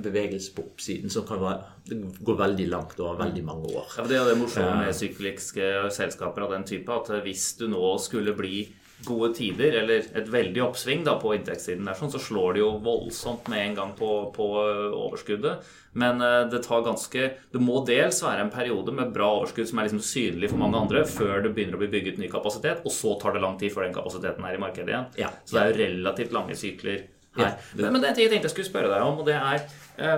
bevegelse 0.02 0.52
på 0.54 0.62
oppsiden 0.68 1.10
som 1.10 1.24
kan 1.26 1.40
være, 1.42 1.96
gå 2.22 2.36
veldig 2.38 2.66
langt 2.70 3.00
over 3.02 3.18
veldig 3.24 3.42
mange 3.46 3.72
år. 3.74 3.96
Ja, 3.98 4.04
det 4.06 4.18
er 4.20 4.28
det 4.30 4.36
morsomme 4.38 4.84
med 4.84 4.94
sykliske 4.94 5.72
selskaper 5.90 6.46
av 6.46 6.54
den 6.54 6.66
type 6.66 6.94
at 6.94 7.10
hvis 7.24 7.48
du 7.58 7.66
nå 7.72 7.96
skulle 8.02 8.36
bli 8.38 8.68
gode 9.06 9.32
tider, 9.36 9.76
eller 9.82 10.06
et 10.16 10.30
veldig 10.30 10.62
oppsving 10.64 11.04
da, 11.06 11.16
på 11.20 11.32
inntektssiden, 11.36 11.86
der, 11.88 11.96
sånn, 11.98 12.12
så 12.12 12.20
slår 12.22 12.56
det 12.56 12.62
jo 12.62 12.70
voldsomt 12.84 13.48
med 13.52 13.64
en 13.64 13.76
gang 13.78 13.92
på, 13.98 14.10
på 14.34 14.48
overskuddet. 14.60 15.68
Men 15.92 16.22
uh, 16.22 16.46
det 16.46 16.60
tar 16.62 16.84
ganske 16.86 17.24
Det 17.50 17.58
må 17.58 17.80
dels 17.82 18.20
være 18.22 18.44
en 18.44 18.52
periode 18.54 18.92
med 18.94 19.10
bra 19.10 19.26
overskudd 19.40 19.66
som 19.66 19.80
er 19.80 19.88
liksom 19.88 20.04
synlig 20.06 20.52
for 20.52 20.62
mange 20.62 20.78
andre, 20.78 21.02
før 21.08 21.42
det 21.42 21.54
begynner 21.56 21.78
å 21.78 21.82
bli 21.82 21.90
bygget 21.96 22.20
ny 22.22 22.28
kapasitet, 22.30 22.84
og 22.84 22.94
så 22.94 23.16
tar 23.20 23.34
det 23.36 23.44
lang 23.44 23.58
tid 23.60 23.74
før 23.74 23.88
den 23.88 23.96
kapasiteten 23.96 24.46
er 24.46 24.58
i 24.58 24.62
markedet 24.62 24.92
igjen. 24.92 25.08
Ja. 25.18 25.32
Så 25.44 25.56
det 25.56 25.62
er 25.62 25.72
jo 25.72 25.80
relativt 25.80 26.36
lange 26.36 26.58
sykler 26.58 27.00
her. 27.38 27.54
Ja. 27.54 27.54
Men, 27.74 27.94
men 27.94 28.02
det 28.02 28.10
er 28.10 28.12
en 28.12 28.20
ting 28.20 28.28
jeg 28.28 28.34
tenkte 28.36 28.50
jeg 28.50 28.58
skulle 28.58 28.70
spørre 28.70 28.92
deg 28.92 29.06
om, 29.06 29.22
og 29.22 29.26
det 29.28 29.38
er 29.38 29.66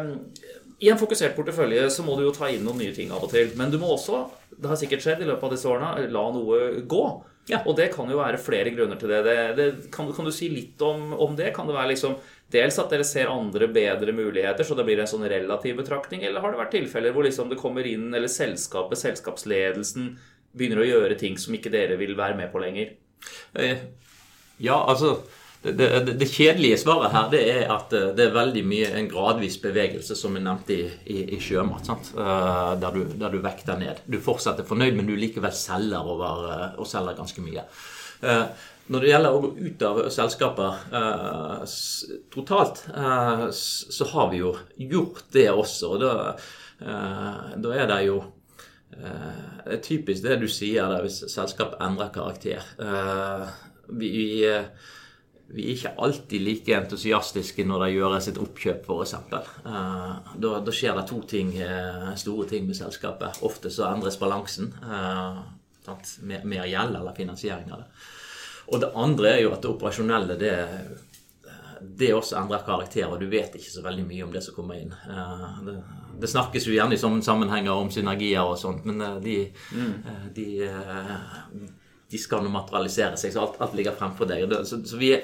um, 0.02 0.12
i 0.82 0.90
en 0.90 0.98
fokusert 0.98 1.36
portefølje 1.38 1.84
så 1.94 2.02
må 2.02 2.16
du 2.18 2.24
jo 2.26 2.34
ta 2.34 2.48
inn 2.50 2.64
noen 2.66 2.80
nye 2.82 2.94
ting 2.94 3.12
av 3.14 3.22
og 3.22 3.30
til. 3.30 3.52
Men 3.58 3.70
du 3.70 3.78
må 3.78 3.92
også, 3.94 4.24
det 4.56 4.66
har 4.66 4.78
sikkert 4.80 5.04
skjedd 5.04 5.22
i 5.22 5.28
løpet 5.28 5.46
av 5.46 5.52
disse 5.54 5.68
årene, 5.70 6.08
la 6.10 6.24
noe 6.34 6.82
gå. 6.90 7.04
Ja. 7.50 7.59
Og 7.66 7.74
det 7.74 7.88
kan 7.94 8.11
jo 8.11 8.20
være 8.20 8.38
flere 8.38 8.70
grunner 8.70 8.98
til 9.00 9.11
det. 9.11 9.22
det, 9.26 9.37
det 9.59 9.66
kan, 9.94 10.07
kan, 10.14 10.26
du 10.28 10.35
si 10.35 10.46
litt 10.52 10.83
om, 10.87 11.11
om, 11.12 11.35
det? 11.38 11.50
Kan 11.57 11.66
det 11.66 11.74
være 11.74 11.90
liksom 11.90 12.14
dels 12.55 12.78
at 12.78 12.92
dere 12.92 13.07
ser 13.07 13.33
andre 13.33 13.66
bedre 13.72 14.14
muligheter, 14.14 14.66
så 14.66 14.76
det 14.78 14.85
blir 14.87 15.02
en 15.02 15.11
sånn 15.11 15.26
relativ 15.31 15.81
betraktning? 15.81 16.22
Eller 16.22 16.44
har 16.44 16.55
det 16.55 16.61
vært 16.61 16.74
tilfeller 16.76 17.16
hvor 17.16 17.26
liksom 17.26 17.50
det 17.50 17.59
kommer 17.59 17.88
inn, 17.88 18.12
eller 18.14 18.31
selskapet, 18.31 19.00
selskapsledelsen, 19.00 20.12
begynner 20.52 20.85
å 20.85 20.88
gjøre 20.88 21.18
ting 21.18 21.38
som 21.40 21.57
ikke 21.57 21.72
dere 21.72 21.98
vil 21.98 22.14
være 22.18 22.38
med 22.38 22.52
på 22.52 22.62
lenger? 22.62 22.94
Eh, 23.59 23.88
ja, 24.62 24.78
altså 24.78 25.16
det, 25.62 25.72
det, 26.07 26.12
det, 26.18 26.27
kjedelige 26.27 26.77
svaret 26.81 27.12
her 27.14 27.29
det 27.31 27.40
er 27.46 27.68
at 27.70 27.92
eh, 27.94 28.09
det 28.18 28.25
er 28.25 28.35
veldig 28.35 28.62
mye 28.66 28.88
en 28.98 29.09
gradvis 29.11 29.61
bevegelse, 29.62 30.16
som 30.18 30.35
er 30.35 30.42
nevnt 30.42 30.72
i, 30.75 30.81
i, 31.07 31.20
i 31.37 31.38
sjømat. 31.42 31.87
Uh, 32.16 32.75
der, 32.83 32.88
du, 32.90 33.12
der, 33.14 33.31
du, 33.31 33.38
vekter 33.44 33.79
ned. 33.79 34.01
Du 34.11 34.18
fortsetter 34.22 34.66
fornøyd, 34.66 34.96
men 34.98 35.07
du 35.07 35.14
likevel 35.14 35.55
selger 35.55 36.03
over, 36.03 36.42
uh, 36.51 36.64
og 36.83 36.88
selger 36.90 37.18
ganske 37.18 37.44
mye. 37.44 37.66
Når 38.22 39.03
det 39.03 39.09
gjelder 39.11 39.35
å 39.35 39.38
gå 39.42 39.48
ut 39.59 39.83
av 39.87 39.96
selskaper 40.14 40.77
totalt, 42.31 42.85
så 43.59 44.07
har 44.12 44.29
vi 44.31 44.38
jo 44.38 44.53
gjort 44.92 45.25
det 45.35 45.48
også. 45.51 45.90
Og 45.90 46.05
da, 46.05 46.12
da 47.64 47.72
er 47.75 47.90
det 47.90 47.98
jo 48.07 48.20
typisk 49.83 50.22
det 50.22 50.38
du 50.44 50.46
sier 50.46 50.94
der 50.94 51.03
hvis 51.03 51.18
selskap 51.35 51.75
endrer 51.83 52.14
karakter. 52.14 52.62
vi 53.90 54.12
vi 55.52 55.66
er 55.66 55.74
ikke 55.76 55.92
alltid 56.00 56.44
like 56.46 56.76
entusiastiske 56.76 57.64
når 57.68 57.84
det 57.84 57.90
gjøres 57.92 58.28
et 58.30 58.40
oppkjøp, 58.40 58.86
f.eks. 58.88 59.14
Uh, 59.66 60.32
da, 60.40 60.52
da 60.64 60.74
skjer 60.74 60.96
det 60.96 61.06
to 61.10 61.20
ting, 61.28 61.52
uh, 61.60 62.12
store 62.16 62.46
ting 62.48 62.64
med 62.68 62.78
selskapet. 62.78 63.42
Ofte 63.44 63.72
så 63.72 63.90
endres 63.90 64.16
balansen. 64.20 64.72
med, 64.82 66.10
mer, 66.22 66.44
mer 66.44 66.66
gjeld 66.70 66.96
eller 66.96 67.16
finansiering 67.16 67.72
av 67.72 67.82
det. 67.82 67.88
Og 68.72 68.80
det 68.80 68.92
andre 68.96 69.32
er 69.34 69.40
jo 69.42 69.52
at 69.52 69.64
det 69.64 69.72
operasjonelle 69.72 70.36
det, 70.40 70.54
det 71.82 72.12
også 72.14 72.38
endrer 72.38 72.64
karakter, 72.64 73.10
og 73.10 73.20
du 73.20 73.26
vet 73.28 73.56
ikke 73.58 73.72
så 73.74 73.82
veldig 73.84 74.06
mye 74.06 74.24
om 74.24 74.32
det 74.32 74.44
som 74.46 74.54
kommer 74.56 74.78
inn. 74.78 74.94
Det, 75.66 75.76
det 76.22 76.30
snakkes 76.30 76.68
jo 76.68 76.76
gjerne 76.76 76.96
i 76.96 77.02
sånne 77.02 77.26
sammenhenger 77.26 77.74
om 77.74 77.90
synergier 77.92 78.46
og 78.46 78.56
sånt, 78.62 78.86
men 78.88 79.02
de, 79.20 79.36
mm. 79.74 79.94
de 80.36 80.48
de 82.12 82.20
skal 82.20 82.44
nå 82.44 82.53
materialisere 82.53 83.16
seg, 83.20 83.33
så 83.33 83.46
alt, 83.46 83.57
alt 83.64 83.77
ligger 83.79 83.96
fremfor 83.96 84.29
deg. 84.29 84.44
Så, 84.68 84.83
så 84.88 85.01
vi, 85.01 85.14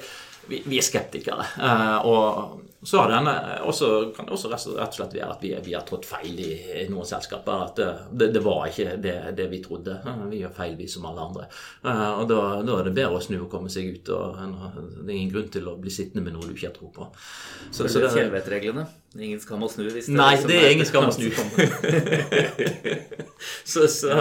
vi, 0.48 0.62
vi, 0.64 0.80
er 0.80 0.86
skeptikere. 0.86 1.44
Uh, 1.60 2.08
og 2.08 2.77
så 2.82 2.98
har 2.98 3.10
denne, 3.10 3.32
også, 3.66 4.12
kan 4.16 4.26
det 4.28 4.36
også 4.36 4.52
rett 4.52 4.66
og 4.70 4.94
slett 4.94 5.14
være 5.16 5.32
at 5.32 5.40
vi, 5.42 5.50
vi 5.66 5.72
har 5.74 5.82
trådt 5.86 6.06
feil 6.06 6.36
i, 6.38 6.52
i, 6.78 6.84
noen 6.86 7.08
selskaper. 7.08 7.64
At 7.66 7.80
det, 8.14 8.28
det 8.36 8.42
var 8.44 8.68
ikke 8.70 8.94
det, 9.02 9.16
det, 9.34 9.48
vi 9.50 9.58
trodde. 9.64 9.96
Uh, 10.06 10.22
vi 10.30 10.44
gjør 10.44 10.54
feil, 10.54 10.76
vi 10.78 10.86
som 10.90 11.08
alle 11.10 11.24
andre. 11.24 11.48
Og 11.82 12.22
da, 12.30 12.38
da, 12.62 12.76
er 12.78 12.86
det 12.86 12.94
bedre 12.94 13.18
å 13.18 13.24
snu 13.24 13.40
og 13.40 13.50
komme 13.50 13.72
seg 13.72 13.90
ut. 13.96 14.12
Og, 14.14 14.38
det 15.02 15.10
er 15.10 15.16
ingen 15.16 15.34
grunn 15.34 15.50
til 15.58 15.66
å 15.66 15.74
bli 15.80 15.90
sittende 15.90 16.22
med 16.22 16.38
noe 16.38 16.46
du 16.46 16.54
ikke 16.54 16.70
har 16.70 16.76
tro 16.78 16.92
på. 16.94 17.10
Så, 17.72 17.88
så 17.90 18.04
det 18.04 18.14
fjellvettreglene? 18.14 18.86
Ingen 19.18 19.40
skam 19.42 19.64
å 19.64 19.70
snu? 19.72 19.86
Hvis 19.88 20.06
det 20.06 20.14
nei, 20.14 20.34
det 20.46 20.56
er 20.60 20.70
ingen 20.76 20.86
skam 20.86 21.08
å 21.08 21.14
snu. 21.16 21.32
så, 23.72 23.88
så, 23.90 24.18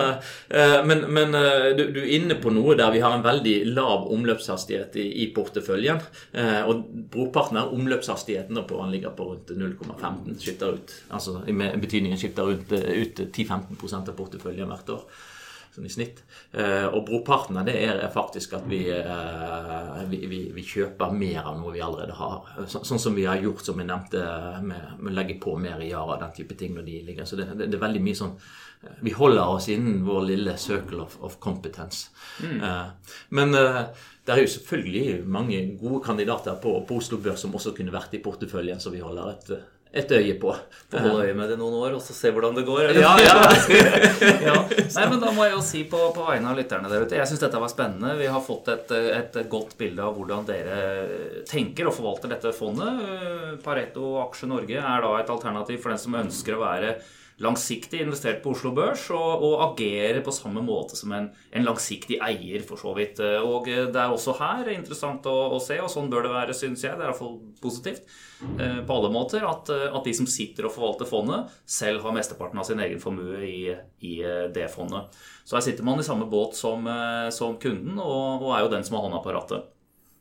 men, 0.87 1.03
men 1.13 1.35
du, 1.77 1.83
du, 1.91 1.99
er 2.01 2.13
inne 2.15 2.39
på 2.41 2.53
noe 2.55 2.73
der 2.79 2.95
vi 2.95 3.03
har 3.03 3.13
en 3.13 3.25
veldig 3.25 3.57
lav 3.75 4.07
omløpshastighet 4.15 4.95
i, 4.97 5.05
i 5.27 5.29
porteføljen. 5.35 6.01
Og 6.71 6.87
brorparten 7.13 7.59
av 7.61 7.75
omløpshastigheten 8.47 8.67
på 8.67 8.83
den 8.83 8.91
ligger 8.91 9.09
på 9.09 9.23
rundt 9.31 9.49
0,15. 9.49 10.39
Skifter 10.39 10.73
ut, 10.73 11.03
altså 11.09 11.41
i 11.47 11.53
betydningen 11.53 12.17
skifter 12.17 12.49
ut, 12.49 12.71
ut 12.71 13.19
10-15% 13.19 14.09
av 14.09 14.15
porteføljen 14.15 14.67
hvert 14.67 14.89
år 14.89 15.03
sånn 15.77 15.85
i 15.85 15.91
snitt. 15.93 16.23
Eh, 16.57 16.87
og 16.89 17.05
brorparten 17.05 17.57
av 17.59 17.67
det 17.67 17.75
er 17.85 17.99
faktisk 18.09 18.55
at 18.57 18.65
vi, 18.65 18.87
eh, 18.89 19.99
vi, 20.09 20.23
vi, 20.25 20.39
vi, 20.55 20.63
kjøper 20.65 21.13
mer 21.13 21.43
av 21.43 21.59
noe 21.59 21.73
vi 21.75 21.83
allerede 21.85 22.15
har. 22.17 22.47
Så, 22.65 22.81
sånn 22.87 22.99
som 22.99 23.13
vi 23.13 23.27
har 23.29 23.37
gjort, 23.37 23.61
som 23.65 23.77
jeg 23.77 23.85
nevnte, 23.85 24.23
med, 24.65 24.95
med 24.97 25.11
å 25.11 25.15
legge 25.19 25.37
på 25.43 25.53
mer 25.61 25.83
i 25.83 25.91
Yara, 25.91 26.17
den 26.23 26.33
type 26.33 26.57
ting 26.57 26.73
når 26.73 26.87
de 26.87 27.01
ligger. 27.11 27.29
Så 27.29 27.37
det, 27.37 27.51
det, 27.53 27.67
det, 27.67 27.77
er 27.77 27.85
veldig 27.85 28.01
mye 28.07 28.17
sånn 28.17 28.33
eh, 28.33 28.97
Vi 29.05 29.13
holder 29.19 29.43
oss 29.45 29.69
innen 29.69 30.01
vår 30.07 30.29
lille 30.31 30.57
circle 30.57 31.05
of, 31.05 31.19
of 31.21 31.37
competence. 31.43 32.09
Mm. 32.41 32.65
Men 33.37 33.53
det 34.27 34.35
er 34.35 34.43
jo 34.43 34.51
selvfølgelig 34.51 35.23
mange 35.23 35.61
gode 35.79 36.01
kandidater 36.03 36.59
på, 36.59 36.73
på 36.87 36.99
Oslo 36.99 37.21
Børs 37.23 37.45
som 37.45 37.55
også 37.55 37.71
kunne 37.77 37.95
vært 37.95 38.17
i 38.17 38.21
porteføljen, 38.23 38.81
så 38.83 38.91
vi 38.91 38.99
holder 39.03 39.33
et 39.33 39.51
et 39.97 40.11
øye 40.11 40.33
på. 40.39 40.51
Få 40.91 40.99
holde 40.99 41.27
øye 41.27 41.35
med 41.35 41.49
det 41.51 41.57
noen 41.59 41.75
år, 41.79 41.95
og 41.97 42.01
så 42.03 42.13
se 42.15 42.31
hvordan 42.35 42.55
det 42.57 42.65
går. 42.67 42.91
Ja, 42.97 43.13
ja. 43.23 43.35
ja. 44.49 44.55
Nei, 44.67 45.05
men 45.09 45.21
Da 45.23 45.31
må 45.33 45.45
jeg 45.47 45.55
jo 45.55 45.61
si 45.63 45.83
på, 45.89 46.01
på 46.15 46.25
vegne 46.27 46.51
av 46.51 46.59
lytterne 46.59 46.91
der 46.91 47.05
ute 47.05 47.17
Jeg 47.17 47.29
syns 47.29 47.43
dette 47.43 47.61
var 47.61 47.71
spennende. 47.71 48.17
Vi 48.19 48.29
har 48.31 48.43
fått 48.43 48.67
et, 48.73 48.91
et, 48.91 49.39
godt 49.49 49.77
bilde 49.79 50.03
av 50.03 50.17
hvordan 50.17 50.47
dere 50.49 50.79
tenker 51.49 51.89
og 51.89 51.95
forvalter 51.97 52.35
dette 52.35 52.53
fondet. 52.55 52.99
Pareto 53.63 54.17
Aksje 54.25 54.49
Norge 54.51 54.81
er 54.81 55.05
da 55.05 55.13
et 55.21 55.31
alternativ 55.33 55.81
for 55.83 55.95
den 55.95 56.03
som 56.03 56.19
ønsker 56.19 56.57
å 56.57 56.65
være 56.65 56.97
langsiktig 57.43 58.01
investert 58.01 58.39
på 58.41 58.51
Oslo 58.55 58.71
Børs 58.73 59.03
og, 59.13 59.43
og 59.45 59.59
agerer 59.67 60.23
på 60.25 60.33
samme 60.33 60.63
måte 60.65 60.97
som 60.97 61.11
en, 61.13 61.27
en, 61.51 61.65
langsiktig 61.67 62.17
eier, 62.23 62.63
for 62.65 62.81
så 62.81 62.95
vidt. 62.97 63.21
Og 63.45 63.69
det 63.69 63.99
er 64.01 64.13
også 64.13 64.33
her 64.39 64.71
interessant 64.73 65.27
å, 65.29 65.35
å 65.53 65.59
se, 65.61 65.77
og 65.83 65.91
sånn 65.93 66.09
bør 66.09 66.25
det 66.25 66.33
være, 66.33 66.57
syns 66.57 66.85
jeg. 66.87 66.97
Det 66.97 67.05
er 67.05 67.11
iallfall 67.11 67.37
positivt 67.61 68.09
eh, 68.57 68.81
på 68.87 68.97
alle 68.97 69.13
måter 69.13 69.45
at, 69.45 69.69
at, 69.69 70.01
de 70.07 70.15
som 70.17 70.29
sitter 70.29 70.65
og 70.65 70.73
forvalter 70.73 71.09
fondet, 71.09 71.53
selv 71.69 72.05
har 72.07 72.17
mesteparten 72.17 72.61
av 72.61 72.67
sin 72.69 72.81
egen 72.81 73.01
formue 73.03 73.43
i, 73.45 73.61
i 74.01 74.17
eh, 74.25 74.47
det 74.53 74.69
fondet. 74.73 75.13
Så 75.45 75.59
her 75.59 75.67
sitter 75.69 75.85
man 75.85 76.01
i 76.01 76.07
samme 76.07 76.25
båt 76.31 76.57
som, 76.57 76.89
eh, 76.89 77.29
som 77.35 77.59
kunden, 77.61 78.01
og, 78.01 78.47
og 78.47 78.53
er 78.55 78.65
jo 78.65 78.73
den 78.73 78.87
som 78.87 78.97
har 78.97 79.05
hånda 79.05 79.21
på 79.21 79.37
rattet. 79.37 79.73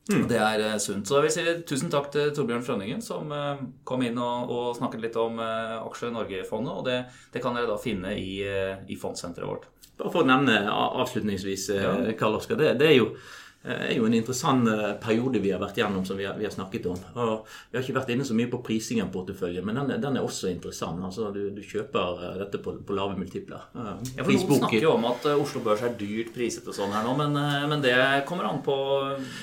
Mm. 0.06 0.26
Det 0.30 0.38
er 0.38 0.62
uh, 0.62 0.76
sunt. 0.82 1.08
Så 1.08 1.18
jeg 1.18 1.26
vil 1.26 1.34
si 1.34 1.44
tusen 1.66 1.90
takk 1.90 2.12
til 2.14 2.30
Torbjørn 2.34 2.62
Frønningen, 2.66 3.00
som 3.02 3.32
uh, 3.34 3.62
kom 3.86 4.04
inn 4.06 4.20
og, 4.22 4.52
og, 4.52 4.68
snakket 4.78 5.02
litt 5.02 5.16
om 5.18 5.40
uh, 5.42 5.80
Aksje 5.82 6.12
Norge-fondet. 6.14 6.74
Og 6.74 6.86
det, 6.86 6.98
det, 7.34 7.42
kan 7.42 7.58
dere 7.58 7.70
da 7.72 7.78
finne 7.80 8.14
i, 8.14 8.38
i 8.42 8.98
fondsenteret 9.00 9.50
vårt. 9.50 9.66
Bare 9.96 10.12
for 10.12 10.22
å 10.22 10.28
nevne 10.28 10.60
avslutningsvis. 10.70 11.70
Karl 12.20 12.38
Oskar. 12.38 12.60
Det, 12.60 12.74
det, 12.78 12.92
er 12.92 12.98
jo 13.00 13.10
er 13.66 13.96
jo 13.96 14.06
en 14.06 14.14
interessant 14.14 14.68
eh, 14.70 14.92
periode 15.02 15.40
vi 15.42 15.50
har 15.50 15.60
vært 15.62 15.80
gjennom, 15.80 16.04
som 16.06 16.18
vi 16.18 16.26
har, 16.26 16.36
vi 16.38 16.46
har, 16.46 16.52
snakket 16.54 16.86
om. 16.90 17.00
Og 17.18 17.46
Vi 17.70 17.78
har 17.78 17.84
ikke 17.84 17.96
vært 17.98 18.12
inne 18.14 18.26
så 18.26 18.36
mye 18.38 18.50
på 18.52 18.60
prising 18.66 19.02
av 19.02 19.10
porteføljen, 19.14 19.64
men 19.66 19.80
den, 19.80 20.00
den, 20.02 20.18
er 20.18 20.26
også 20.26 20.50
interessant. 20.52 21.02
altså 21.02 21.32
Du, 21.34 21.42
du 21.50 21.62
kjøper 21.62 22.22
eh, 22.22 22.36
dette 22.44 22.60
på, 22.62 22.76
på 22.86 22.96
lave 22.96 23.18
multipler. 23.18 23.66
Ja, 23.74 23.96
for 24.22 24.32
Noen 24.32 24.60
snakker 24.62 24.88
jo 24.88 24.94
om 24.94 25.08
at 25.10 25.26
eh, 25.26 25.40
Oslo 25.42 25.64
Børs 25.64 25.84
er 25.86 25.96
dyrt 25.98 26.34
priset 26.36 26.68
og 26.68 26.76
sånn 26.76 26.94
her 26.94 27.06
nå, 27.06 27.16
men, 27.18 27.34
men, 27.70 27.82
det 27.82 27.96
kommer 28.28 28.48
an 28.48 28.62
på 28.66 28.76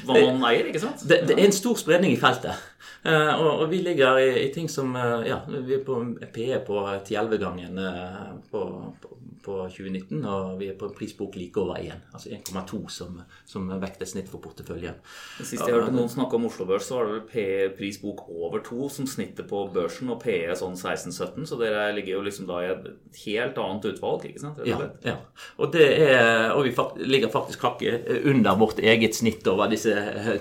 hva 0.08 0.14
man 0.16 0.48
eier, 0.52 0.70
ikke 0.72 0.84
sant? 0.84 1.04
Det, 1.08 1.24
det 1.28 1.38
er 1.38 1.48
en 1.48 1.56
stor 1.56 1.80
spredning 1.80 2.16
i 2.16 2.20
feltet. 2.20 2.70
Uh, 3.04 3.34
og, 3.36 3.50
og, 3.60 3.66
vi 3.68 3.82
ligger 3.84 4.16
i, 4.22 4.28
i 4.46 4.52
ting 4.56 4.70
som 4.72 4.94
uh, 4.96 5.26
Ja, 5.28 5.42
vi 5.52 5.76
er 5.76 5.82
på 5.84 5.98
PE 6.32 6.62
på 6.64 6.78
10-11-gangen 7.04 7.82
uh, 7.84 8.30
på, 8.48 8.62
på, 9.04 9.18
på 9.44 9.58
2019, 9.68 10.24
og 10.26 10.56
vi 10.60 10.70
er 10.72 10.78
på 10.80 10.88
en 10.88 10.96
prisbok 10.96 11.36
like 11.40 11.60
over 11.60 11.80
1. 11.82 12.08
Altså 12.16 12.32
1,2 12.36 12.80
som, 12.92 13.20
som 13.50 13.68
vektesnitt 13.82 14.30
for 14.32 14.44
porteføljen. 14.44 15.00
Sist 15.40 15.60
jeg 15.60 15.76
hørte 15.76 15.94
noen 15.96 16.12
snakke 16.12 16.38
om 16.38 16.48
Oslo 16.48 16.68
Børs, 16.70 16.88
så 16.88 17.00
var 17.00 17.10
det 17.10 17.16
vel 17.18 17.26
P-prisbok 17.34 18.26
over 18.32 18.64
2 18.66 18.90
som 18.98 19.10
snittet 19.10 19.50
på 19.50 19.66
børsen, 19.74 20.12
og 20.14 20.22
PE 20.24 20.56
sånn 20.60 20.78
16-17, 20.80 21.48
så 21.50 21.60
dere 21.60 21.90
ligger 21.98 22.18
jo 22.18 22.24
liksom 22.28 22.48
da 22.50 22.62
i 22.64 22.72
et 22.72 22.88
helt 23.26 23.60
annet 23.66 23.90
utvalg, 23.92 24.28
ikke 24.30 24.44
sant? 24.46 24.64
Ja, 24.68 24.80
ja. 25.06 25.18
Og, 25.58 25.70
det 25.76 25.90
er, 26.08 26.54
og 26.56 26.64
vi 26.68 26.74
fakt, 26.76 27.02
ligger 27.04 27.34
faktisk 27.34 27.68
hakket 27.68 28.10
under 28.24 28.58
vårt 28.60 28.80
eget 28.84 29.18
snitt 29.18 29.48
over 29.52 29.72
disse 29.72 29.94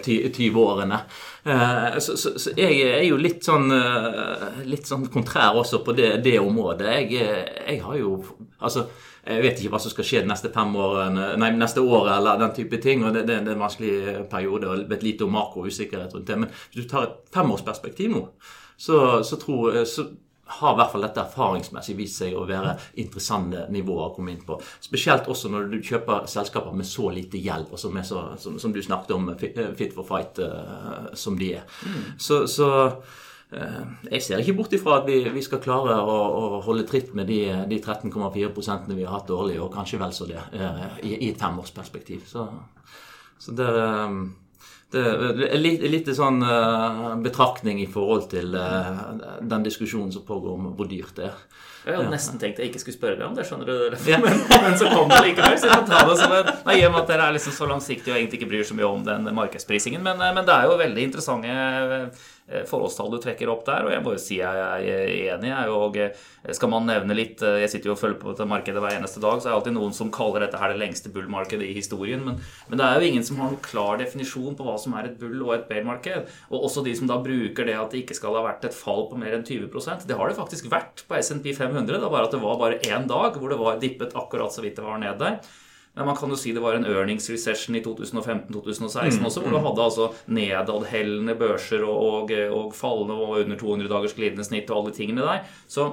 20 0.06 0.62
årene. 0.62 1.02
Så, 1.98 2.14
så, 2.16 2.36
så 2.38 2.54
jeg 2.54 2.78
er 2.86 3.02
jo 3.08 3.18
litt 3.18 3.42
sånn, 3.46 3.66
litt 4.68 4.86
sånn 4.86 5.08
kontrær 5.12 5.58
også 5.58 5.82
på 5.82 5.94
det, 5.98 6.14
det 6.24 6.38
området. 6.38 6.92
Jeg, 7.02 7.44
jeg 7.66 7.82
har 7.82 7.98
jo 7.98 8.16
Altså, 8.62 8.84
jeg 9.22 9.42
vet 9.44 9.60
ikke 9.60 9.70
hva 9.76 9.78
som 9.82 9.92
skal 9.92 10.06
skje 10.06 10.22
de 10.24 10.30
neste 10.32 10.50
fem 10.54 10.72
årene, 10.82 11.28
nei, 11.38 11.52
neste 11.54 11.82
året 11.84 12.16
eller 12.16 12.40
den 12.40 12.56
type 12.56 12.80
ting. 12.82 13.04
og 13.06 13.14
Det, 13.14 13.22
det, 13.28 13.38
det 13.46 13.52
er 13.52 13.54
en 13.54 13.62
vanskelig 13.62 14.26
periode 14.32 14.70
og 14.70 14.90
vet 14.90 15.06
lite 15.06 15.28
om 15.28 15.36
makrousikkerhet 15.36 16.16
rundt 16.16 16.26
det. 16.26 16.40
Men 16.42 16.50
hvis 16.50 16.82
du 16.82 16.90
tar 16.90 17.06
et 17.06 17.32
femårsperspektiv 17.34 18.10
nå, 18.10 18.24
så, 18.74 18.98
så, 19.22 19.38
tror, 19.38 19.78
så 19.86 20.08
har 20.58 20.74
i 20.74 20.80
hvert 20.80 20.90
fall 20.90 21.06
dette 21.06 21.22
erfaringsmessig 21.22 21.94
vist 21.96 22.18
seg 22.18 22.34
å 22.34 22.48
være 22.48 22.74
interessante 22.98 23.68
nivåer 23.70 24.08
å 24.08 24.12
komme 24.16 24.34
inn 24.34 24.42
på. 24.46 24.58
Spesielt 24.82 25.30
også 25.30 25.52
når 25.54 25.70
du 25.70 25.78
kjøper 25.86 26.26
selskaper 26.30 26.74
med 26.74 26.88
så 26.88 27.12
lite 27.14 27.38
gjeld, 27.38 27.70
og 27.70 27.78
som, 27.78 28.02
så, 28.02 28.24
som, 28.42 28.58
som, 28.58 28.74
du 28.74 28.82
snakket 28.82 29.14
om, 29.14 29.30
Fit 29.38 29.94
for 29.94 30.08
fight, 30.08 30.42
som 31.14 31.38
de 31.38 31.54
er. 31.60 31.68
Mm. 31.86 32.08
Så, 32.18 32.46
så 32.50 32.72
Eh, 32.92 33.31
jeg 33.52 34.22
ser 34.24 34.40
ikke 34.40 34.56
bort 34.56 34.74
ifra 34.76 35.00
at 35.00 35.08
vi, 35.08 35.18
vi 35.34 35.42
skal 35.44 35.60
klare 35.60 35.98
å, 36.00 36.12
å, 36.38 36.60
holde 36.64 36.86
tritt 36.88 37.10
med 37.18 37.28
de, 37.28 37.40
de 37.68 37.80
13,4 37.80 38.94
vi 38.94 39.04
har 39.04 39.12
hatt 39.12 39.32
årlig, 39.34 39.58
og 39.60 39.72
kanskje 39.74 40.00
vel 40.00 40.14
så 40.16 40.28
det, 40.30 40.40
eh, 40.56 40.86
i, 41.02 41.12
i 41.26 41.32
et 41.32 41.40
femårsperspektiv. 41.40 42.24
Så, 42.30 42.46
så 43.42 43.56
det, 43.58 43.68
det, 44.94 45.04
er 45.48 45.60
litt, 45.60 45.84
litt 45.92 46.08
sånn 46.16 46.40
betraktning 47.24 47.82
i 47.82 47.90
forhold 47.90 48.30
til 48.32 48.56
den 48.56 49.68
diskusjonen 49.68 50.12
som 50.14 50.24
pågår 50.28 50.56
om 50.56 50.72
hvor 50.78 50.88
dyrt 50.88 51.16
det 51.20 51.28
er. 51.28 51.44
Jeg 51.82 51.96
hadde 51.96 52.10
nesten 52.12 52.38
tenkt 52.38 52.60
jeg 52.62 52.70
ikke 52.70 52.82
skulle 52.82 52.98
spørre 52.98 53.18
deg 53.18 53.26
om 53.26 53.34
det, 53.34 53.46
skjønner 53.48 53.66
du. 53.66 53.96
Ja. 54.12 54.18
Men, 54.22 54.42
men, 54.50 54.76
så 54.78 54.90
kom 54.90 55.10
det 55.10 55.22
likevel. 55.24 55.56
Så 55.58 55.70
jeg 55.70 55.86
ta 55.88 56.02
det 56.08 56.18
som 56.20 56.36
en 56.36 56.52
Nei, 56.66 56.76
I 56.78 56.84
og 56.86 56.94
med 56.94 57.02
at 57.02 57.10
dere 57.10 57.26
er 57.26 57.36
liksom 57.36 57.56
så 57.56 57.68
langsiktige 57.70 58.14
og 58.14 58.20
egentlig 58.20 58.40
ikke 58.40 58.50
bryr 58.52 58.68
så 58.68 58.76
mye 58.78 58.90
om 58.90 59.02
den 59.06 59.32
markedsprisingen. 59.34 60.04
Men, 60.04 60.22
men 60.22 60.46
det 60.46 60.54
er 60.54 60.70
jo 60.70 60.78
veldig 60.78 61.08
interessante 61.08 61.56
Eh, 62.52 62.64
forholdstall 62.66 63.10
du 63.12 63.20
trekker 63.22 63.50
opp 63.52 63.64
der. 63.66 63.86
Og 63.86 63.92
jeg 63.94 64.02
må 64.04 64.14
jo 64.16 64.20
si 64.20 64.38
jeg 64.40 64.62
er 64.62 65.12
enig. 65.36 65.52
Og 65.72 65.96
eh, 66.00 66.16
skal 66.56 66.72
man 66.72 66.88
nevne 66.88 67.16
litt 67.16 67.42
eh, 67.46 67.60
Jeg 67.62 67.72
sitter 67.72 67.92
jo 67.92 67.96
og 67.96 68.00
følger 68.00 68.18
på 68.20 68.32
dette 68.32 68.48
markedet 68.50 68.82
hver 68.82 68.96
eneste 68.98 69.22
dag, 69.22 69.38
så 69.38 69.48
er 69.48 69.52
det 69.52 69.58
alltid 69.60 69.76
noen 69.76 69.94
som 69.96 70.10
kaller 70.14 70.44
dette 70.44 70.60
her 70.60 70.74
det 70.74 70.80
lengste 70.82 71.12
bull-markedet 71.14 71.68
i 71.68 71.76
historien. 71.76 72.24
Men, 72.26 72.40
men, 72.68 72.80
det 72.80 72.88
er 72.88 72.98
jo 72.98 73.10
ingen 73.12 73.26
som 73.26 73.40
har 73.40 73.52
noen 73.52 73.62
klar 73.64 74.00
definisjon 74.02 74.58
på 74.58 74.66
hva 74.66 74.76
som 74.80 74.96
er 74.98 75.10
et 75.10 75.18
bull- 75.20 75.44
og 75.46 75.54
et 75.56 75.68
bear-marked. 75.70 76.32
Og 76.50 76.68
også 76.68 76.84
de 76.86 76.96
som 76.98 77.10
da 77.10 77.20
bruker 77.22 77.68
det 77.68 77.78
at 77.78 77.94
det 77.94 78.02
ikke 78.02 78.18
skal 78.18 78.38
ha 78.38 78.44
vært 78.48 78.66
et 78.68 78.76
fall 78.76 79.06
på 79.10 79.20
mer 79.20 79.38
enn 79.38 79.46
20% 79.46 80.08
Det 80.08 80.18
har 80.18 80.30
det 80.30 80.38
faktisk 80.38 80.68
vært 80.72 81.06
på 81.08 81.18
SMP 81.22 81.52
500. 81.56 81.71
Det 81.72 82.12
var 82.12 82.26
at 82.26 82.34
det 82.34 82.42
var 82.42 82.60
bare 82.60 82.80
én 82.86 83.08
dag 83.08 83.36
hvor 83.38 83.52
det 83.52 83.60
var 83.60 83.80
dippet 83.82 84.16
akkurat 84.18 84.54
så 84.54 84.64
vidt 84.64 84.78
det 84.80 84.86
var 84.86 85.00
ned 85.02 85.18
der. 85.20 85.40
Men 85.94 86.08
man 86.08 86.16
kan 86.16 86.30
jo 86.32 86.38
si 86.40 86.54
det 86.56 86.62
var 86.64 86.78
en 86.78 86.86
earnings 86.88 87.26
recession 87.28 87.76
i 87.76 87.82
2015-2016 87.84 89.18
mm, 89.18 89.26
også, 89.28 89.42
hvor 89.42 89.52
du 89.52 89.58
mm. 89.58 89.66
hadde 89.66 89.82
altså 89.84 90.06
nedadhellende 90.32 91.34
børser 91.36 91.84
og, 91.84 92.30
og, 92.32 92.32
og 92.56 92.72
fallende 92.76 93.18
og 93.18 93.42
under 93.42 93.60
200 93.60 93.90
dagers 93.92 94.16
glidende 94.16 94.46
snitt 94.46 94.72
og 94.72 94.78
alle 94.78 94.92
de 94.92 94.98
tingene 95.02 95.26
der. 95.26 95.44
Så 95.68 95.90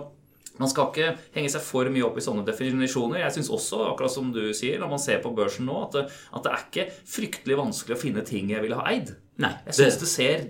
man 0.59 0.71
skal 0.71 0.89
ikke 0.91 1.11
henge 1.36 1.51
seg 1.51 1.63
for 1.63 1.91
mye 1.91 2.05
opp 2.07 2.17
i 2.19 2.23
sånne 2.23 2.45
definisjoner. 2.47 3.21
Jeg 3.23 3.36
syns 3.38 3.51
også, 3.55 3.82
akkurat 3.91 4.11
som 4.11 4.32
du 4.36 4.41
sier, 4.55 4.80
når 4.80 4.91
man 4.91 5.03
ser 5.03 5.21
på 5.23 5.32
børsen 5.36 5.67
nå, 5.67 5.75
at 5.86 5.95
det, 5.95 6.05
at 6.36 6.47
det 6.47 6.53
er 6.53 6.65
ikke 6.65 6.88
fryktelig 7.15 7.59
vanskelig 7.59 7.95
å 7.95 8.01
finne 8.01 8.23
ting 8.27 8.51
jeg 8.51 8.63
ville 8.63 8.80
ha 8.80 8.88
eid. 8.91 9.13
Nei, 9.39 9.53
jeg 9.69 9.80
syns 9.80 9.99
det... 9.99 10.03
det 10.03 10.11
ser 10.11 10.49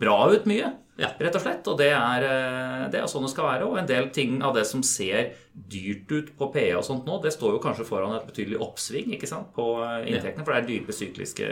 bra 0.00 0.18
ut 0.32 0.48
mye. 0.48 0.74
Ja. 0.96 1.10
Rett 1.20 1.36
og 1.36 1.42
slett. 1.44 1.66
Og 1.68 1.76
det 1.78 1.90
er, 1.92 2.24
eh, 2.24 2.84
det 2.92 3.00
er, 3.00 3.08
sånn 3.10 3.26
det 3.26 3.32
skal 3.32 3.48
være. 3.50 3.68
Og 3.68 3.76
en 3.80 3.88
del 3.88 4.08
ting 4.16 4.38
av 4.44 4.54
det 4.56 4.64
som 4.68 4.82
ser 4.86 5.34
dyrt 5.52 6.12
ut 6.12 6.30
på 6.36 6.48
PE 6.52 6.70
og 6.76 6.84
sånt 6.84 7.06
nå, 7.08 7.18
det 7.24 7.32
står 7.32 7.56
jo 7.56 7.62
kanskje 7.64 7.86
foran 7.88 8.14
et 8.16 8.26
betydelig 8.28 8.60
oppsving 8.64 9.14
ikke 9.16 9.28
sant, 9.28 9.52
på 9.56 9.66
eh, 9.84 10.08
inntektene. 10.10 10.42
Ja. 10.42 10.46
For 10.46 10.54
det 10.54 10.62
er 10.62 10.70
dype 10.70 10.96
sykliske 10.96 11.50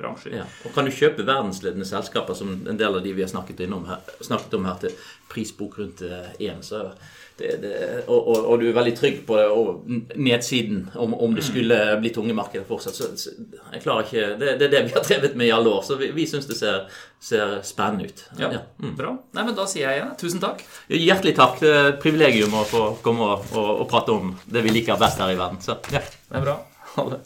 bransjer. 0.00 0.38
Ja. 0.42 0.48
Og 0.68 0.76
kan 0.76 0.88
du 0.88 0.92
kjøpe 0.94 1.26
verdensledende 1.28 1.88
selskaper, 1.88 2.36
som 2.36 2.52
en 2.68 2.80
del 2.80 3.00
av 3.00 3.04
de 3.04 3.14
vi 3.16 3.24
har 3.24 3.32
snakket, 3.32 3.64
her, 3.68 4.12
snakket 4.20 4.58
om 4.60 4.68
her, 4.68 4.82
til 4.84 5.08
prisbok 5.32 5.80
rundt 5.80 6.04
én, 6.04 6.58
eh, 6.58 6.60
så 6.64 6.90
det, 7.38 7.50
det, 7.62 7.72
og, 8.06 8.18
og, 8.18 8.46
og, 8.50 8.54
du 8.60 8.66
er 8.68 8.74
veldig 8.74 8.94
trygg 8.98 9.18
på 9.26 9.36
det, 9.38 9.44
og 9.46 10.16
nedsiden, 10.18 10.80
om, 10.98 11.14
om 11.14 11.36
det 11.36 11.44
skulle 11.46 11.76
bli 12.02 12.10
tunge 12.14 12.34
markeder 12.34 12.66
fortsatt. 12.66 12.98
Så, 12.98 13.10
så, 13.20 13.34
jeg 13.74 13.82
klarer 13.84 14.08
ikke, 14.08 14.24
det, 14.40 14.56
det, 14.58 14.66
er 14.66 14.74
det 14.74 14.82
vi 14.88 14.96
har 14.96 15.06
drevet 15.06 15.38
med 15.38 15.46
i 15.46 15.54
alle 15.54 15.76
år, 15.78 15.84
så 15.86 15.98
vi, 16.00 16.10
vi 16.16 16.26
syns 16.26 16.50
det 16.50 16.58
ser, 16.58 16.88
ser, 17.22 17.54
spennende 17.66 18.10
ut. 18.10 18.24
Ja, 18.40 18.50
ja. 18.56 18.64
Mm. 18.82 18.96
Bra. 18.98 19.14
Nei, 19.38 19.46
men 19.46 19.54
Da 19.58 19.68
sier 19.70 19.86
jeg 19.86 20.00
igjen 20.00 20.12
tusen 20.18 20.42
takk. 20.42 20.66
Hjertelig 20.90 21.36
takk. 21.38 21.62
Det 21.62 21.72
er 21.72 21.90
et 21.92 22.02
privilegium 22.02 22.58
å 22.58 22.66
få 22.66 22.84
komme 23.04 23.32
og, 23.36 23.54
og, 23.54 23.86
prate 23.90 24.18
om 24.18 24.34
det 24.50 24.66
vi 24.66 24.74
liker 24.74 24.98
best 25.00 25.22
her 25.22 25.34
i 25.34 25.38
verden. 25.38 25.62
Så 25.62 25.78
ja. 25.94 26.02
Det 26.02 26.40
er 26.42 26.46
bra. 26.50 26.58
Ha 26.96 27.10
det. 27.14 27.22